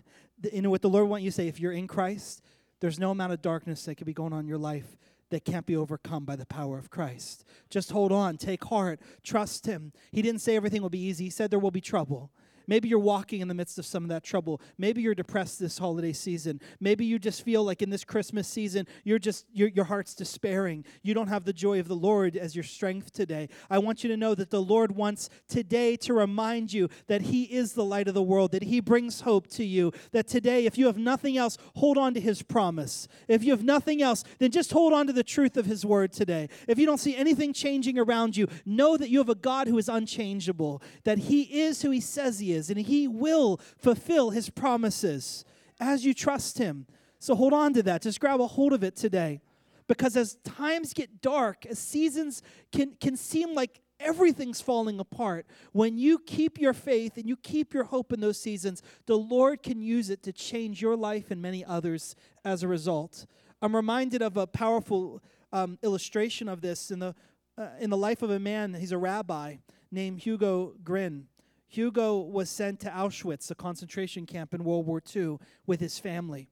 You 0.54 0.62
know 0.62 0.70
what 0.70 0.82
the 0.82 0.90
Lord 0.90 1.10
wants 1.10 1.26
you 1.26 1.32
to 1.32 1.36
say? 1.36 1.50
If 1.50 1.60
you're 1.60 1.74
in 1.74 1.88
Christ, 1.88 2.42
there's 2.80 2.98
no 2.98 3.12
amount 3.12 3.34
of 3.34 3.42
darkness 3.42 3.84
that 3.84 3.96
could 3.96 4.08
be 4.08 4.14
going 4.14 4.32
on 4.32 4.40
in 4.40 4.48
your 4.48 4.58
life 4.58 4.96
that 5.36 5.44
can't 5.44 5.66
be 5.66 5.76
overcome 5.76 6.24
by 6.24 6.38
the 6.38 6.46
power 6.46 6.78
of 6.78 6.90
Christ. 6.90 7.44
Just 7.70 7.92
hold 7.92 8.14
on, 8.14 8.38
take 8.38 8.64
heart, 8.64 9.02
trust 9.22 9.66
Him. 9.66 9.92
He 10.14 10.22
didn't 10.22 10.40
say 10.40 10.56
everything 10.56 10.82
will 10.82 10.90
be 10.90 11.06
easy, 11.06 11.26
He 11.26 11.30
said 11.30 11.52
there 11.52 11.60
will 11.60 11.72
be 11.72 11.82
trouble. 11.82 12.32
Maybe 12.68 12.90
you're 12.90 13.00
walking 13.00 13.42
in 13.42 13.48
the 13.48 13.54
midst 13.54 13.78
of 13.80 13.86
some 13.86 14.04
of 14.04 14.10
that 14.10 14.24
trouble. 14.24 14.62
Maybe 14.78 15.02
you're 15.02 15.16
depressed 15.16 15.60
this 15.60 15.78
holiday 15.78 16.14
season. 16.14 16.62
Maybe 16.80 17.06
you 17.06 17.20
just 17.20 17.44
feel 17.44 17.64
like 17.64 17.82
in 17.82 17.90
this 17.90 18.04
Christmas 18.04 18.48
season, 18.48 18.88
you're 19.04 19.20
just 19.20 19.46
your, 19.52 19.70
your 19.70 19.86
heart's 19.86 20.16
despairing. 20.16 20.86
You 21.04 21.14
don't 21.14 21.28
have 21.28 21.46
the 21.46 21.54
joy 21.54 21.80
of 21.80 21.88
the 21.88 21.96
Lord 21.96 22.38
as 22.38 22.56
your 22.56 22.64
strength 22.64 23.12
today. 23.14 23.50
I 23.70 23.80
want 23.80 24.04
you 24.04 24.10
to 24.10 24.18
know 24.18 24.36
that 24.36 24.50
the 24.50 24.62
Lord 24.62 24.96
wants 24.96 25.30
today 25.48 25.96
to 25.98 26.14
remind 26.14 26.74
you 26.74 26.90
that 27.08 27.24
He 27.24 27.44
is 27.44 27.74
the 27.74 27.86
light 27.86 28.08
of 28.08 28.14
the 28.14 28.24
world, 28.24 28.52
that 28.52 28.64
He 28.64 28.80
brings 28.80 29.22
hope 29.22 29.48
to 29.48 29.66
you. 29.66 29.92
That 30.12 30.28
today, 30.28 30.66
if 30.66 30.78
you 30.78 30.86
have 30.88 30.98
nothing 30.98 31.38
else, 31.38 31.58
hold 31.76 31.98
on 31.98 32.14
to 32.14 32.20
His 32.20 32.42
promise. 32.42 33.08
If 33.28 33.44
you 33.44 33.52
have 33.52 33.64
nothing 33.64 34.02
else, 34.02 34.24
then 34.40 34.52
just 34.52 34.72
hold 34.72 34.94
on 34.94 35.08
to 35.08 35.14
the 35.14 35.24
truth 35.24 35.58
of 35.58 35.66
His 35.66 35.86
word 35.86 36.12
today. 36.12 36.50
If 36.68 36.80
you 36.80 36.86
don't 36.86 37.00
see 37.00 37.16
anything 37.16 37.54
changing 37.54 38.00
around 38.00 38.38
you, 38.38 38.48
know 38.66 38.98
that 38.98 39.10
you 39.10 39.20
have 39.20 39.30
a 39.30 39.36
God 39.36 39.68
who 39.68 39.78
is 39.78 39.90
unchangeable, 39.90 40.82
that 41.04 41.18
He 41.18 41.42
is 41.44 41.82
who 41.82 41.92
He 41.92 42.02
says 42.02 42.40
He 42.40 42.54
is, 42.54 42.55
and 42.70 42.80
He 42.80 43.08
will 43.08 43.60
fulfill 43.78 44.30
His 44.32 44.50
promises 44.50 45.46
as 45.80 46.06
you 46.06 46.14
trust 46.14 46.58
Him. 46.58 46.88
So 47.20 47.36
hold 47.36 47.54
on 47.54 47.74
to 47.74 47.84
that. 47.84 48.02
Just 48.02 48.20
grab 48.20 48.40
a 48.40 48.48
hold 48.48 48.74
of 48.74 48.84
it 48.84 48.96
today. 48.96 49.42
Because 49.88 50.18
as 50.18 50.36
times 50.44 50.94
get 50.94 51.22
dark, 51.22 51.66
as 51.66 51.78
seasons 51.78 52.42
can, 52.72 52.96
can 53.00 53.16
seem 53.16 53.54
like 53.54 53.82
everything's 54.00 54.62
falling 54.62 55.00
apart, 55.00 55.46
when 55.72 55.98
you 55.98 56.20
keep 56.20 56.60
your 56.60 56.74
faith 56.74 57.18
and 57.18 57.28
you 57.28 57.38
keep 57.38 57.74
your 57.74 57.86
hope 57.86 58.12
in 58.12 58.20
those 58.20 58.40
seasons, 58.40 58.82
the 59.06 59.18
Lord 59.18 59.64
can 59.64 59.82
use 59.82 60.10
it 60.10 60.24
to 60.24 60.34
change 60.34 60.82
your 60.82 60.96
life 60.96 61.32
and 61.32 61.42
many 61.42 61.64
others 61.64 62.16
as 62.44 62.64
a 62.64 62.68
result. 62.68 63.26
I'm 63.62 63.76
reminded 63.76 64.22
of 64.22 64.38
a 64.38 64.48
powerful 64.48 65.22
um, 65.54 65.78
illustration 65.82 66.50
of 66.50 66.62
this 66.62 66.92
in 66.92 67.00
the, 67.00 67.16
uh, 67.58 67.70
in 67.80 67.90
the 67.90 67.98
life 67.98 68.22
of 68.22 68.30
a 68.30 68.40
man, 68.40 68.74
he's 68.74 68.92
a 68.92 68.98
rabbi 68.98 69.58
named 69.92 70.20
Hugo 70.20 70.74
Gryn. 70.84 71.28
Hugo 71.76 72.20
was 72.20 72.50
sent 72.50 72.80
to 72.82 72.90
Auschwitz, 72.90 73.52
a 73.52 73.56
concentration 73.56 74.26
camp 74.26 74.54
in 74.54 74.64
World 74.64 74.86
War 74.86 75.02
II, 75.14 75.40
with 75.68 75.82
his 75.82 76.00
family. 76.00 76.48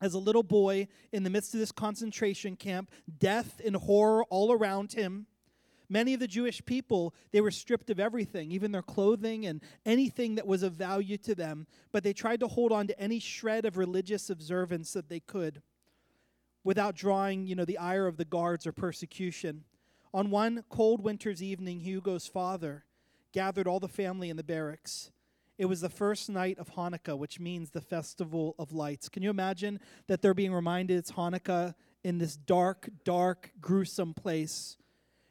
As 0.00 0.14
a 0.14 0.20
little 0.20 0.44
boy, 0.44 0.86
in 1.10 1.24
the 1.24 1.30
midst 1.30 1.52
of 1.54 1.58
this 1.58 1.72
concentration 1.72 2.54
camp, 2.54 2.92
death 3.18 3.60
and 3.64 3.74
horror 3.74 4.24
all 4.24 4.52
around 4.52 4.92
him, 4.92 5.26
many 5.88 6.14
of 6.14 6.20
the 6.20 6.28
Jewish 6.28 6.64
people, 6.64 7.12
they 7.32 7.40
were 7.40 7.50
stripped 7.50 7.90
of 7.90 7.98
everything, 7.98 8.52
even 8.52 8.70
their 8.70 8.82
clothing 8.82 9.46
and 9.46 9.62
anything 9.84 10.36
that 10.36 10.46
was 10.46 10.62
of 10.62 10.74
value 10.74 11.16
to 11.18 11.34
them, 11.34 11.66
but 11.90 12.04
they 12.04 12.12
tried 12.12 12.38
to 12.38 12.46
hold 12.46 12.70
on 12.70 12.86
to 12.86 13.00
any 13.00 13.18
shred 13.18 13.64
of 13.64 13.76
religious 13.76 14.30
observance 14.30 14.92
that 14.92 15.08
they 15.08 15.20
could 15.20 15.60
without 16.62 16.94
drawing, 16.94 17.48
you 17.48 17.56
know, 17.56 17.64
the 17.64 17.78
ire 17.78 18.06
of 18.06 18.16
the 18.16 18.24
guards 18.24 18.64
or 18.64 18.72
persecution. 18.72 19.64
On 20.14 20.30
one 20.30 20.62
cold 20.68 21.00
winter's 21.00 21.42
evening, 21.42 21.80
Hugo's 21.80 22.28
father 22.28 22.84
gathered 23.32 23.66
all 23.66 23.80
the 23.80 23.88
family 23.88 24.30
in 24.30 24.36
the 24.36 24.44
barracks. 24.44 25.10
It 25.58 25.66
was 25.66 25.80
the 25.80 25.88
first 25.88 26.28
night 26.28 26.58
of 26.58 26.74
Hanukkah, 26.74 27.16
which 27.16 27.40
means 27.40 27.70
the 27.70 27.80
festival 27.80 28.54
of 28.58 28.72
lights. 28.72 29.08
Can 29.08 29.22
you 29.22 29.30
imagine 29.30 29.80
that 30.06 30.20
they're 30.20 30.34
being 30.34 30.52
reminded 30.52 30.98
it's 30.98 31.12
Hanukkah 31.12 31.74
in 32.04 32.18
this 32.18 32.36
dark, 32.36 32.90
dark, 33.04 33.52
gruesome 33.60 34.12
place? 34.12 34.76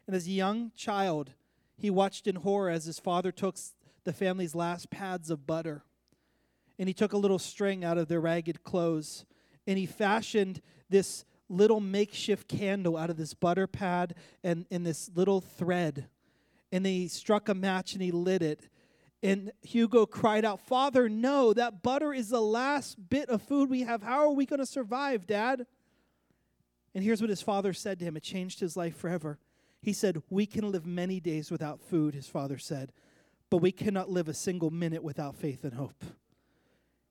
And 0.08 0.16
as 0.16 0.26
a 0.28 0.32
young 0.32 0.72
child, 0.76 1.34
he 1.78 1.90
watched 1.90 2.26
in 2.26 2.38
horror 2.38 2.70
as 2.70 2.86
his 2.86 3.00
father 3.00 3.32
took 3.32 3.58
the 4.04 4.14
family's 4.14 4.56
last 4.56 4.90
pads 4.90 5.30
of 5.30 5.46
butter. 5.46 5.84
And 6.80 6.90
he 6.90 6.94
took 6.94 7.14
a 7.14 7.18
little 7.18 7.40
string 7.40 7.84
out 7.84 7.98
of 7.98 8.08
their 8.08 8.20
ragged 8.20 8.64
clothes. 8.64 9.26
And 9.68 9.78
he 9.78 9.86
fashioned 9.86 10.62
this 10.90 11.24
little 11.50 11.80
makeshift 11.80 12.48
candle 12.48 12.98
out 12.98 13.12
of 13.12 13.18
this 13.18 13.36
butter 13.36 13.68
pad 13.68 14.16
and, 14.44 14.66
and 14.72 14.86
this 14.86 15.10
little 15.14 15.42
thread 15.42 16.08
and 16.76 16.86
he 16.86 17.08
struck 17.08 17.48
a 17.48 17.54
match 17.54 17.94
and 17.94 18.02
he 18.02 18.12
lit 18.12 18.42
it. 18.42 18.68
And 19.24 19.54
Hugo 19.62 20.06
cried 20.06 20.44
out, 20.44 20.60
Father, 20.60 21.08
no, 21.08 21.54
that 21.54 21.82
butter 21.82 22.14
is 22.14 22.28
the 22.28 22.42
last 22.42 22.98
bit 23.10 23.30
of 23.30 23.42
food 23.42 23.70
we 23.70 23.84
have. 23.84 24.04
How 24.04 24.20
are 24.20 24.32
we 24.34 24.46
going 24.46 24.60
to 24.60 24.66
survive, 24.66 25.26
Dad? 25.26 25.66
And 26.94 27.02
here's 27.02 27.22
what 27.22 27.30
his 27.30 27.42
father 27.42 27.72
said 27.72 28.00
to 28.00 28.06
him. 28.06 28.18
It 28.18 28.24
changed 28.24 28.60
his 28.60 28.76
life 28.76 28.98
forever. 28.98 29.40
He 29.82 29.94
said, 29.94 30.22
We 30.30 30.46
can 30.46 30.70
live 30.70 30.86
many 30.86 31.22
days 31.22 31.50
without 31.50 31.80
food, 31.80 32.14
his 32.14 32.28
father 32.28 32.58
said, 32.58 32.92
but 33.50 33.58
we 33.58 33.72
cannot 33.72 34.10
live 34.10 34.28
a 34.28 34.34
single 34.34 34.70
minute 34.70 35.02
without 35.02 35.38
faith 35.38 35.64
and 35.64 35.76
hope. 35.76 36.04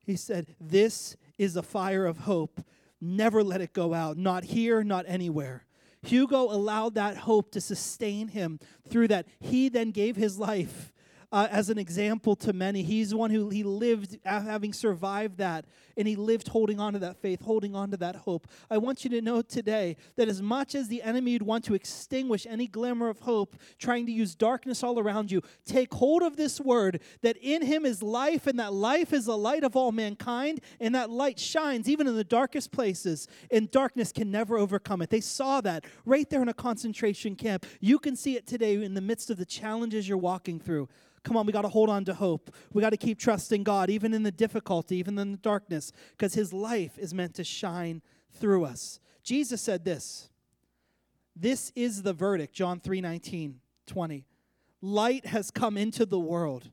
He 0.04 0.16
said, 0.16 0.56
This 0.60 1.16
is 1.38 1.56
a 1.56 1.62
fire 1.62 2.04
of 2.04 2.18
hope. 2.18 2.60
Never 3.00 3.42
let 3.42 3.62
it 3.62 3.72
go 3.72 3.94
out, 3.94 4.18
not 4.18 4.44
here, 4.44 4.84
not 4.84 5.06
anywhere. 5.08 5.64
Hugo 6.04 6.50
allowed 6.50 6.94
that 6.94 7.16
hope 7.18 7.50
to 7.52 7.60
sustain 7.60 8.28
him 8.28 8.60
through 8.88 9.08
that. 9.08 9.26
He 9.40 9.68
then 9.68 9.90
gave 9.90 10.16
his 10.16 10.38
life 10.38 10.92
uh, 11.34 11.48
as 11.50 11.68
an 11.68 11.78
example 11.78 12.36
to 12.36 12.52
many. 12.52 12.84
He's 12.84 13.12
one 13.12 13.30
who 13.30 13.48
he 13.48 13.64
lived 13.64 14.18
having 14.24 14.72
survived 14.72 15.38
that, 15.38 15.64
and 15.96 16.06
he 16.06 16.14
lived 16.14 16.46
holding 16.46 16.78
on 16.78 16.92
to 16.92 17.00
that 17.00 17.16
faith, 17.16 17.42
holding 17.42 17.74
on 17.74 17.90
to 17.90 17.96
that 17.96 18.14
hope. 18.14 18.46
I 18.70 18.78
want 18.78 19.02
you 19.02 19.10
to 19.10 19.20
know 19.20 19.42
today 19.42 19.96
that 20.14 20.28
as 20.28 20.40
much 20.40 20.76
as 20.76 20.86
the 20.86 21.02
enemy 21.02 21.32
would 21.32 21.42
want 21.42 21.64
to 21.64 21.74
extinguish 21.74 22.46
any 22.48 22.68
glimmer 22.68 23.08
of 23.08 23.18
hope, 23.18 23.56
trying 23.80 24.06
to 24.06 24.12
use 24.12 24.36
darkness 24.36 24.84
all 24.84 25.00
around 25.00 25.32
you, 25.32 25.42
take 25.66 25.92
hold 25.92 26.22
of 26.22 26.36
this 26.36 26.60
word 26.60 27.00
that 27.22 27.36
in 27.38 27.62
him 27.62 27.84
is 27.84 28.00
life, 28.00 28.46
and 28.46 28.60
that 28.60 28.72
life 28.72 29.12
is 29.12 29.24
the 29.24 29.36
light 29.36 29.64
of 29.64 29.74
all 29.74 29.90
mankind, 29.90 30.60
and 30.78 30.94
that 30.94 31.10
light 31.10 31.40
shines 31.40 31.88
even 31.88 32.06
in 32.06 32.14
the 32.14 32.22
darkest 32.22 32.70
places, 32.70 33.26
and 33.50 33.72
darkness 33.72 34.12
can 34.12 34.30
never 34.30 34.56
overcome 34.56 35.02
it. 35.02 35.10
They 35.10 35.20
saw 35.20 35.60
that 35.62 35.84
right 36.06 36.30
there 36.30 36.42
in 36.42 36.48
a 36.48 36.54
concentration 36.54 37.34
camp. 37.34 37.66
You 37.80 37.98
can 37.98 38.14
see 38.14 38.36
it 38.36 38.46
today 38.46 38.80
in 38.80 38.94
the 38.94 39.00
midst 39.00 39.30
of 39.30 39.36
the 39.36 39.44
challenges 39.44 40.08
you're 40.08 40.16
walking 40.16 40.60
through. 40.60 40.88
Come 41.24 41.38
on, 41.38 41.46
we 41.46 41.52
got 41.52 41.62
to 41.62 41.68
hold 41.68 41.88
on 41.88 42.04
to 42.04 42.14
hope. 42.14 42.54
We 42.72 42.82
got 42.82 42.90
to 42.90 42.98
keep 42.98 43.18
trusting 43.18 43.64
God, 43.64 43.90
even 43.90 44.12
in 44.12 44.22
the 44.22 44.30
difficulty, 44.30 44.96
even 44.96 45.18
in 45.18 45.32
the 45.32 45.38
darkness, 45.38 45.90
because 46.10 46.34
His 46.34 46.52
life 46.52 46.98
is 46.98 47.14
meant 47.14 47.34
to 47.34 47.44
shine 47.44 48.02
through 48.30 48.66
us. 48.66 49.00
Jesus 49.22 49.62
said 49.62 49.84
this. 49.84 50.28
This 51.34 51.72
is 51.74 52.02
the 52.02 52.12
verdict, 52.12 52.54
John 52.54 52.78
3 52.78 53.00
19, 53.00 53.60
20. 53.86 54.26
Light 54.82 55.26
has 55.26 55.50
come 55.50 55.78
into 55.78 56.04
the 56.04 56.20
world, 56.20 56.70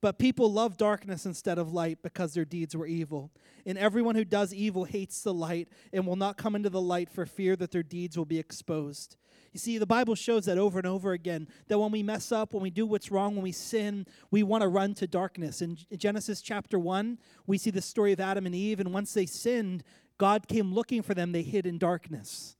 but 0.00 0.18
people 0.18 0.52
love 0.52 0.76
darkness 0.76 1.24
instead 1.24 1.58
of 1.58 1.72
light 1.72 2.02
because 2.02 2.34
their 2.34 2.44
deeds 2.44 2.76
were 2.76 2.86
evil. 2.86 3.30
And 3.64 3.78
everyone 3.78 4.16
who 4.16 4.24
does 4.24 4.52
evil 4.52 4.84
hates 4.84 5.22
the 5.22 5.32
light 5.32 5.68
and 5.92 6.06
will 6.06 6.16
not 6.16 6.36
come 6.36 6.56
into 6.56 6.70
the 6.70 6.80
light 6.80 7.08
for 7.08 7.24
fear 7.24 7.54
that 7.56 7.70
their 7.70 7.84
deeds 7.84 8.18
will 8.18 8.24
be 8.24 8.38
exposed. 8.38 9.16
You 9.56 9.60
see, 9.60 9.78
the 9.78 9.86
Bible 9.86 10.14
shows 10.14 10.44
that 10.44 10.58
over 10.58 10.78
and 10.78 10.86
over 10.86 11.12
again 11.12 11.48
that 11.68 11.78
when 11.78 11.90
we 11.90 12.02
mess 12.02 12.30
up, 12.30 12.52
when 12.52 12.62
we 12.62 12.68
do 12.68 12.84
what's 12.84 13.10
wrong, 13.10 13.36
when 13.36 13.42
we 13.42 13.52
sin, 13.52 14.06
we 14.30 14.42
want 14.42 14.60
to 14.60 14.68
run 14.68 14.92
to 14.96 15.06
darkness. 15.06 15.62
In 15.62 15.78
Genesis 15.96 16.42
chapter 16.42 16.78
1, 16.78 17.18
we 17.46 17.56
see 17.56 17.70
the 17.70 17.80
story 17.80 18.12
of 18.12 18.20
Adam 18.20 18.44
and 18.44 18.54
Eve, 18.54 18.80
and 18.80 18.92
once 18.92 19.14
they 19.14 19.24
sinned, 19.24 19.82
God 20.18 20.46
came 20.46 20.74
looking 20.74 21.00
for 21.00 21.14
them, 21.14 21.32
they 21.32 21.40
hid 21.40 21.66
in 21.66 21.78
darkness. 21.78 22.54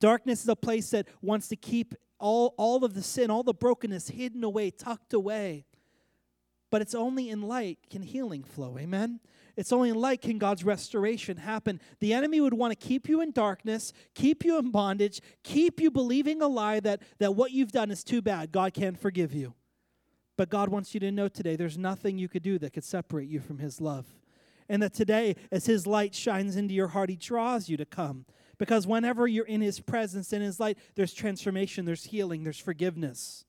Darkness 0.00 0.42
is 0.42 0.48
a 0.48 0.56
place 0.56 0.90
that 0.90 1.06
wants 1.22 1.46
to 1.50 1.56
keep 1.56 1.94
all, 2.18 2.52
all 2.58 2.84
of 2.84 2.94
the 2.94 3.02
sin, 3.04 3.30
all 3.30 3.44
the 3.44 3.54
brokenness 3.54 4.08
hidden 4.08 4.42
away, 4.42 4.72
tucked 4.72 5.14
away. 5.14 5.66
But 6.68 6.82
it's 6.82 6.96
only 6.96 7.30
in 7.30 7.42
light 7.42 7.78
can 7.90 8.02
healing 8.02 8.42
flow. 8.42 8.76
Amen? 8.76 9.20
It's 9.56 9.72
only 9.72 9.90
in 9.90 9.96
light 9.96 10.20
can 10.20 10.38
God's 10.38 10.64
restoration 10.64 11.36
happen. 11.36 11.80
The 12.00 12.12
enemy 12.12 12.40
would 12.40 12.54
want 12.54 12.78
to 12.78 12.86
keep 12.86 13.08
you 13.08 13.20
in 13.20 13.30
darkness, 13.30 13.92
keep 14.14 14.44
you 14.44 14.58
in 14.58 14.70
bondage, 14.70 15.20
keep 15.42 15.80
you 15.80 15.90
believing 15.90 16.42
a 16.42 16.48
lie 16.48 16.80
that, 16.80 17.02
that 17.18 17.34
what 17.34 17.52
you've 17.52 17.72
done 17.72 17.90
is 17.90 18.02
too 18.02 18.20
bad. 18.20 18.52
God 18.52 18.74
can't 18.74 18.98
forgive 18.98 19.32
you. 19.32 19.54
But 20.36 20.50
God 20.50 20.68
wants 20.68 20.94
you 20.94 21.00
to 21.00 21.12
know 21.12 21.28
today 21.28 21.56
there's 21.56 21.78
nothing 21.78 22.18
you 22.18 22.28
could 22.28 22.42
do 22.42 22.58
that 22.58 22.72
could 22.72 22.84
separate 22.84 23.28
you 23.28 23.40
from 23.40 23.58
His 23.58 23.80
love. 23.80 24.06
And 24.68 24.82
that 24.82 24.94
today, 24.94 25.36
as 25.52 25.66
His 25.66 25.86
light 25.86 26.14
shines 26.14 26.56
into 26.56 26.74
your 26.74 26.88
heart, 26.88 27.10
He 27.10 27.16
draws 27.16 27.68
you 27.68 27.76
to 27.76 27.84
come. 27.84 28.24
Because 28.58 28.86
whenever 28.86 29.26
you're 29.26 29.46
in 29.46 29.60
His 29.60 29.80
presence, 29.80 30.32
in 30.32 30.42
His 30.42 30.58
light, 30.58 30.78
there's 30.96 31.12
transformation, 31.12 31.84
there's 31.84 32.04
healing, 32.04 32.44
there's 32.44 32.58
forgiveness. 32.58 33.43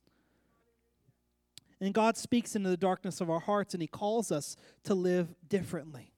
And 1.81 1.93
God 1.93 2.17
speaks 2.17 2.55
into 2.55 2.69
the 2.69 2.77
darkness 2.77 3.21
of 3.21 3.29
our 3.29 3.39
hearts 3.39 3.73
and 3.73 3.81
He 3.81 3.87
calls 3.87 4.31
us 4.31 4.55
to 4.83 4.93
live 4.93 5.33
differently. 5.47 6.13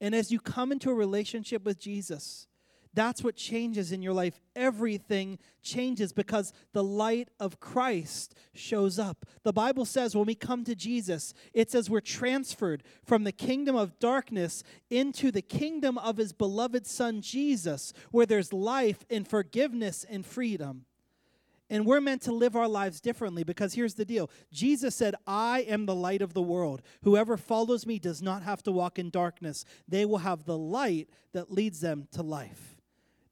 And 0.00 0.14
as 0.14 0.30
you 0.30 0.40
come 0.40 0.72
into 0.72 0.90
a 0.90 0.94
relationship 0.94 1.64
with 1.64 1.78
Jesus, 1.78 2.46
that's 2.92 3.22
what 3.22 3.36
changes 3.36 3.92
in 3.92 4.02
your 4.02 4.12
life. 4.12 4.40
Everything 4.56 5.38
changes 5.62 6.12
because 6.12 6.52
the 6.72 6.82
light 6.82 7.28
of 7.38 7.60
Christ 7.60 8.34
shows 8.52 8.98
up. 8.98 9.26
The 9.44 9.52
Bible 9.52 9.84
says 9.84 10.16
when 10.16 10.26
we 10.26 10.34
come 10.34 10.64
to 10.64 10.74
Jesus, 10.74 11.32
it 11.52 11.70
says 11.70 11.88
we're 11.88 12.00
transferred 12.00 12.82
from 13.04 13.22
the 13.22 13.32
kingdom 13.32 13.76
of 13.76 13.98
darkness 14.00 14.64
into 14.88 15.30
the 15.30 15.42
kingdom 15.42 15.98
of 15.98 16.16
his 16.16 16.32
beloved 16.32 16.84
Son, 16.86 17.20
Jesus, 17.20 17.92
where 18.10 18.26
there's 18.26 18.52
life 18.52 19.04
and 19.08 19.26
forgiveness 19.26 20.04
and 20.08 20.26
freedom. 20.26 20.84
And 21.70 21.86
we're 21.86 22.00
meant 22.00 22.22
to 22.22 22.32
live 22.32 22.56
our 22.56 22.68
lives 22.68 23.00
differently 23.00 23.44
because 23.44 23.74
here's 23.74 23.94
the 23.94 24.04
deal 24.04 24.28
Jesus 24.52 24.94
said, 24.94 25.14
I 25.26 25.60
am 25.60 25.86
the 25.86 25.94
light 25.94 26.20
of 26.20 26.34
the 26.34 26.42
world. 26.42 26.82
Whoever 27.02 27.36
follows 27.36 27.86
me 27.86 28.00
does 28.00 28.20
not 28.20 28.42
have 28.42 28.62
to 28.64 28.72
walk 28.72 28.98
in 28.98 29.08
darkness, 29.08 29.64
they 29.88 30.04
will 30.04 30.18
have 30.18 30.44
the 30.44 30.58
light 30.58 31.08
that 31.32 31.52
leads 31.52 31.80
them 31.80 32.08
to 32.12 32.22
life. 32.22 32.76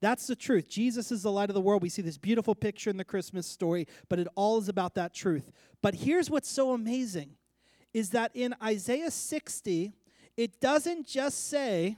That's 0.01 0.29
the 0.29 0.37
truth. 0.37 0.69
Jesus 0.69 1.11
is 1.11 1.25
the 1.25 1.33
light 1.33 1.51
of 1.51 1.55
the 1.55 1.61
world. 1.61 1.83
We 1.83 1.89
see 1.89 2.03
this 2.03 2.19
beautiful 2.19 2.55
picture 2.55 2.89
in 2.89 2.97
the 2.97 3.05
Christmas 3.05 3.49
story, 3.49 3.89
but 4.09 4.21
it 4.21 4.29
all 4.37 4.59
is 4.59 4.69
about 4.69 4.95
that 4.95 5.13
truth. 5.13 5.51
But 5.83 5.97
here's 5.97 6.31
what's 6.31 6.49
so 6.49 6.73
amazing 6.73 7.31
is 7.93 8.11
that 8.11 8.31
in 8.35 8.55
Isaiah 8.63 9.11
60, 9.11 9.93
it 10.37 10.61
doesn't 10.61 11.07
just 11.07 11.49
say, 11.49 11.97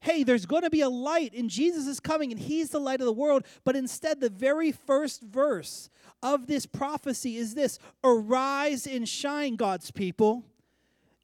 hey, 0.00 0.22
there's 0.22 0.46
going 0.46 0.62
to 0.62 0.70
be 0.70 0.82
a 0.82 0.88
light 0.88 1.32
and 1.34 1.50
Jesus 1.50 1.86
is 1.86 2.00
coming 2.00 2.30
and 2.30 2.40
he's 2.40 2.70
the 2.70 2.80
light 2.80 3.00
of 3.00 3.06
the 3.06 3.12
world. 3.12 3.44
But 3.64 3.76
instead, 3.76 4.20
the 4.20 4.30
very 4.30 4.72
first 4.72 5.22
verse 5.22 5.90
of 6.22 6.46
this 6.46 6.66
prophecy 6.66 7.36
is 7.36 7.54
this 7.54 7.78
Arise 8.04 8.86
and 8.86 9.08
shine, 9.08 9.56
God's 9.56 9.90
people. 9.90 10.44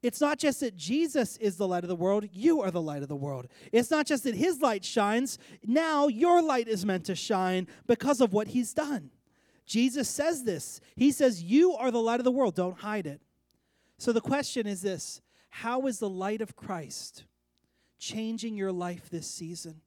It's 0.01 0.19
not 0.19 0.37
just 0.37 0.59
that 0.59 0.75
Jesus 0.75 1.37
is 1.37 1.55
the 1.55 1.67
light 1.67 1.85
of 1.85 1.87
the 1.87 1.95
world, 1.95 2.27
you 2.33 2.61
are 2.61 2.71
the 2.71 2.81
light 2.81 3.03
of 3.03 3.07
the 3.07 3.15
world. 3.15 3.47
It's 3.71 3.89
not 3.89 4.05
just 4.05 4.25
that 4.25 4.35
his 4.35 4.61
light 4.61 4.83
shines, 4.83 5.37
now 5.65 6.07
your 6.07 6.41
light 6.41 6.67
is 6.67 6.85
meant 6.85 7.05
to 7.05 7.15
shine 7.15 7.67
because 7.87 8.19
of 8.19 8.33
what 8.33 8.49
he's 8.49 8.73
done. 8.73 9.11
Jesus 9.65 10.09
says 10.09 10.43
this. 10.43 10.81
He 10.97 11.13
says, 11.13 11.41
You 11.41 11.73
are 11.75 11.89
the 11.89 12.01
light 12.01 12.19
of 12.19 12.25
the 12.25 12.31
world, 12.31 12.53
don't 12.53 12.79
hide 12.79 13.07
it. 13.07 13.21
So 13.97 14.11
the 14.11 14.19
question 14.19 14.67
is 14.67 14.81
this 14.81 15.21
How 15.49 15.87
is 15.87 15.99
the 15.99 16.09
light 16.09 16.41
of 16.41 16.57
Christ 16.57 17.23
changing 18.03 18.55
your 18.55 18.71
life 18.71 19.09
this 19.09 19.27
season? 19.27 19.81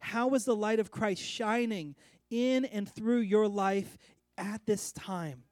How 0.00 0.30
is 0.34 0.44
the 0.44 0.56
light 0.56 0.80
of 0.80 0.90
Christ 0.90 1.22
shining 1.22 1.94
in 2.30 2.64
and 2.64 2.88
through 2.88 3.20
your 3.20 3.46
life 3.46 3.96
at 4.36 4.64
this 4.66 4.92
time? 4.92 5.44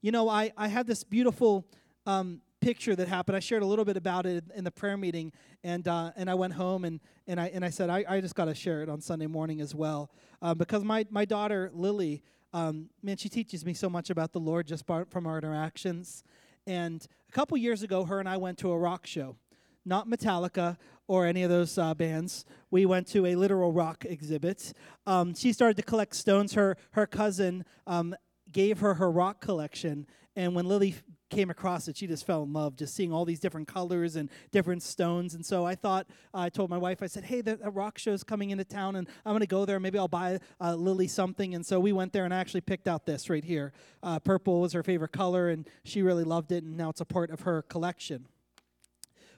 You 0.00 0.12
know, 0.12 0.28
I, 0.28 0.52
I 0.56 0.68
had 0.68 0.86
this 0.86 1.02
beautiful 1.02 1.66
um, 2.06 2.42
picture 2.60 2.94
that 2.94 3.08
happened. 3.08 3.36
I 3.36 3.40
shared 3.40 3.62
a 3.62 3.66
little 3.66 3.84
bit 3.84 3.96
about 3.96 4.26
it 4.26 4.44
in 4.54 4.64
the 4.64 4.70
prayer 4.70 4.96
meeting, 4.96 5.32
and 5.62 5.86
uh, 5.88 6.12
and 6.16 6.30
I 6.30 6.34
went 6.34 6.52
home 6.52 6.84
and 6.84 7.00
and 7.26 7.40
I 7.40 7.48
and 7.48 7.64
I 7.64 7.70
said 7.70 7.90
I, 7.90 8.04
I 8.08 8.20
just 8.20 8.34
got 8.34 8.44
to 8.46 8.54
share 8.54 8.82
it 8.82 8.88
on 8.88 9.00
Sunday 9.00 9.26
morning 9.26 9.60
as 9.60 9.74
well, 9.74 10.10
um, 10.42 10.56
because 10.58 10.84
my 10.84 11.06
my 11.10 11.24
daughter 11.24 11.70
Lily, 11.74 12.22
um, 12.52 12.90
man, 13.02 13.16
she 13.16 13.28
teaches 13.28 13.64
me 13.64 13.74
so 13.74 13.90
much 13.90 14.10
about 14.10 14.32
the 14.32 14.40
Lord 14.40 14.66
just 14.66 14.86
from 14.86 15.26
our 15.26 15.38
interactions. 15.38 16.22
And 16.66 17.06
a 17.28 17.32
couple 17.32 17.56
years 17.58 17.82
ago, 17.82 18.04
her 18.04 18.20
and 18.20 18.28
I 18.28 18.36
went 18.38 18.58
to 18.58 18.70
a 18.70 18.78
rock 18.78 19.06
show, 19.06 19.36
not 19.84 20.08
Metallica 20.08 20.78
or 21.06 21.26
any 21.26 21.42
of 21.42 21.50
those 21.50 21.76
uh, 21.78 21.94
bands. 21.94 22.44
We 22.70 22.86
went 22.86 23.06
to 23.08 23.26
a 23.26 23.34
literal 23.34 23.72
rock 23.72 24.04
exhibit. 24.04 24.72
Um, 25.06 25.34
she 25.34 25.52
started 25.52 25.76
to 25.76 25.82
collect 25.82 26.14
stones. 26.16 26.54
Her 26.54 26.76
her 26.92 27.06
cousin 27.06 27.64
um, 27.86 28.14
gave 28.50 28.80
her 28.80 28.94
her 28.94 29.10
rock 29.10 29.40
collection, 29.40 30.06
and 30.36 30.54
when 30.54 30.66
Lily 30.66 30.96
came 31.30 31.50
across 31.50 31.88
it, 31.88 31.96
she 31.96 32.06
just 32.06 32.26
fell 32.26 32.42
in 32.42 32.52
love, 32.52 32.76
just 32.76 32.94
seeing 32.94 33.12
all 33.12 33.24
these 33.24 33.40
different 33.40 33.66
colors 33.66 34.16
and 34.16 34.30
different 34.52 34.82
stones. 34.82 35.34
And 35.34 35.44
so 35.44 35.66
I 35.66 35.74
thought, 35.74 36.06
uh, 36.32 36.40
I 36.40 36.48
told 36.48 36.70
my 36.70 36.78
wife, 36.78 37.02
I 37.02 37.06
said, 37.06 37.24
hey, 37.24 37.40
the, 37.40 37.56
the 37.56 37.70
rock 37.70 37.98
show's 37.98 38.22
coming 38.22 38.50
into 38.50 38.64
town, 38.64 38.96
and 38.96 39.08
I'm 39.24 39.32
going 39.32 39.40
to 39.40 39.46
go 39.46 39.64
there. 39.64 39.80
Maybe 39.80 39.98
I'll 39.98 40.08
buy 40.08 40.38
uh, 40.60 40.74
Lily 40.74 41.08
something. 41.08 41.54
And 41.54 41.64
so 41.66 41.80
we 41.80 41.92
went 41.92 42.12
there 42.12 42.24
and 42.24 42.32
I 42.32 42.38
actually 42.38 42.60
picked 42.60 42.86
out 42.86 43.04
this 43.04 43.28
right 43.28 43.44
here. 43.44 43.72
Uh, 44.02 44.18
purple 44.18 44.60
was 44.60 44.72
her 44.72 44.82
favorite 44.82 45.12
color, 45.12 45.48
and 45.48 45.68
she 45.84 46.02
really 46.02 46.24
loved 46.24 46.52
it, 46.52 46.62
and 46.62 46.76
now 46.76 46.90
it's 46.90 47.00
a 47.00 47.04
part 47.06 47.30
of 47.30 47.40
her 47.40 47.62
collection. 47.62 48.26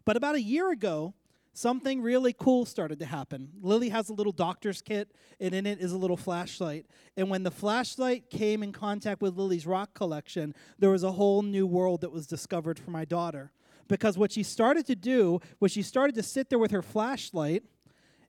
But 0.05 0.17
about 0.17 0.35
a 0.35 0.43
year 0.43 0.71
ago, 0.71 1.15
something 1.57 2.03
really 2.03 2.33
cool 2.33 2.67
started 2.67 2.99
to 2.99 3.07
happen. 3.07 3.51
Lily 3.61 3.89
has 3.89 4.09
a 4.09 4.13
little 4.13 4.33
doctor's 4.33 4.83
kit, 4.83 5.13
and 5.41 5.55
in 5.55 5.67
it 5.67 5.81
is 5.81 5.93
a 5.93 5.97
little 5.97 6.17
flashlight. 6.17 6.87
And 7.17 7.31
when 7.31 7.43
the 7.43 7.51
flashlight 7.51 8.31
came 8.31 8.63
in 8.63 8.73
contact 8.73 9.23
with 9.23 9.37
Lily's 9.37 9.67
rock 9.67 9.95
collection, 9.95 10.55
there 10.79 10.91
was 10.91 11.03
a 11.03 11.13
whole 11.13 11.43
new 11.43 11.67
world 11.67 12.03
that 12.03 12.13
was 12.13 12.27
discovered 12.27 12.79
for 12.79 12.91
my 12.91 13.05
daughter. 13.05 13.53
Because 13.89 14.19
what 14.19 14.33
she 14.33 14.43
started 14.43 14.87
to 14.87 14.97
do 14.97 15.41
was 15.61 15.71
she 15.73 15.83
started 15.83 16.15
to 16.17 16.23
sit 16.23 16.51
there 16.51 16.59
with 16.59 16.73
her 16.73 16.83
flashlight 16.83 17.63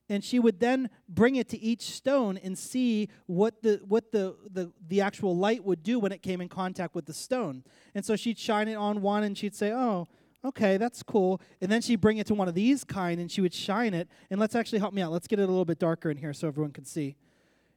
and 0.08 0.24
she 0.24 0.38
would 0.38 0.60
then 0.60 0.88
bring 1.08 1.36
it 1.36 1.48
to 1.50 1.60
each 1.60 1.82
stone 1.82 2.38
and 2.38 2.56
see 2.56 3.08
what 3.26 3.62
the 3.62 3.80
what 3.86 4.10
the, 4.10 4.36
the 4.50 4.72
the 4.88 5.00
actual 5.00 5.36
light 5.36 5.64
would 5.64 5.82
do 5.82 5.98
when 5.98 6.12
it 6.12 6.22
came 6.22 6.40
in 6.40 6.48
contact 6.48 6.94
with 6.94 7.06
the 7.06 7.12
stone. 7.12 7.62
And 7.94 8.04
so 8.04 8.16
she'd 8.16 8.38
shine 8.38 8.68
it 8.68 8.76
on 8.76 9.02
one 9.02 9.22
and 9.22 9.36
she'd 9.36 9.54
say, 9.54 9.72
"Oh, 9.72 10.06
okay, 10.44 10.76
that's 10.76 11.02
cool. 11.02 11.40
And 11.60 11.70
then 11.70 11.80
she'd 11.80 12.00
bring 12.00 12.18
it 12.18 12.26
to 12.28 12.34
one 12.34 12.48
of 12.48 12.54
these 12.54 12.84
kind 12.84 13.20
and 13.20 13.30
she 13.30 13.40
would 13.40 13.54
shine 13.54 13.94
it. 13.94 14.08
And 14.30 14.38
let's 14.38 14.54
actually 14.54 14.78
help 14.78 14.94
me 14.94 15.02
out. 15.02 15.12
Let's 15.12 15.26
get 15.26 15.38
it 15.38 15.42
a 15.42 15.46
little 15.46 15.64
bit 15.64 15.78
darker 15.78 16.10
in 16.10 16.16
here 16.16 16.32
so 16.32 16.48
everyone 16.48 16.72
can 16.72 16.84
see. 16.84 17.16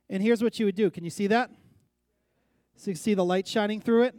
And 0.09 0.21
here's 0.21 0.43
what 0.43 0.55
she 0.55 0.63
would 0.63 0.75
do. 0.75 0.89
Can 0.89 1.03
you 1.03 1.09
see 1.09 1.27
that? 1.27 1.51
So 2.75 2.91
you 2.91 2.95
see 2.95 3.13
the 3.13 3.25
light 3.25 3.47
shining 3.47 3.79
through 3.79 4.03
it? 4.03 4.15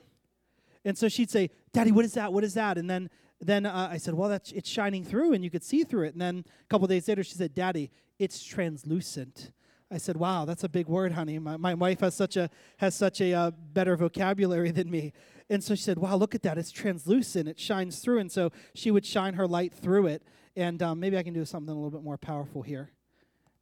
And 0.85 0.97
so 0.97 1.09
she'd 1.09 1.31
say, 1.31 1.51
Daddy, 1.73 1.93
what 1.93 2.05
is 2.05 2.15
that? 2.15 2.33
What 2.33 2.45
is 2.45 2.55
that? 2.55 2.79
And 2.79 2.89
then 2.89 3.11
then 3.45 3.67
uh, 3.67 3.89
I 3.91 3.97
said, 3.97 4.15
Well, 4.15 4.29
that's 4.29 4.53
it's 4.53 4.69
shining 4.69 5.05
through 5.05 5.33
and 5.33 5.43
you 5.43 5.51
could 5.51 5.65
see 5.65 5.83
through 5.83 6.05
it. 6.05 6.13
And 6.13 6.23
then 6.23 6.45
a 6.47 6.67
couple 6.69 6.87
days 6.87 7.09
later, 7.09 7.25
she 7.25 7.35
said, 7.35 7.55
Daddy, 7.55 7.91
it's 8.19 8.43
translucent. 8.43 9.51
I 9.93 9.99
said, 9.99 10.17
"Wow, 10.17 10.47
that's 10.47 10.65
a 10.65 10.71
big 10.71 10.87
word, 10.87 11.13
honey. 11.13 11.39
My, 11.39 11.59
my 11.59 11.75
wife 11.75 12.01
has 12.01 12.15
such 12.15 12.39
a 12.39 12.49
has 12.79 12.95
such 12.95 13.21
a 13.21 13.35
uh, 13.35 13.51
better 13.51 13.95
vocabulary 13.95 14.71
than 14.71 14.91
me." 14.91 15.13
And 15.53 15.63
so 15.63 15.75
she 15.75 15.83
said, 15.83 15.99
Wow, 15.99 16.17
look 16.17 16.35
at 16.35 16.43
that. 16.45 16.57
It's 16.57 16.71
translucent, 16.71 17.47
it 17.47 17.61
shines 17.61 17.99
through. 17.99 18.21
And 18.21 18.33
so 18.33 18.51
she 18.75 18.91
would 18.91 19.05
shine 19.05 19.35
her 19.35 19.47
light 19.47 19.75
through 19.75 20.07
it. 20.07 20.23
And 20.57 20.83
um, 20.83 20.99
maybe 20.99 21.19
I 21.19 21.23
can 21.23 21.35
do 21.35 21.45
something 21.45 21.71
a 21.71 21.75
little 21.75 21.91
bit 21.91 22.03
more 22.03 22.17
powerful 22.17 22.63
here. 22.63 22.91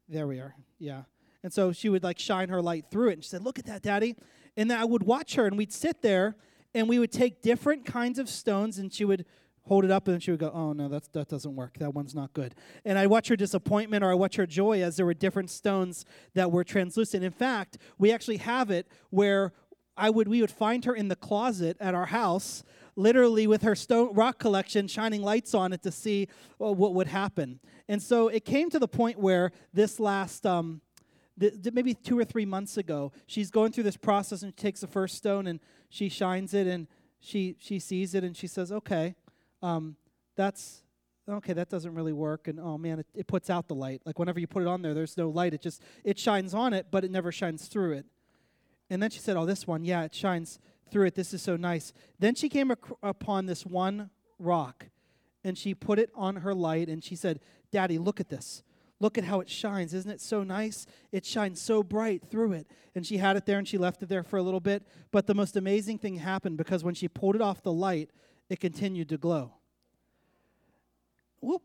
There 0.07 0.25
we 0.25 0.39
are. 0.39 0.55
Yeah. 0.79 1.03
And 1.43 1.51
so 1.51 1.73
she 1.73 1.89
would 1.89 2.01
like 2.01 2.17
shine 2.17 2.47
her 2.47 2.61
light 2.61 2.85
through 2.89 3.09
it. 3.09 3.13
And 3.13 3.23
she 3.23 3.29
said, 3.29 3.43
Look 3.43 3.59
at 3.59 3.65
that, 3.65 3.81
Daddy. 3.81 4.15
And 4.55 4.71
then 4.71 4.79
I 4.79 4.85
would 4.85 5.03
watch 5.03 5.35
her, 5.35 5.45
and 5.45 5.57
we'd 5.57 5.73
sit 5.73 6.01
there, 6.01 6.37
and 6.73 6.87
we 6.87 6.97
would 6.97 7.11
take 7.11 7.41
different 7.41 7.85
kinds 7.85 8.19
of 8.19 8.29
stones, 8.29 8.77
and 8.77 8.91
she 8.93 9.03
would 9.03 9.25
hold 9.63 9.85
it 9.85 9.91
up, 9.91 10.07
and 10.07 10.21
she 10.21 10.31
would 10.31 10.39
go, 10.39 10.51
"Oh 10.53 10.73
no, 10.73 10.89
that's, 10.89 11.07
that 11.09 11.29
doesn't 11.29 11.55
work. 11.55 11.77
That 11.79 11.93
one's 11.93 12.15
not 12.15 12.33
good." 12.33 12.55
And 12.83 12.97
I 12.97 13.07
watch 13.07 13.27
her 13.27 13.35
disappointment, 13.35 14.03
or 14.03 14.11
I 14.11 14.13
watch 14.13 14.35
her 14.35 14.45
joy 14.45 14.81
as 14.81 14.97
there 14.97 15.05
were 15.05 15.13
different 15.13 15.49
stones 15.49 16.05
that 16.33 16.51
were 16.51 16.63
translucent. 16.63 17.23
In 17.23 17.31
fact, 17.31 17.77
we 17.97 18.11
actually 18.11 18.37
have 18.37 18.71
it 18.71 18.87
where 19.09 19.53
I 20.01 20.09
would 20.09 20.27
we 20.27 20.41
would 20.41 20.51
find 20.51 20.83
her 20.85 20.95
in 20.95 21.09
the 21.09 21.15
closet 21.15 21.77
at 21.79 21.93
our 21.93 22.07
house, 22.07 22.63
literally 22.95 23.45
with 23.45 23.61
her 23.61 23.75
stone 23.75 24.13
rock 24.15 24.39
collection, 24.39 24.87
shining 24.87 25.21
lights 25.21 25.53
on 25.53 25.73
it 25.73 25.83
to 25.83 25.91
see 25.91 26.27
well, 26.57 26.73
what 26.73 26.95
would 26.95 27.07
happen. 27.07 27.59
And 27.87 28.01
so 28.01 28.27
it 28.27 28.43
came 28.43 28.71
to 28.71 28.79
the 28.79 28.87
point 28.87 29.19
where 29.19 29.51
this 29.73 29.99
last. 29.99 30.45
Um, 30.45 30.81
th- 31.39 31.61
th- 31.61 31.73
maybe 31.73 31.93
two 31.93 32.17
or 32.17 32.25
three 32.25 32.45
months 32.45 32.77
ago, 32.77 33.11
she's 33.27 33.51
going 33.51 33.71
through 33.71 33.83
this 33.83 33.95
process 33.95 34.41
and 34.41 34.51
she 34.51 34.61
takes 34.61 34.81
the 34.81 34.87
first 34.87 35.15
stone 35.15 35.45
and 35.45 35.59
she 35.89 36.09
shines 36.09 36.53
it 36.55 36.65
and 36.65 36.87
she 37.19 37.55
she 37.59 37.77
sees 37.77 38.15
it 38.15 38.23
and 38.23 38.35
she 38.35 38.47
says, 38.47 38.71
"Okay, 38.71 39.13
um, 39.61 39.95
that's 40.35 40.81
okay. 41.29 41.53
That 41.53 41.69
doesn't 41.69 41.93
really 41.93 42.13
work." 42.13 42.47
And 42.47 42.59
oh 42.59 42.79
man, 42.79 42.99
it, 42.99 43.07
it 43.13 43.27
puts 43.27 43.51
out 43.51 43.67
the 43.67 43.75
light. 43.75 44.01
Like 44.03 44.17
whenever 44.17 44.39
you 44.39 44.47
put 44.47 44.63
it 44.63 44.67
on 44.67 44.81
there, 44.81 44.95
there's 44.95 45.15
no 45.15 45.29
light. 45.29 45.53
It 45.53 45.61
just 45.61 45.83
it 46.03 46.17
shines 46.17 46.55
on 46.55 46.73
it, 46.73 46.87
but 46.89 47.03
it 47.03 47.11
never 47.11 47.31
shines 47.31 47.67
through 47.67 47.93
it. 47.93 48.05
And 48.91 49.01
then 49.01 49.09
she 49.09 49.19
said, 49.19 49.37
Oh, 49.37 49.45
this 49.45 49.65
one, 49.65 49.85
yeah, 49.85 50.03
it 50.03 50.13
shines 50.13 50.59
through 50.91 51.05
it. 51.05 51.15
This 51.15 51.33
is 51.33 51.41
so 51.41 51.55
nice. 51.55 51.93
Then 52.19 52.35
she 52.35 52.49
came 52.49 52.69
ac- 52.71 52.93
upon 53.01 53.45
this 53.45 53.65
one 53.65 54.09
rock 54.37 54.87
and 55.45 55.57
she 55.57 55.73
put 55.73 55.97
it 55.97 56.11
on 56.13 56.37
her 56.37 56.53
light 56.53 56.89
and 56.89 57.01
she 57.01 57.15
said, 57.15 57.39
Daddy, 57.71 57.97
look 57.97 58.19
at 58.19 58.27
this. 58.27 58.63
Look 58.99 59.17
at 59.17 59.23
how 59.23 59.39
it 59.39 59.49
shines. 59.49 59.93
Isn't 59.93 60.11
it 60.11 60.19
so 60.19 60.43
nice? 60.43 60.85
It 61.11 61.25
shines 61.25 61.59
so 61.61 61.81
bright 61.81 62.23
through 62.29 62.51
it. 62.51 62.67
And 62.93 63.07
she 63.07 63.17
had 63.17 63.37
it 63.37 63.45
there 63.45 63.57
and 63.57 63.67
she 63.67 63.77
left 63.77 64.03
it 64.03 64.09
there 64.09 64.23
for 64.23 64.37
a 64.37 64.43
little 64.43 64.59
bit. 64.59 64.85
But 65.09 65.25
the 65.25 65.33
most 65.33 65.55
amazing 65.55 65.97
thing 65.97 66.17
happened 66.17 66.57
because 66.57 66.83
when 66.83 66.93
she 66.93 67.07
pulled 67.07 67.35
it 67.35 67.41
off 67.41 67.63
the 67.63 67.71
light, 67.71 68.11
it 68.49 68.59
continued 68.59 69.07
to 69.09 69.17
glow. 69.17 69.53
Whoop. 71.39 71.63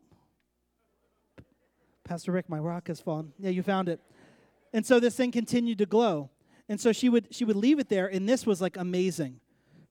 Pastor 2.05 2.31
Rick, 2.31 2.49
my 2.49 2.57
rock 2.57 2.87
has 2.87 3.01
fallen. 3.01 3.33
Yeah, 3.37 3.49
you 3.49 3.63
found 3.63 3.89
it. 3.89 3.99
And 4.71 4.85
so 4.85 5.01
this 5.01 5.15
thing 5.15 5.31
continued 5.31 5.77
to 5.79 5.85
glow. 5.85 6.29
And 6.69 6.79
so 6.79 6.91
she 6.91 7.09
would 7.09 7.27
she 7.31 7.45
would 7.45 7.55
leave 7.55 7.79
it 7.79 7.89
there, 7.89 8.07
and 8.07 8.27
this 8.27 8.45
was 8.45 8.61
like 8.61 8.77
amazing 8.77 9.39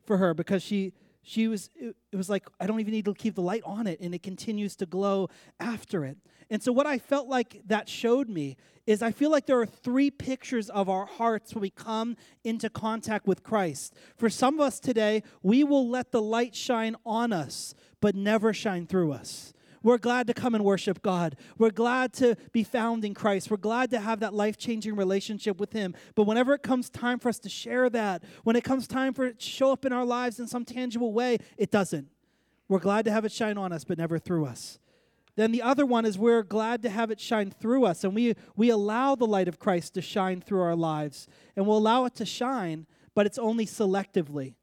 for 0.05 0.19
her 0.19 0.35
because 0.35 0.63
she 0.63 0.93
she 1.23 1.49
was 1.49 1.71
it, 1.75 1.97
was 2.13 2.29
like 2.29 2.47
I 2.61 2.67
don't 2.67 2.81
even 2.81 2.93
need 2.93 3.07
to 3.07 3.15
keep 3.15 3.35
the 3.35 3.43
light 3.43 3.63
on 3.65 3.87
it, 3.87 4.01
and 4.01 4.15
it 4.15 4.23
continues 4.23 4.77
to 4.77 4.87
glow 4.87 5.29
after 5.59 6.05
it. 6.05 6.19
And 6.49 6.63
so 6.63 6.71
what 6.71 6.87
I 6.87 6.99
felt 6.99 7.29
like 7.29 7.63
that 7.67 7.89
showed 7.89 8.29
me 8.29 8.57
is 8.87 9.03
I 9.03 9.11
feel 9.11 9.31
like 9.31 9.47
there 9.47 9.59
are 9.61 9.67
three 9.67 10.11
pictures 10.11 10.71
of 10.71 10.89
our 10.89 11.07
hearts 11.07 11.55
when 11.55 11.63
we 11.63 11.71
come 11.71 12.17
into 12.45 12.71
contact 12.71 13.27
with 13.27 13.43
Christ. 13.43 13.95
For 14.17 14.31
some 14.31 14.55
of 14.55 14.61
us 14.61 14.79
today, 14.79 15.25
we 15.43 15.65
will 15.65 15.89
let 15.89 16.13
the 16.13 16.23
light 16.23 16.55
shine 16.55 16.95
on 17.05 17.33
us, 17.33 17.75
but 18.01 18.15
never 18.15 18.53
shine 18.53 18.87
through 18.87 19.13
us. 19.13 19.53
We're 19.87 19.99
glad 19.99 20.27
to 20.27 20.35
come 20.35 20.57
and 20.57 20.65
worship 20.65 21.01
God. 21.01 21.37
We're 21.59 21.71
glad 21.71 22.13
to 22.15 22.35
be 22.51 22.65
found 22.65 23.05
in 23.05 23.15
Christ. 23.15 23.53
We're 23.53 23.57
glad 23.57 23.91
to 23.91 24.01
have 24.01 24.19
that 24.19 24.35
life 24.35 24.59
changing 24.59 24.97
relationship 24.97 25.61
with 25.61 25.73
Him. 25.73 25.95
But 26.17 26.25
whenever 26.25 26.55
it 26.55 26.65
comes 26.65 26.91
time 26.91 27.21
for 27.21 27.29
us 27.29 27.39
to 27.39 27.49
share 27.49 27.89
that, 27.91 28.25
when 28.43 28.57
it 28.57 28.65
comes 28.65 28.89
time 28.89 29.15
for 29.15 29.27
it 29.27 29.39
to 29.39 29.47
show 29.47 29.71
up 29.71 29.85
in 29.85 29.93
our 29.93 30.05
lives 30.05 30.41
in 30.41 30.49
some 30.49 30.65
tangible 30.65 31.13
way, 31.13 31.39
it 31.57 31.71
doesn't. 31.71 32.09
We're 32.69 32.81
glad 32.81 33.05
to 33.05 33.13
have 33.13 33.25
it 33.25 33.31
shine 33.31 33.57
on 33.57 33.73
us, 33.73 33.85
but 33.85 33.97
never 33.97 34.19
through 34.19 34.47
us. 34.47 34.81
Then 35.37 35.53
the 35.53 35.63
other 35.63 35.87
one 35.87 36.05
is 36.05 36.19
we're 36.19 36.43
glad 36.43 36.83
to 36.83 36.91
have 36.91 37.13
it 37.13 37.21
shine 37.21 37.53
through 37.53 37.85
us, 37.85 38.03
and 38.03 38.13
we, 38.13 38.35
we 38.57 38.71
allow 38.71 39.15
the 39.15 39.25
light 39.25 39.47
of 39.47 39.61
Christ 39.61 39.95
to 39.95 40.03
shine 40.03 40.41
through 40.41 40.63
our 40.63 40.75
lives. 40.75 41.29
And 41.55 41.65
we'll 41.65 41.79
allow 41.79 42.07
it 42.07 42.17
to 42.17 42.27
shine, 42.27 42.89
but 43.15 43.25
it's 43.25 43.39
only 43.39 43.67
selectively. 43.67 44.55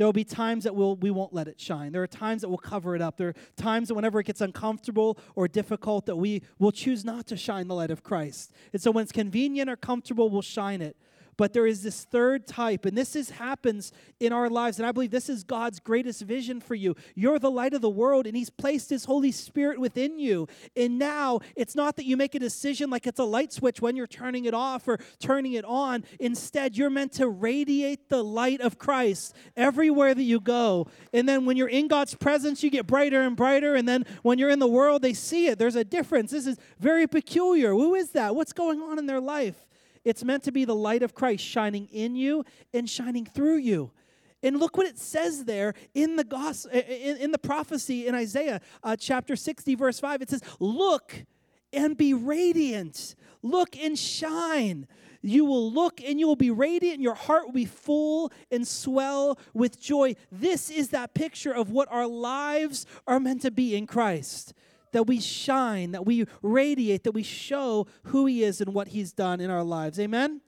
There 0.00 0.06
will 0.06 0.14
be 0.14 0.24
times 0.24 0.64
that 0.64 0.74
we'll, 0.74 0.96
we 0.96 1.10
won't 1.10 1.34
let 1.34 1.46
it 1.46 1.60
shine. 1.60 1.92
There 1.92 2.02
are 2.02 2.06
times 2.06 2.40
that 2.40 2.48
we'll 2.48 2.56
cover 2.56 2.96
it 2.96 3.02
up. 3.02 3.18
There 3.18 3.28
are 3.28 3.34
times 3.58 3.88
that 3.88 3.94
whenever 3.94 4.18
it 4.18 4.24
gets 4.24 4.40
uncomfortable 4.40 5.18
or 5.34 5.46
difficult 5.46 6.06
that 6.06 6.16
we 6.16 6.40
will 6.58 6.72
choose 6.72 7.04
not 7.04 7.26
to 7.26 7.36
shine 7.36 7.68
the 7.68 7.74
light 7.74 7.90
of 7.90 8.02
Christ. 8.02 8.50
And 8.72 8.80
so 8.80 8.90
when 8.92 9.02
it's 9.02 9.12
convenient 9.12 9.68
or 9.68 9.76
comfortable, 9.76 10.30
we'll 10.30 10.40
shine 10.40 10.80
it. 10.80 10.96
But 11.40 11.54
there 11.54 11.66
is 11.66 11.82
this 11.82 12.04
third 12.04 12.46
type, 12.46 12.84
and 12.84 12.98
this 12.98 13.16
is 13.16 13.30
happens 13.30 13.92
in 14.20 14.30
our 14.30 14.50
lives. 14.50 14.78
And 14.78 14.86
I 14.86 14.92
believe 14.92 15.10
this 15.10 15.30
is 15.30 15.42
God's 15.42 15.80
greatest 15.80 16.20
vision 16.20 16.60
for 16.60 16.74
you. 16.74 16.94
You're 17.14 17.38
the 17.38 17.50
light 17.50 17.72
of 17.72 17.80
the 17.80 17.88
world, 17.88 18.26
and 18.26 18.36
He's 18.36 18.50
placed 18.50 18.90
His 18.90 19.06
Holy 19.06 19.32
Spirit 19.32 19.80
within 19.80 20.18
you. 20.18 20.48
And 20.76 20.98
now 20.98 21.40
it's 21.56 21.74
not 21.74 21.96
that 21.96 22.04
you 22.04 22.18
make 22.18 22.34
a 22.34 22.38
decision 22.38 22.90
like 22.90 23.06
it's 23.06 23.18
a 23.18 23.24
light 23.24 23.54
switch 23.54 23.80
when 23.80 23.96
you're 23.96 24.06
turning 24.06 24.44
it 24.44 24.52
off 24.52 24.86
or 24.86 24.98
turning 25.18 25.54
it 25.54 25.64
on. 25.64 26.04
Instead, 26.18 26.76
you're 26.76 26.90
meant 26.90 27.12
to 27.12 27.26
radiate 27.26 28.10
the 28.10 28.22
light 28.22 28.60
of 28.60 28.78
Christ 28.78 29.34
everywhere 29.56 30.14
that 30.14 30.22
you 30.22 30.40
go. 30.40 30.88
And 31.14 31.26
then 31.26 31.46
when 31.46 31.56
you're 31.56 31.68
in 31.68 31.88
God's 31.88 32.14
presence, 32.14 32.62
you 32.62 32.68
get 32.68 32.86
brighter 32.86 33.22
and 33.22 33.34
brighter. 33.34 33.76
And 33.76 33.88
then 33.88 34.04
when 34.20 34.38
you're 34.38 34.50
in 34.50 34.58
the 34.58 34.68
world, 34.68 35.00
they 35.00 35.14
see 35.14 35.46
it. 35.46 35.58
There's 35.58 35.74
a 35.74 35.84
difference. 35.84 36.32
This 36.32 36.46
is 36.46 36.58
very 36.78 37.06
peculiar. 37.06 37.70
Who 37.70 37.94
is 37.94 38.10
that? 38.10 38.34
What's 38.34 38.52
going 38.52 38.82
on 38.82 38.98
in 38.98 39.06
their 39.06 39.22
life? 39.22 39.69
It's 40.04 40.24
meant 40.24 40.42
to 40.44 40.52
be 40.52 40.64
the 40.64 40.74
light 40.74 41.02
of 41.02 41.14
Christ 41.14 41.44
shining 41.44 41.88
in 41.92 42.16
you 42.16 42.44
and 42.72 42.88
shining 42.88 43.26
through 43.26 43.58
you. 43.58 43.92
And 44.42 44.58
look 44.58 44.76
what 44.76 44.86
it 44.86 44.98
says 44.98 45.44
there 45.44 45.74
in 45.94 46.16
the 46.16 46.24
gospel, 46.24 46.72
in, 46.72 47.18
in 47.18 47.30
the 47.30 47.38
prophecy 47.38 48.06
in 48.06 48.14
Isaiah 48.14 48.60
uh, 48.82 48.96
chapter 48.96 49.36
60, 49.36 49.74
verse 49.74 50.00
5. 50.00 50.22
It 50.22 50.30
says, 50.30 50.42
Look 50.58 51.24
and 51.72 51.96
be 51.96 52.14
radiant. 52.14 53.14
Look 53.42 53.76
and 53.76 53.98
shine. 53.98 54.86
You 55.22 55.44
will 55.44 55.70
look 55.70 56.00
and 56.02 56.18
you 56.18 56.26
will 56.26 56.36
be 56.36 56.50
radiant. 56.50 57.00
Your 57.00 57.14
heart 57.14 57.44
will 57.44 57.52
be 57.52 57.66
full 57.66 58.32
and 58.50 58.66
swell 58.66 59.38
with 59.52 59.78
joy. 59.78 60.16
This 60.32 60.70
is 60.70 60.88
that 60.88 61.12
picture 61.12 61.52
of 61.52 61.70
what 61.70 61.92
our 61.92 62.06
lives 62.06 62.86
are 63.06 63.20
meant 63.20 63.42
to 63.42 63.50
be 63.50 63.76
in 63.76 63.86
Christ 63.86 64.54
that 64.92 65.06
we 65.06 65.20
shine, 65.20 65.92
that 65.92 66.06
we 66.06 66.26
radiate, 66.42 67.04
that 67.04 67.12
we 67.12 67.22
show 67.22 67.86
who 68.04 68.26
He 68.26 68.42
is 68.42 68.60
and 68.60 68.74
what 68.74 68.88
He's 68.88 69.12
done 69.12 69.40
in 69.40 69.50
our 69.50 69.64
lives. 69.64 69.98
Amen? 69.98 70.40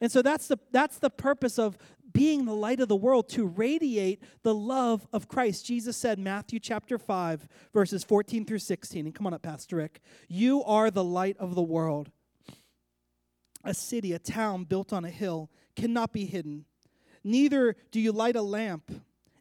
And 0.00 0.12
so 0.12 0.22
that's 0.22 0.48
the, 0.48 0.58
that's 0.70 0.98
the 0.98 1.10
purpose 1.10 1.58
of 1.58 1.76
being 2.12 2.44
the 2.44 2.54
light 2.54 2.80
of 2.80 2.88
the 2.88 2.96
world 2.96 3.28
to 3.30 3.46
radiate 3.46 4.22
the 4.42 4.54
love 4.54 5.06
of 5.12 5.28
Christ. 5.28 5.66
Jesus 5.66 5.96
said, 5.96 6.18
Matthew 6.18 6.58
chapter 6.58 6.98
5, 6.98 7.48
verses 7.72 8.04
14 8.04 8.44
through 8.44 8.60
16. 8.60 9.06
And 9.06 9.14
come 9.14 9.26
on 9.26 9.34
up, 9.34 9.42
Pastor 9.42 9.76
Rick. 9.76 10.00
You 10.28 10.64
are 10.64 10.90
the 10.90 11.04
light 11.04 11.36
of 11.38 11.54
the 11.54 11.62
world. 11.62 12.10
A 13.64 13.74
city, 13.74 14.12
a 14.12 14.18
town 14.18 14.64
built 14.64 14.92
on 14.92 15.04
a 15.04 15.10
hill 15.10 15.50
cannot 15.76 16.12
be 16.12 16.24
hidden. 16.24 16.64
Neither 17.24 17.76
do 17.90 18.00
you 18.00 18.12
light 18.12 18.36
a 18.36 18.42
lamp 18.42 18.90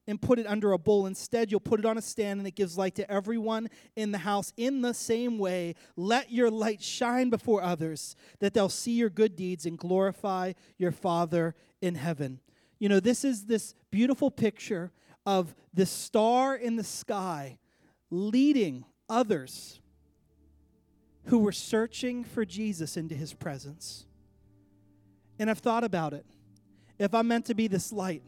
and 0.08 0.22
put 0.22 0.40
it 0.40 0.48
under 0.48 0.72
a 0.72 0.78
bowl. 0.78 1.06
Instead, 1.06 1.52
you'll 1.52 1.60
put 1.60 1.80
it 1.80 1.86
on 1.86 1.98
a 1.98 2.02
stand 2.02 2.40
and 2.40 2.48
it 2.48 2.56
gives 2.56 2.78
light 2.78 2.96
to 2.96 3.12
everyone 3.12 3.70
in 3.96 4.12
the 4.12 4.20
house. 4.20 4.54
In 4.56 4.82
the 4.82 4.94
same 4.94 5.38
way, 5.38 5.76
let 5.96 6.32
your 6.32 6.50
light 6.50 6.82
shine 6.82 7.30
before 7.30 7.62
others, 7.62 8.16
that 8.40 8.54
they'll 8.54 8.70
see 8.70 8.94
your 8.94 9.10
good 9.10 9.36
deeds 9.36 9.66
and 9.66 9.78
glorify 9.78 10.54
your 10.78 10.92
Father 10.92 11.56
in 11.82 11.96
heaven. 11.96 12.40
You 12.80 12.90
know, 12.90 13.00
this 13.00 13.26
is 13.26 13.46
this 13.46 13.76
beautiful 13.92 14.32
picture 14.32 14.92
of 15.26 15.54
the 15.74 15.86
star 15.86 16.56
in 16.56 16.78
the 16.78 16.84
sky 16.84 17.60
leading 18.10 18.86
others 19.10 19.82
who 21.26 21.40
were 21.40 21.52
searching 21.52 22.24
for 22.24 22.46
Jesus 22.46 22.96
into 22.96 23.14
his 23.14 23.34
presence. 23.34 24.06
And 25.40 25.50
I've 25.50 25.60
thought 25.60 25.84
about 25.84 26.14
it. 26.14 26.26
If 26.98 27.14
I'm 27.14 27.28
meant 27.28 27.46
to 27.48 27.54
be 27.54 27.68
this 27.68 27.92
light, 27.92 28.24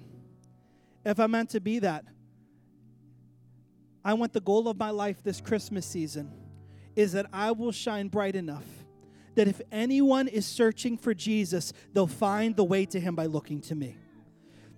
if 1.06 1.20
I'm 1.20 1.32
meant 1.32 1.50
to 1.52 1.60
be 1.60 1.80
that. 1.80 2.06
I 4.04 4.14
want 4.14 4.34
the 4.34 4.42
goal 4.42 4.68
of 4.68 4.78
my 4.78 4.90
life 4.90 5.24
this 5.24 5.42
Christmas 5.42 5.86
season 5.86 6.32
is 6.96 7.12
that 7.14 7.28
I 7.32 7.52
will 7.52 7.72
shine 7.72 8.08
bright 8.08 8.36
enough 8.36 8.66
that 9.36 9.48
if 9.48 9.62
anyone 9.72 10.28
is 10.28 10.46
searching 10.46 10.98
for 10.98 11.14
Jesus, 11.14 11.72
they'll 11.94 12.08
find 12.08 12.58
the 12.58 12.64
way 12.64 12.86
to 12.88 13.00
him 13.00 13.16
by 13.16 13.26
looking 13.26 13.62
to 13.62 13.76
me. 13.76 13.96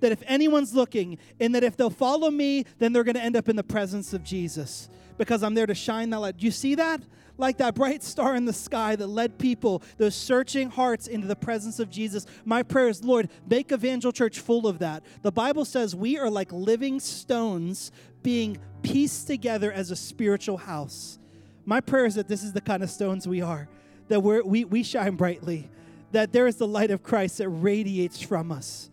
That 0.01 0.11
if 0.11 0.21
anyone's 0.27 0.75
looking, 0.75 1.17
and 1.39 1.55
that 1.55 1.63
if 1.63 1.77
they'll 1.77 1.89
follow 1.89 2.29
me, 2.29 2.65
then 2.77 2.93
they're 2.93 3.03
going 3.03 3.15
to 3.15 3.23
end 3.23 3.35
up 3.35 3.49
in 3.49 3.55
the 3.55 3.63
presence 3.63 4.13
of 4.13 4.23
Jesus 4.23 4.87
because 5.17 5.41
I'm 5.41 5.55
there 5.55 5.65
to 5.65 5.73
shine 5.73 6.11
that 6.11 6.19
light. 6.19 6.37
Do 6.37 6.45
you 6.45 6.51
see 6.51 6.75
that? 6.75 7.01
Like 7.41 7.57
that 7.57 7.75
bright 7.75 8.03
star 8.11 8.35
in 8.35 8.45
the 8.45 8.53
sky 8.53 8.95
that 8.95 9.07
led 9.07 9.37
people, 9.37 9.83
those 9.97 10.15
searching 10.15 10.69
hearts, 10.69 11.07
into 11.07 11.27
the 11.27 11.35
presence 11.35 11.79
of 11.79 11.89
Jesus. 11.89 12.25
My 12.45 12.63
prayer 12.63 12.87
is, 12.87 13.03
Lord, 13.03 13.29
make 13.49 13.73
Evangel 13.73 14.13
Church 14.13 14.39
full 14.39 14.67
of 14.67 14.79
that. 14.79 15.03
The 15.23 15.31
Bible 15.31 15.65
says 15.65 15.93
we 15.93 16.17
are 16.17 16.29
like 16.29 16.53
living 16.53 17.01
stones 17.01 17.91
being 18.23 18.57
pieced 18.83 19.27
together 19.27 19.71
as 19.71 19.91
a 19.91 19.95
spiritual 19.95 20.57
house. 20.57 21.19
My 21.65 21.81
prayer 21.81 22.05
is 22.05 22.15
that 22.15 22.27
this 22.27 22.43
is 22.43 22.53
the 22.53 22.61
kind 22.61 22.83
of 22.83 22.89
stones 22.89 23.27
we 23.27 23.41
are, 23.41 23.67
that 24.07 24.21
we're, 24.21 24.43
we, 24.43 24.63
we 24.63 24.83
shine 24.83 25.15
brightly, 25.15 25.69
that 26.11 26.31
there 26.31 26.47
is 26.47 26.55
the 26.55 26.67
light 26.67 26.91
of 26.91 27.03
Christ 27.03 27.39
that 27.39 27.49
radiates 27.49 28.21
from 28.21 28.51
us. 28.51 28.89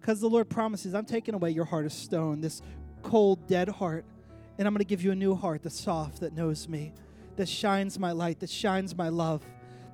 Because 0.00 0.20
the 0.20 0.28
Lord 0.28 0.48
promises, 0.48 0.94
I'm 0.94 1.04
taking 1.04 1.34
away 1.34 1.50
your 1.50 1.64
heart 1.64 1.84
of 1.84 1.92
stone, 1.92 2.40
this 2.40 2.62
cold, 3.02 3.46
dead 3.46 3.68
heart, 3.68 4.04
and 4.58 4.66
I'm 4.66 4.72
going 4.72 4.78
to 4.78 4.88
give 4.88 5.02
you 5.02 5.12
a 5.12 5.16
new 5.16 5.34
heart 5.34 5.62
that's 5.62 5.78
soft, 5.78 6.20
that 6.20 6.32
knows 6.32 6.68
me 6.68 6.92
that 7.36 7.48
shines 7.48 7.98
my 7.98 8.12
light, 8.12 8.40
that 8.40 8.50
shines 8.50 8.96
my 8.96 9.08
love, 9.08 9.42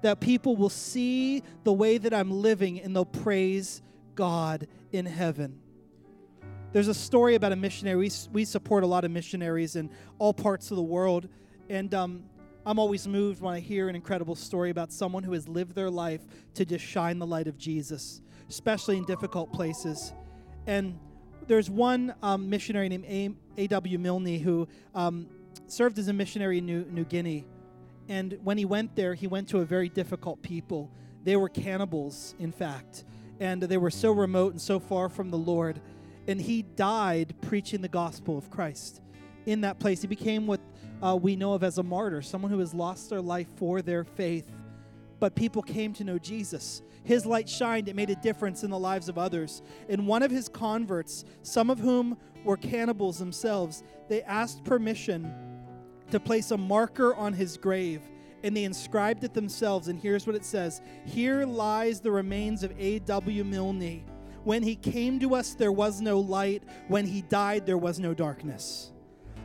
that 0.02 0.20
people 0.20 0.57
will 0.57 0.68
see 0.68 1.42
the 1.64 1.72
way 1.72 1.98
that 1.98 2.12
I'm 2.12 2.31
living 2.31 2.81
and 2.81 2.94
they'll 2.94 3.05
praise 3.05 3.83
God 4.14 4.66
in 4.92 5.07
heaven. 5.07 5.59
There's 6.72 6.88
a 6.88 6.94
story 6.94 7.35
about 7.35 7.52
a 7.52 7.57
missionary. 7.57 7.96
We, 7.96 8.11
we 8.33 8.44
support 8.44 8.83
a 8.83 8.87
lot 8.87 9.05
of 9.05 9.11
missionaries 9.11 9.76
in 9.76 9.90
all 10.18 10.33
parts 10.33 10.70
of 10.70 10.76
the 10.76 10.83
world. 10.83 11.28
And 11.68 11.92
um, 11.94 12.24
I'm 12.64 12.78
always 12.78 13.07
moved 13.07 13.42
when 13.42 13.55
I 13.55 13.61
hear 13.61 13.88
an 13.88 13.94
incredible 13.94 14.35
story 14.35 14.70
about 14.70 14.90
someone 14.90 15.22
who 15.22 15.33
has 15.33 15.48
lived 15.48 15.74
their 15.74 15.90
life 15.90 16.22
to 16.55 16.64
just 16.64 16.85
shine 16.85 17.18
the 17.18 17.26
light 17.26 17.46
of 17.46 17.59
Jesus, 17.59 18.22
especially 18.48 18.96
in 18.96 19.05
difficult 19.05 19.52
places. 19.52 20.14
And 20.66 20.98
there's 21.46 21.68
one 21.68 22.14
um, 22.22 22.48
missionary 22.48 22.88
named 22.88 23.37
A.W. 23.59 23.98
Milne 23.98 24.38
who 24.38 24.66
um, 24.94 25.28
served 25.72 25.98
as 25.98 26.08
a 26.08 26.12
missionary 26.12 26.58
in 26.58 26.66
New, 26.66 26.85
New 26.90 27.04
Guinea. 27.04 27.46
And 28.06 28.38
when 28.44 28.58
he 28.58 28.66
went 28.66 28.94
there, 28.94 29.14
he 29.14 29.26
went 29.26 29.48
to 29.48 29.61
a 29.61 29.64
very 29.64 29.88
difficult 29.88 30.42
people. 30.42 30.90
They 31.24 31.35
were 31.35 31.48
cannibals, 31.48 32.35
in 32.38 32.52
fact, 32.52 33.04
and 33.40 33.62
they 33.62 33.78
were 33.78 33.90
so 33.90 34.12
remote 34.12 34.52
and 34.52 34.61
so 34.61 34.78
far 34.78 35.08
from 35.08 35.30
the 35.30 35.38
Lord. 35.38 35.80
And 36.28 36.38
he 36.38 36.61
died 36.61 37.35
preaching 37.40 37.80
the 37.80 37.88
gospel 37.88 38.37
of 38.37 38.50
Christ 38.50 39.00
in 39.46 39.62
that 39.62 39.78
place. 39.78 40.02
He 40.02 40.08
became 40.08 40.46
what 40.46 40.61
uh, 41.02 41.16
we 41.16 41.37
know 41.37 41.54
of 41.54 41.64
as 41.64 41.78
a 41.78 41.82
martyr, 41.82 42.20
someone 42.20 42.52
who 42.52 42.58
has 42.58 42.74
lost 42.74 43.08
their 43.08 43.22
life 43.22 43.48
for 43.56 43.80
their 43.80 44.04
faith. 44.04 44.52
But 45.20 45.35
people 45.35 45.62
came 45.62 45.94
to 45.94 46.04
know 46.04 46.18
Jesus. 46.18 46.82
His 47.02 47.24
light 47.24 47.48
shined, 47.48 47.88
it 47.88 47.96
made 47.96 48.11
a 48.11 48.16
difference 48.16 48.62
in 48.62 48.70
the 48.70 48.78
lives 48.78 49.08
of 49.08 49.16
others. 49.16 49.62
And 49.88 50.06
one 50.06 50.22
of 50.22 50.30
his 50.30 50.50
converts, 50.50 51.24
some 51.42 51.70
of 51.70 51.78
whom 51.78 52.18
were 52.44 52.58
cannibals 52.58 53.18
themselves, 53.18 53.82
they 54.08 54.22
asked 54.24 54.64
permission 54.64 55.52
to 56.12 56.20
place 56.20 56.51
a 56.51 56.57
marker 56.57 57.14
on 57.14 57.33
his 57.33 57.57
grave 57.57 58.03
and 58.42 58.57
they 58.57 58.64
inscribed 58.64 59.25
it 59.25 59.35
themselves. 59.35 59.88
And 59.88 59.98
here's 59.98 60.27
what 60.27 60.37
it 60.37 60.44
says 60.44 60.81
Here 61.05 61.44
lies 61.44 62.01
the 62.01 62.11
remains 62.11 62.62
of 62.62 62.72
A.W. 62.79 63.44
Milne. 63.44 64.05
When 64.44 64.62
he 64.62 64.75
came 64.75 65.20
to 65.20 65.35
us, 65.35 65.55
there 65.55 65.72
was 65.72 66.01
no 66.01 66.18
light. 66.18 66.64
When 66.88 67.07
he 67.07 67.22
died, 67.22 67.64
there 67.64 67.79
was 67.79 68.01
no 68.01 68.12
darkness. 68.12 68.92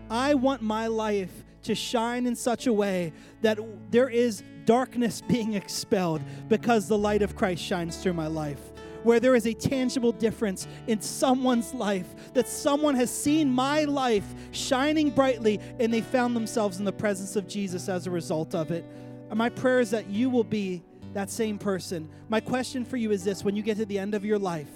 I 0.10 0.34
want 0.34 0.62
my 0.62 0.88
life 0.88 1.46
to 1.64 1.76
shine 1.76 2.26
in 2.26 2.36
such 2.36 2.66
a 2.66 2.74
way 2.74 3.14
that 3.42 3.60
there 3.92 4.10
is 4.10 4.44
darkness 4.66 5.22
being 5.28 5.54
expelled 5.54 6.22
because 6.48 6.88
the 6.88 6.98
light 6.98 7.22
of 7.22 7.36
Christ 7.36 7.64
shines 7.64 7.98
through 7.98 8.14
my 8.14 8.28
life 8.28 8.62
where 9.04 9.20
there 9.20 9.36
is 9.36 9.46
a 9.46 9.54
tangible 9.54 10.12
difference 10.12 10.68
in 10.88 11.02
someone's 11.02 11.74
life, 11.74 12.08
that 12.34 12.48
someone 12.48 12.96
has 12.96 13.10
seen 13.10 13.50
my 13.50 13.84
life 13.84 14.26
shining 14.52 15.10
brightly 15.10 15.60
and 15.80 15.94
they 15.94 16.02
found 16.02 16.36
themselves 16.36 16.80
in 16.80 16.86
the 16.86 16.92
presence 16.92 17.36
of 17.36 17.48
Jesus 17.48 17.90
as 17.90 18.08
a 18.08 18.12
result 18.12 18.56
of 18.56 18.72
it. 18.72 18.86
And 19.30 19.38
My 19.38 19.50
prayer 19.50 19.80
is 19.80 19.92
that 19.92 20.08
you 20.08 20.30
will 20.30 20.44
be 20.44 20.84
that 21.14 21.30
same 21.30 21.58
person. 21.58 22.10
My 22.30 22.40
question 22.40 22.86
for 22.86 22.98
you 22.98 23.12
is 23.12 23.24
this 23.24 23.44
when 23.44 23.56
you 23.56 23.64
get 23.64 23.78
to 23.78 23.86
the 23.86 24.00
end 24.00 24.14
of 24.14 24.24
your 24.24 24.40
life, 24.40 24.70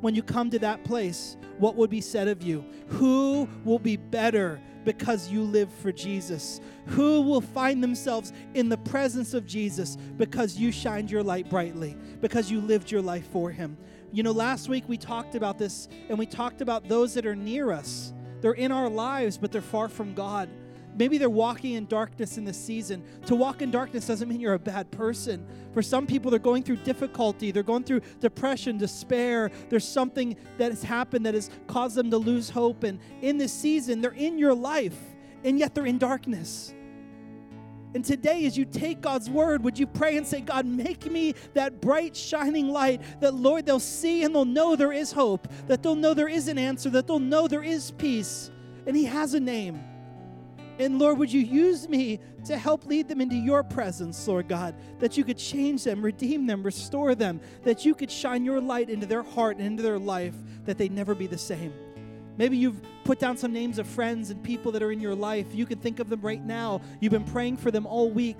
when 0.00 0.14
you 0.14 0.22
come 0.22 0.50
to 0.50 0.58
that 0.60 0.84
place, 0.84 1.36
what 1.58 1.76
would 1.76 1.90
be 1.90 2.00
said 2.00 2.28
of 2.28 2.42
you? 2.42 2.64
Who 2.88 3.48
will 3.64 3.78
be 3.78 3.96
better 3.96 4.60
because 4.86 5.28
you 5.28 5.42
live 5.42 5.70
for 5.70 5.92
Jesus? 5.92 6.62
Who 6.86 7.20
will 7.20 7.42
find 7.42 7.82
themselves 7.82 8.32
in 8.54 8.70
the 8.70 8.78
presence 8.78 9.34
of 9.34 9.44
Jesus 9.44 9.96
because 10.16 10.56
you 10.56 10.72
shined 10.72 11.10
your 11.10 11.22
light 11.22 11.50
brightly, 11.50 11.94
because 12.22 12.50
you 12.50 12.62
lived 12.62 12.90
your 12.90 13.02
life 13.02 13.26
for 13.26 13.50
Him? 13.50 13.76
You 14.12 14.22
know, 14.22 14.32
last 14.32 14.70
week 14.70 14.84
we 14.88 14.96
talked 14.96 15.34
about 15.34 15.58
this 15.58 15.88
and 16.08 16.18
we 16.18 16.24
talked 16.24 16.62
about 16.62 16.88
those 16.88 17.12
that 17.14 17.26
are 17.26 17.36
near 17.36 17.72
us. 17.72 18.14
They're 18.40 18.52
in 18.52 18.72
our 18.72 18.88
lives, 18.88 19.36
but 19.36 19.52
they're 19.52 19.60
far 19.60 19.88
from 19.88 20.14
God. 20.14 20.48
Maybe 20.96 21.18
they're 21.18 21.28
walking 21.28 21.74
in 21.74 21.86
darkness 21.86 22.38
in 22.38 22.44
this 22.44 22.58
season. 22.58 23.04
To 23.26 23.34
walk 23.34 23.60
in 23.60 23.70
darkness 23.70 24.06
doesn't 24.06 24.28
mean 24.28 24.40
you're 24.40 24.54
a 24.54 24.58
bad 24.58 24.90
person. 24.90 25.46
For 25.74 25.82
some 25.82 26.06
people, 26.06 26.30
they're 26.30 26.40
going 26.40 26.62
through 26.62 26.76
difficulty, 26.76 27.50
they're 27.50 27.62
going 27.62 27.84
through 27.84 28.00
depression, 28.20 28.78
despair. 28.78 29.50
There's 29.68 29.86
something 29.86 30.36
that 30.58 30.70
has 30.70 30.82
happened 30.82 31.26
that 31.26 31.34
has 31.34 31.50
caused 31.66 31.96
them 31.96 32.10
to 32.10 32.18
lose 32.18 32.48
hope. 32.48 32.82
And 32.82 32.98
in 33.20 33.36
this 33.36 33.52
season, 33.52 34.00
they're 34.00 34.12
in 34.12 34.38
your 34.38 34.54
life, 34.54 34.98
and 35.44 35.58
yet 35.58 35.74
they're 35.74 35.86
in 35.86 35.98
darkness. 35.98 36.72
And 37.94 38.04
today, 38.04 38.44
as 38.44 38.58
you 38.58 38.64
take 38.64 39.00
God's 39.00 39.30
word, 39.30 39.64
would 39.64 39.78
you 39.78 39.86
pray 39.86 40.16
and 40.16 40.26
say, 40.26 40.40
God, 40.40 40.66
make 40.66 41.10
me 41.10 41.34
that 41.54 41.80
bright, 41.80 42.14
shining 42.16 42.68
light 42.68 43.00
that, 43.20 43.34
Lord, 43.34 43.64
they'll 43.64 43.80
see 43.80 44.22
and 44.22 44.34
they'll 44.34 44.44
know 44.44 44.76
there 44.76 44.92
is 44.92 45.12
hope, 45.12 45.48
that 45.66 45.82
they'll 45.82 45.94
know 45.94 46.12
there 46.12 46.28
is 46.28 46.48
an 46.48 46.58
answer, 46.58 46.90
that 46.90 47.06
they'll 47.06 47.18
know 47.18 47.48
there 47.48 47.62
is 47.62 47.92
peace, 47.92 48.50
and 48.86 48.96
He 48.96 49.04
has 49.04 49.34
a 49.34 49.40
name. 49.40 49.82
And 50.78 50.98
Lord, 50.98 51.18
would 51.18 51.32
you 51.32 51.40
use 51.40 51.88
me 51.88 52.20
to 52.44 52.58
help 52.58 52.86
lead 52.86 53.08
them 53.08 53.20
into 53.20 53.36
your 53.36 53.62
presence, 53.62 54.26
Lord 54.28 54.48
God, 54.48 54.74
that 54.98 55.16
you 55.16 55.24
could 55.24 55.38
change 55.38 55.84
them, 55.84 56.02
redeem 56.02 56.46
them, 56.46 56.62
restore 56.62 57.14
them, 57.14 57.40
that 57.62 57.84
you 57.84 57.94
could 57.94 58.10
shine 58.10 58.44
your 58.44 58.60
light 58.60 58.90
into 58.90 59.06
their 59.06 59.22
heart 59.22 59.56
and 59.56 59.66
into 59.66 59.82
their 59.82 59.98
life, 59.98 60.34
that 60.64 60.76
they 60.76 60.88
never 60.88 61.14
be 61.14 61.26
the 61.26 61.38
same. 61.38 61.72
Maybe 62.36 62.58
you've 62.58 62.82
put 63.04 63.18
down 63.18 63.36
some 63.38 63.52
names 63.52 63.78
of 63.78 63.86
friends 63.86 64.30
and 64.30 64.42
people 64.42 64.70
that 64.72 64.82
are 64.82 64.92
in 64.92 65.00
your 65.00 65.14
life. 65.14 65.46
You 65.54 65.64
can 65.64 65.78
think 65.78 66.00
of 66.00 66.10
them 66.10 66.20
right 66.20 66.44
now. 66.44 66.82
You've 67.00 67.12
been 67.12 67.24
praying 67.24 67.56
for 67.56 67.70
them 67.70 67.86
all 67.86 68.10
week. 68.10 68.36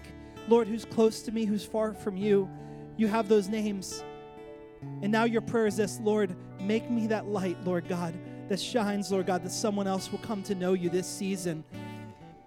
Lord, 0.49 0.69
who's 0.69 0.85
close 0.85 1.23
to 1.23 1.33
me, 1.33 1.47
who's 1.47 1.65
far 1.65 1.95
from 1.95 2.17
you? 2.17 2.51
You 2.99 3.09
have 3.09 3.29
those 3.29 3.49
names. 3.49 4.05
And 5.03 5.11
now 5.11 5.25
your 5.25 5.41
prayer 5.41 5.67
is 5.67 5.77
this 5.77 5.99
Lord, 6.01 6.37
make 6.61 6.91
me 6.91 7.07
that 7.07 7.27
light, 7.27 7.57
Lord 7.65 7.89
God, 7.89 8.15
that 8.49 8.61
shines, 8.61 9.11
Lord 9.11 9.27
God, 9.27 9.43
that 9.43 9.53
someone 9.53 9.87
else 9.87 10.13
will 10.13 10.19
come 10.19 10.43
to 10.45 10.55
know 10.55 10.75
you 10.75 10.91
this 10.91 11.07
season. 11.07 11.65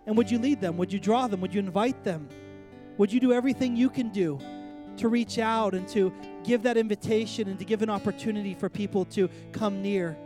And 0.09 0.17
would 0.17 0.31
you 0.31 0.39
lead 0.39 0.59
them? 0.59 0.75
Would 0.77 0.91
you 0.91 0.99
draw 0.99 1.27
them? 1.27 1.39
Would 1.39 1.53
you 1.53 1.59
invite 1.59 2.03
them? 2.03 2.27
Would 2.97 3.13
you 3.13 3.19
do 3.19 3.31
everything 3.31 3.75
you 3.75 3.91
can 3.91 4.09
do 4.09 4.39
to 4.97 5.07
reach 5.07 5.37
out 5.37 5.75
and 5.75 5.87
to 5.89 6.11
give 6.43 6.63
that 6.63 6.77
invitation 6.77 7.47
and 7.47 7.59
to 7.59 7.63
give 7.63 7.83
an 7.83 7.91
opportunity 7.91 8.55
for 8.55 8.69
people 8.69 9.05
to 9.05 9.29
come 9.51 9.81
near? 9.83 10.17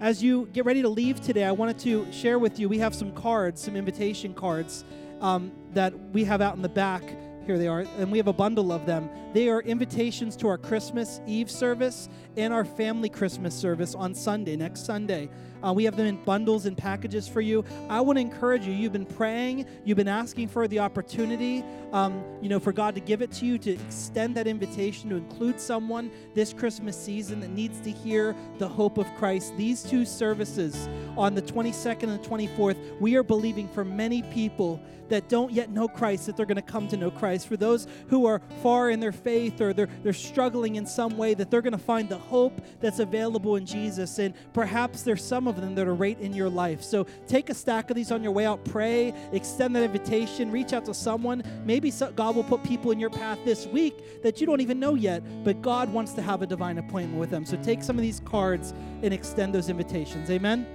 as 0.00 0.22
you 0.22 0.46
get 0.54 0.64
ready 0.64 0.80
to 0.80 0.88
leave 0.88 1.20
today, 1.20 1.44
I 1.44 1.52
wanted 1.52 1.78
to 1.80 2.10
share 2.10 2.38
with 2.38 2.58
you 2.58 2.68
we 2.68 2.78
have 2.78 2.94
some 2.94 3.12
cards, 3.12 3.62
some 3.62 3.76
invitation 3.76 4.32
cards 4.32 4.84
um, 5.20 5.52
that 5.74 5.92
we 6.12 6.24
have 6.24 6.40
out 6.40 6.56
in 6.56 6.62
the 6.62 6.70
back. 6.70 7.02
Here 7.46 7.58
they 7.58 7.68
are, 7.68 7.80
and 7.98 8.12
we 8.12 8.18
have 8.18 8.28
a 8.28 8.32
bundle 8.32 8.70
of 8.72 8.86
them. 8.86 9.08
They 9.32 9.48
are 9.48 9.60
invitations 9.62 10.36
to 10.36 10.48
our 10.48 10.58
Christmas 10.58 11.20
Eve 11.26 11.50
service 11.50 12.08
and 12.36 12.52
our 12.52 12.64
family 12.64 13.08
Christmas 13.08 13.54
service 13.54 13.94
on 13.94 14.14
Sunday, 14.14 14.56
next 14.56 14.84
Sunday. 14.84 15.30
Uh, 15.62 15.72
we 15.72 15.84
have 15.84 15.96
them 15.96 16.06
in 16.06 16.16
bundles 16.24 16.66
and 16.66 16.76
packages 16.76 17.28
for 17.28 17.40
you. 17.40 17.64
I 17.88 18.00
want 18.00 18.16
to 18.16 18.20
encourage 18.20 18.66
you. 18.66 18.72
You've 18.72 18.92
been 18.92 19.06
praying, 19.06 19.66
you've 19.84 19.96
been 19.96 20.08
asking 20.08 20.48
for 20.48 20.66
the 20.68 20.78
opportunity, 20.78 21.64
um, 21.92 22.22
you 22.40 22.48
know, 22.48 22.58
for 22.58 22.72
God 22.72 22.94
to 22.94 23.00
give 23.00 23.22
it 23.22 23.30
to 23.32 23.46
you, 23.46 23.58
to 23.58 23.72
extend 23.72 24.34
that 24.36 24.46
invitation 24.46 25.10
to 25.10 25.16
include 25.16 25.60
someone 25.60 26.10
this 26.34 26.52
Christmas 26.52 26.96
season 26.96 27.40
that 27.40 27.50
needs 27.50 27.80
to 27.80 27.90
hear 27.90 28.34
the 28.58 28.68
hope 28.68 28.98
of 28.98 29.06
Christ. 29.16 29.56
These 29.56 29.82
two 29.82 30.04
services 30.04 30.88
on 31.16 31.34
the 31.34 31.42
22nd 31.42 32.04
and 32.04 32.22
the 32.22 32.28
24th, 32.28 33.00
we 33.00 33.16
are 33.16 33.22
believing 33.22 33.68
for 33.68 33.84
many 33.84 34.22
people 34.22 34.80
that 35.10 35.28
don't 35.28 35.52
yet 35.52 35.70
know 35.70 35.88
Christ 35.88 36.26
that 36.26 36.36
they're 36.36 36.46
going 36.46 36.56
to 36.56 36.62
come 36.62 36.88
to 36.88 36.96
know 36.96 37.10
Christ. 37.10 37.29
For 37.38 37.56
those 37.56 37.86
who 38.08 38.26
are 38.26 38.40
far 38.62 38.90
in 38.90 39.00
their 39.00 39.12
faith 39.12 39.60
or 39.60 39.72
they're, 39.72 39.88
they're 40.02 40.12
struggling 40.12 40.76
in 40.76 40.86
some 40.86 41.16
way, 41.16 41.34
that 41.34 41.50
they're 41.50 41.62
going 41.62 41.72
to 41.72 41.78
find 41.78 42.08
the 42.08 42.18
hope 42.18 42.60
that's 42.80 42.98
available 42.98 43.56
in 43.56 43.66
Jesus. 43.66 44.18
And 44.18 44.34
perhaps 44.52 45.02
there's 45.02 45.24
some 45.24 45.48
of 45.48 45.60
them 45.60 45.74
that 45.74 45.86
are 45.86 45.94
right 45.94 46.18
in 46.20 46.32
your 46.32 46.48
life. 46.48 46.82
So 46.82 47.06
take 47.28 47.50
a 47.50 47.54
stack 47.54 47.90
of 47.90 47.96
these 47.96 48.10
on 48.10 48.22
your 48.22 48.32
way 48.32 48.46
out, 48.46 48.64
pray, 48.64 49.14
extend 49.32 49.76
that 49.76 49.82
invitation, 49.82 50.50
reach 50.50 50.72
out 50.72 50.84
to 50.86 50.94
someone. 50.94 51.42
Maybe 51.64 51.92
God 52.16 52.36
will 52.36 52.44
put 52.44 52.62
people 52.64 52.90
in 52.90 53.00
your 53.00 53.10
path 53.10 53.38
this 53.44 53.66
week 53.66 54.22
that 54.22 54.40
you 54.40 54.46
don't 54.46 54.60
even 54.60 54.78
know 54.80 54.94
yet, 54.94 55.22
but 55.44 55.62
God 55.62 55.92
wants 55.92 56.12
to 56.14 56.22
have 56.22 56.42
a 56.42 56.46
divine 56.46 56.78
appointment 56.78 57.18
with 57.18 57.30
them. 57.30 57.44
So 57.44 57.56
take 57.62 57.82
some 57.82 57.96
of 57.96 58.02
these 58.02 58.20
cards 58.20 58.72
and 59.02 59.12
extend 59.14 59.54
those 59.54 59.68
invitations. 59.68 60.30
Amen. 60.30 60.66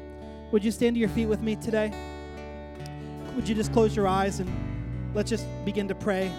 Would 0.51 0.63
you 0.63 0.71
stand 0.71 0.95
to 0.95 0.99
your 0.99 1.09
feet 1.09 1.25
with 1.25 1.41
me 1.41 1.55
today? 1.55 1.91
Would 3.35 3.49
you 3.49 3.55
just 3.55 3.73
close 3.73 3.95
your 3.95 4.07
eyes 4.07 4.39
and 4.39 4.74
let's 5.15 5.29
just 5.29 5.47
begin 5.63 5.87
to 5.87 5.95
pray? 5.95 6.29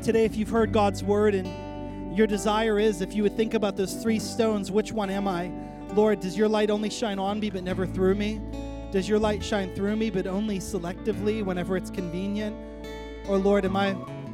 Today, 0.00 0.24
if 0.24 0.36
you've 0.36 0.48
heard 0.48 0.72
God's 0.72 1.02
word 1.02 1.34
and 1.34 2.16
your 2.16 2.26
desire 2.26 2.78
is, 2.78 3.02
if 3.02 3.14
you 3.14 3.24
would 3.24 3.36
think 3.36 3.54
about 3.54 3.76
those 3.76 3.94
three 3.94 4.20
stones, 4.20 4.70
which 4.70 4.92
one 4.92 5.10
am 5.10 5.26
I? 5.26 5.50
Lord, 5.92 6.20
does 6.20 6.38
your 6.38 6.48
light 6.48 6.70
only 6.70 6.88
shine 6.88 7.18
on 7.18 7.40
me 7.40 7.50
but 7.50 7.64
never 7.64 7.84
through 7.84 8.14
me? 8.14 8.40
Does 8.92 9.08
your 9.08 9.18
light 9.18 9.44
shine 9.44 9.74
through 9.74 9.96
me 9.96 10.08
but 10.08 10.26
only 10.26 10.60
selectively 10.60 11.44
whenever 11.44 11.76
it's 11.76 11.90
convenient? 11.90 12.56
Or 13.28 13.38
Lord, 13.38 13.64
am 13.64 13.76
I 13.76 13.88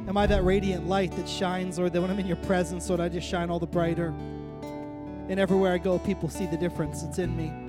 am 0.07 0.17
I 0.17 0.27
that 0.27 0.43
radiant 0.43 0.87
light 0.87 1.11
that 1.13 1.27
shines, 1.27 1.79
Lord, 1.79 1.93
that 1.93 2.01
when 2.01 2.11
I'm 2.11 2.19
in 2.19 2.27
your 2.27 2.37
presence, 2.37 2.87
Lord, 2.87 3.01
I 3.01 3.09
just 3.09 3.27
shine 3.27 3.49
all 3.49 3.59
the 3.59 3.65
brighter? 3.65 4.13
And 5.27 5.39
everywhere 5.39 5.73
I 5.73 5.79
go, 5.79 5.97
people 5.97 6.29
see 6.29 6.45
the 6.45 6.57
difference. 6.57 7.01
It's 7.01 7.17
in 7.17 7.35
me. 7.35 7.64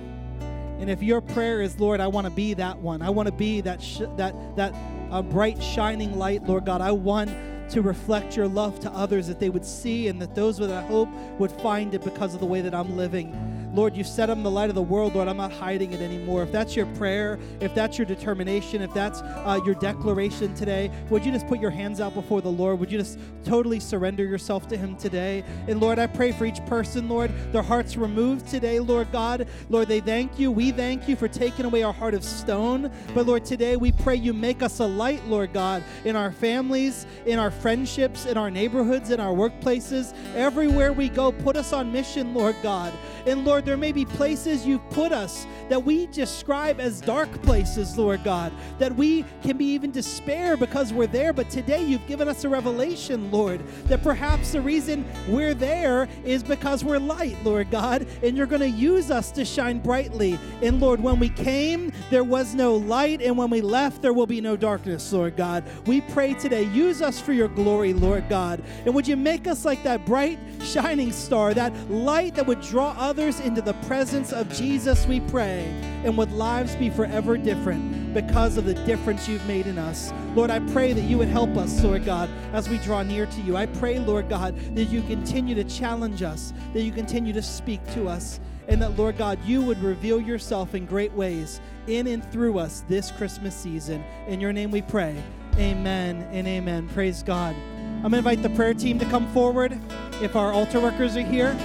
And 0.79 0.89
if 0.89 1.01
your 1.01 1.21
prayer 1.21 1.61
is, 1.61 1.79
Lord, 1.79 1.99
I 1.99 2.07
want 2.07 2.25
to 2.25 2.31
be 2.31 2.53
that 2.55 2.77
one. 2.77 3.01
I 3.01 3.09
want 3.09 3.27
to 3.27 3.33
be 3.33 3.61
that 3.61 3.81
sh- 3.81 4.01
that 4.15 4.35
that 4.55 4.73
uh, 5.11 5.21
bright 5.21 5.61
shining 5.61 6.17
light, 6.17 6.43
Lord 6.43 6.65
God. 6.65 6.81
I 6.81 6.91
want 6.91 7.31
to 7.69 7.81
reflect 7.81 8.37
your 8.37 8.47
love 8.47 8.79
to 8.79 8.91
others 8.91 9.27
that 9.27 9.39
they 9.39 9.49
would 9.49 9.65
see 9.65 10.07
and 10.07 10.21
that 10.21 10.35
those 10.35 10.59
with 10.59 10.71
a 10.71 10.81
hope 10.83 11.09
would 11.37 11.51
find 11.51 11.93
it 11.93 12.03
because 12.03 12.33
of 12.33 12.39
the 12.39 12.45
way 12.45 12.61
that 12.61 12.73
I'm 12.73 12.95
living. 12.95 13.56
Lord, 13.77 13.95
you 13.95 14.03
set 14.03 14.25
them 14.25 14.41
the 14.41 14.49
light 14.49 14.69
of 14.69 14.75
the 14.75 14.81
world, 14.81 15.13
Lord. 15.13 15.27
I'm 15.27 15.37
not 15.37 15.51
hiding 15.51 15.93
it 15.93 16.01
anymore. 16.01 16.41
If 16.41 16.51
that's 16.51 16.75
your 16.75 16.87
prayer, 16.95 17.37
if 17.61 17.75
that's 17.75 17.95
your 17.99 18.07
determination, 18.07 18.81
if 18.81 18.91
that's 18.91 19.21
uh, 19.21 19.59
your 19.63 19.75
declaration 19.75 20.55
today, 20.55 20.89
would 21.11 21.23
you 21.23 21.31
just 21.31 21.45
put 21.45 21.59
your 21.59 21.69
hands 21.69 22.01
out 22.01 22.15
before 22.15 22.41
the 22.41 22.49
Lord? 22.49 22.79
Would 22.79 22.91
you 22.91 22.97
just 22.97 23.19
totally 23.45 23.79
surrender 23.79 24.25
yourself 24.25 24.67
to 24.69 24.77
Him 24.77 24.95
today? 24.95 25.43
And 25.67 25.79
Lord, 25.79 25.99
I 25.99 26.07
pray 26.07 26.31
for 26.31 26.45
each 26.45 26.65
person, 26.65 27.07
Lord, 27.07 27.31
their 27.51 27.61
hearts 27.61 27.97
removed 27.97 28.47
today, 28.47 28.79
Lord 28.79 29.11
God. 29.11 29.47
Lord, 29.69 29.89
they 29.89 29.99
thank 29.99 30.39
you. 30.39 30.51
We 30.51 30.71
thank 30.71 31.07
you 31.07 31.15
for 31.15 31.27
taking 31.27 31.65
away 31.65 31.83
our 31.83 31.93
heart 31.93 32.15
of 32.15 32.23
stone. 32.23 32.91
But 33.13 33.27
Lord, 33.27 33.45
today 33.45 33.77
we 33.77 33.91
pray 33.91 34.15
you 34.15 34.33
make 34.33 34.63
us 34.63 34.79
a 34.79 34.87
light, 34.87 35.23
Lord 35.27 35.53
God, 35.53 35.83
in 36.03 36.15
our 36.15 36.31
families, 36.31 37.05
in 37.27 37.37
our 37.37 37.51
friendships, 37.51 38.25
in 38.25 38.37
our 38.37 38.49
neighborhoods, 38.49 39.11
in 39.11 39.19
our 39.19 39.35
workplaces, 39.35 40.15
everywhere 40.33 40.93
we 40.93 41.09
go. 41.09 41.31
Put 41.31 41.55
us 41.55 41.73
on 41.73 41.91
mission, 41.91 42.33
Lord 42.33 42.55
God. 42.63 42.91
And 43.27 43.45
Lord, 43.45 43.66
there 43.67 43.75
may 43.75 43.91
be 43.91 44.05
places 44.05 44.65
you've 44.65 44.89
put 44.91 45.11
us 45.11 45.45
that 45.67 45.83
we 45.83 46.07
describe 46.07 46.79
as 46.79 47.01
dark 47.01 47.29
places, 47.41 47.97
Lord 47.97 48.23
God, 48.23 48.53
that 48.79 48.95
we 48.95 49.25
can 49.43 49.57
be 49.57 49.65
even 49.65 49.91
despair 49.91 50.55
because 50.55 50.93
we're 50.93 51.07
there. 51.07 51.33
But 51.33 51.49
today 51.49 51.83
you've 51.83 52.07
given 52.07 52.29
us 52.29 52.45
a 52.45 52.49
revelation, 52.49 53.29
Lord, 53.29 53.61
that 53.87 54.01
perhaps 54.03 54.53
the 54.53 54.61
reason 54.61 55.05
we're 55.27 55.53
there 55.53 56.07
is 56.23 56.43
because 56.43 56.85
we're 56.85 56.99
light, 56.99 57.35
Lord 57.43 57.69
God, 57.69 58.07
and 58.23 58.37
you're 58.37 58.45
going 58.45 58.61
to 58.61 58.69
use 58.69 59.11
us 59.11 59.31
to 59.31 59.43
shine 59.43 59.79
brightly. 59.79 60.39
And 60.61 60.79
Lord, 60.79 61.01
when 61.01 61.19
we 61.19 61.27
came, 61.27 61.91
there 62.09 62.23
was 62.23 62.55
no 62.55 62.75
light, 62.75 63.21
and 63.21 63.37
when 63.37 63.49
we 63.49 63.59
left, 63.59 64.01
there 64.01 64.13
will 64.13 64.27
be 64.27 64.39
no 64.39 64.55
darkness, 64.55 65.11
Lord 65.11 65.35
God. 65.35 65.65
We 65.85 65.99
pray 65.99 66.35
today, 66.35 66.63
use 66.63 67.01
us 67.01 67.19
for 67.19 67.33
your 67.33 67.49
glory, 67.49 67.93
Lord 67.93 68.29
God. 68.29 68.63
And 68.85 68.95
would 68.95 69.07
you 69.07 69.17
make 69.17 69.45
us 69.45 69.65
like 69.65 69.83
that 69.83 70.05
bright, 70.05 70.39
shining 70.63 71.11
star, 71.11 71.53
that 71.53 71.73
light 71.91 72.35
that 72.35 72.47
would 72.47 72.61
draw 72.61 72.95
others 72.97 73.41
into 73.47 73.61
the 73.61 73.73
presence 73.87 74.31
of 74.33 74.47
Jesus, 74.53 75.07
we 75.07 75.21
pray. 75.21 75.63
And 76.03 76.17
would 76.17 76.31
lives 76.31 76.75
be 76.75 76.89
forever 76.89 77.37
different 77.37 78.13
because 78.13 78.57
of 78.57 78.65
the 78.65 78.73
difference 78.85 79.27
you've 79.27 79.45
made 79.47 79.65
in 79.65 79.77
us. 79.77 80.13
Lord, 80.35 80.51
I 80.51 80.59
pray 80.59 80.93
that 80.93 81.01
you 81.01 81.17
would 81.17 81.29
help 81.29 81.55
us, 81.57 81.81
Lord 81.83 82.05
God, 82.05 82.29
as 82.53 82.69
we 82.69 82.77
draw 82.77 83.01
near 83.03 83.25
to 83.25 83.41
you. 83.41 83.57
I 83.57 83.65
pray, 83.65 83.99
Lord 83.99 84.29
God, 84.29 84.55
that 84.75 84.85
you 84.85 85.01
continue 85.03 85.55
to 85.55 85.63
challenge 85.63 86.21
us, 86.21 86.53
that 86.73 86.83
you 86.83 86.91
continue 86.91 87.33
to 87.33 87.41
speak 87.41 87.79
to 87.93 88.07
us, 88.07 88.39
and 88.67 88.81
that, 88.81 88.97
Lord 88.97 89.17
God, 89.17 89.39
you 89.45 89.61
would 89.61 89.81
reveal 89.81 90.19
yourself 90.19 90.75
in 90.75 90.85
great 90.85 91.13
ways 91.13 91.61
in 91.87 92.07
and 92.07 92.29
through 92.31 92.59
us 92.59 92.83
this 92.89 93.11
Christmas 93.11 93.55
season. 93.55 94.03
In 94.27 94.41
your 94.41 94.51
name 94.51 94.71
we 94.71 94.81
pray. 94.81 95.15
Amen 95.55 96.27
and 96.31 96.47
amen. 96.47 96.89
Praise 96.89 97.23
God. 97.23 97.55
I'm 97.55 98.01
going 98.01 98.11
to 98.11 98.17
invite 98.17 98.43
the 98.43 98.49
prayer 98.49 98.73
team 98.73 98.99
to 98.99 99.05
come 99.05 99.25
forward 99.33 99.79
if 100.21 100.35
our 100.35 100.51
altar 100.51 100.79
workers 100.79 101.15
are 101.15 101.21
here. 101.21 101.57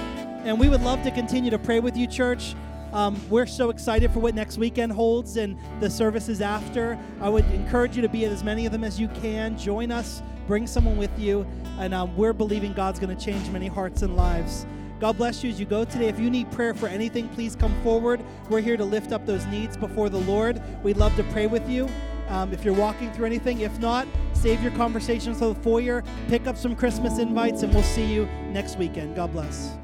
And 0.44 0.58
we 0.58 0.68
would 0.68 0.82
love 0.82 1.02
to 1.04 1.10
continue 1.10 1.50
to 1.50 1.58
pray 1.58 1.80
with 1.80 1.96
you, 1.96 2.06
church. 2.06 2.54
Um, 2.92 3.18
we're 3.30 3.46
so 3.46 3.70
excited 3.70 4.10
for 4.10 4.18
what 4.18 4.34
next 4.34 4.58
weekend 4.58 4.92
holds 4.92 5.36
and 5.36 5.56
the 5.80 5.88
services 5.88 6.40
after. 6.40 6.98
I 7.20 7.28
would 7.28 7.44
encourage 7.52 7.96
you 7.96 8.02
to 8.02 8.08
be 8.08 8.24
at 8.26 8.32
as 8.32 8.44
many 8.44 8.66
of 8.66 8.72
them 8.72 8.84
as 8.84 9.00
you 9.00 9.08
can. 9.08 9.56
Join 9.56 9.90
us, 9.90 10.22
bring 10.46 10.66
someone 10.66 10.98
with 10.98 11.16
you, 11.18 11.46
and 11.78 11.94
um, 11.94 12.14
we're 12.16 12.34
believing 12.34 12.72
God's 12.74 12.98
going 12.98 13.16
to 13.16 13.24
change 13.24 13.48
many 13.50 13.66
hearts 13.66 14.02
and 14.02 14.14
lives. 14.14 14.66
God 15.00 15.16
bless 15.16 15.42
you 15.42 15.50
as 15.50 15.58
you 15.58 15.66
go 15.66 15.84
today. 15.84 16.08
If 16.08 16.20
you 16.20 16.30
need 16.30 16.50
prayer 16.52 16.74
for 16.74 16.86
anything, 16.86 17.28
please 17.30 17.56
come 17.56 17.74
forward. 17.82 18.22
We're 18.50 18.60
here 18.60 18.76
to 18.76 18.84
lift 18.84 19.10
up 19.10 19.26
those 19.26 19.46
needs 19.46 19.76
before 19.76 20.08
the 20.08 20.20
Lord. 20.20 20.62
We'd 20.84 20.96
love 20.96 21.16
to 21.16 21.24
pray 21.24 21.46
with 21.46 21.68
you 21.68 21.88
um, 22.28 22.52
if 22.52 22.64
you're 22.64 22.74
walking 22.74 23.12
through 23.12 23.26
anything. 23.26 23.60
If 23.60 23.78
not, 23.80 24.06
save 24.32 24.62
your 24.62 24.72
conversations 24.72 25.38
to 25.38 25.46
the 25.46 25.54
foyer, 25.56 26.04
pick 26.28 26.46
up 26.46 26.56
some 26.56 26.76
Christmas 26.76 27.18
invites, 27.18 27.62
and 27.62 27.72
we'll 27.72 27.82
see 27.82 28.04
you 28.04 28.26
next 28.50 28.76
weekend. 28.78 29.16
God 29.16 29.32
bless. 29.32 29.76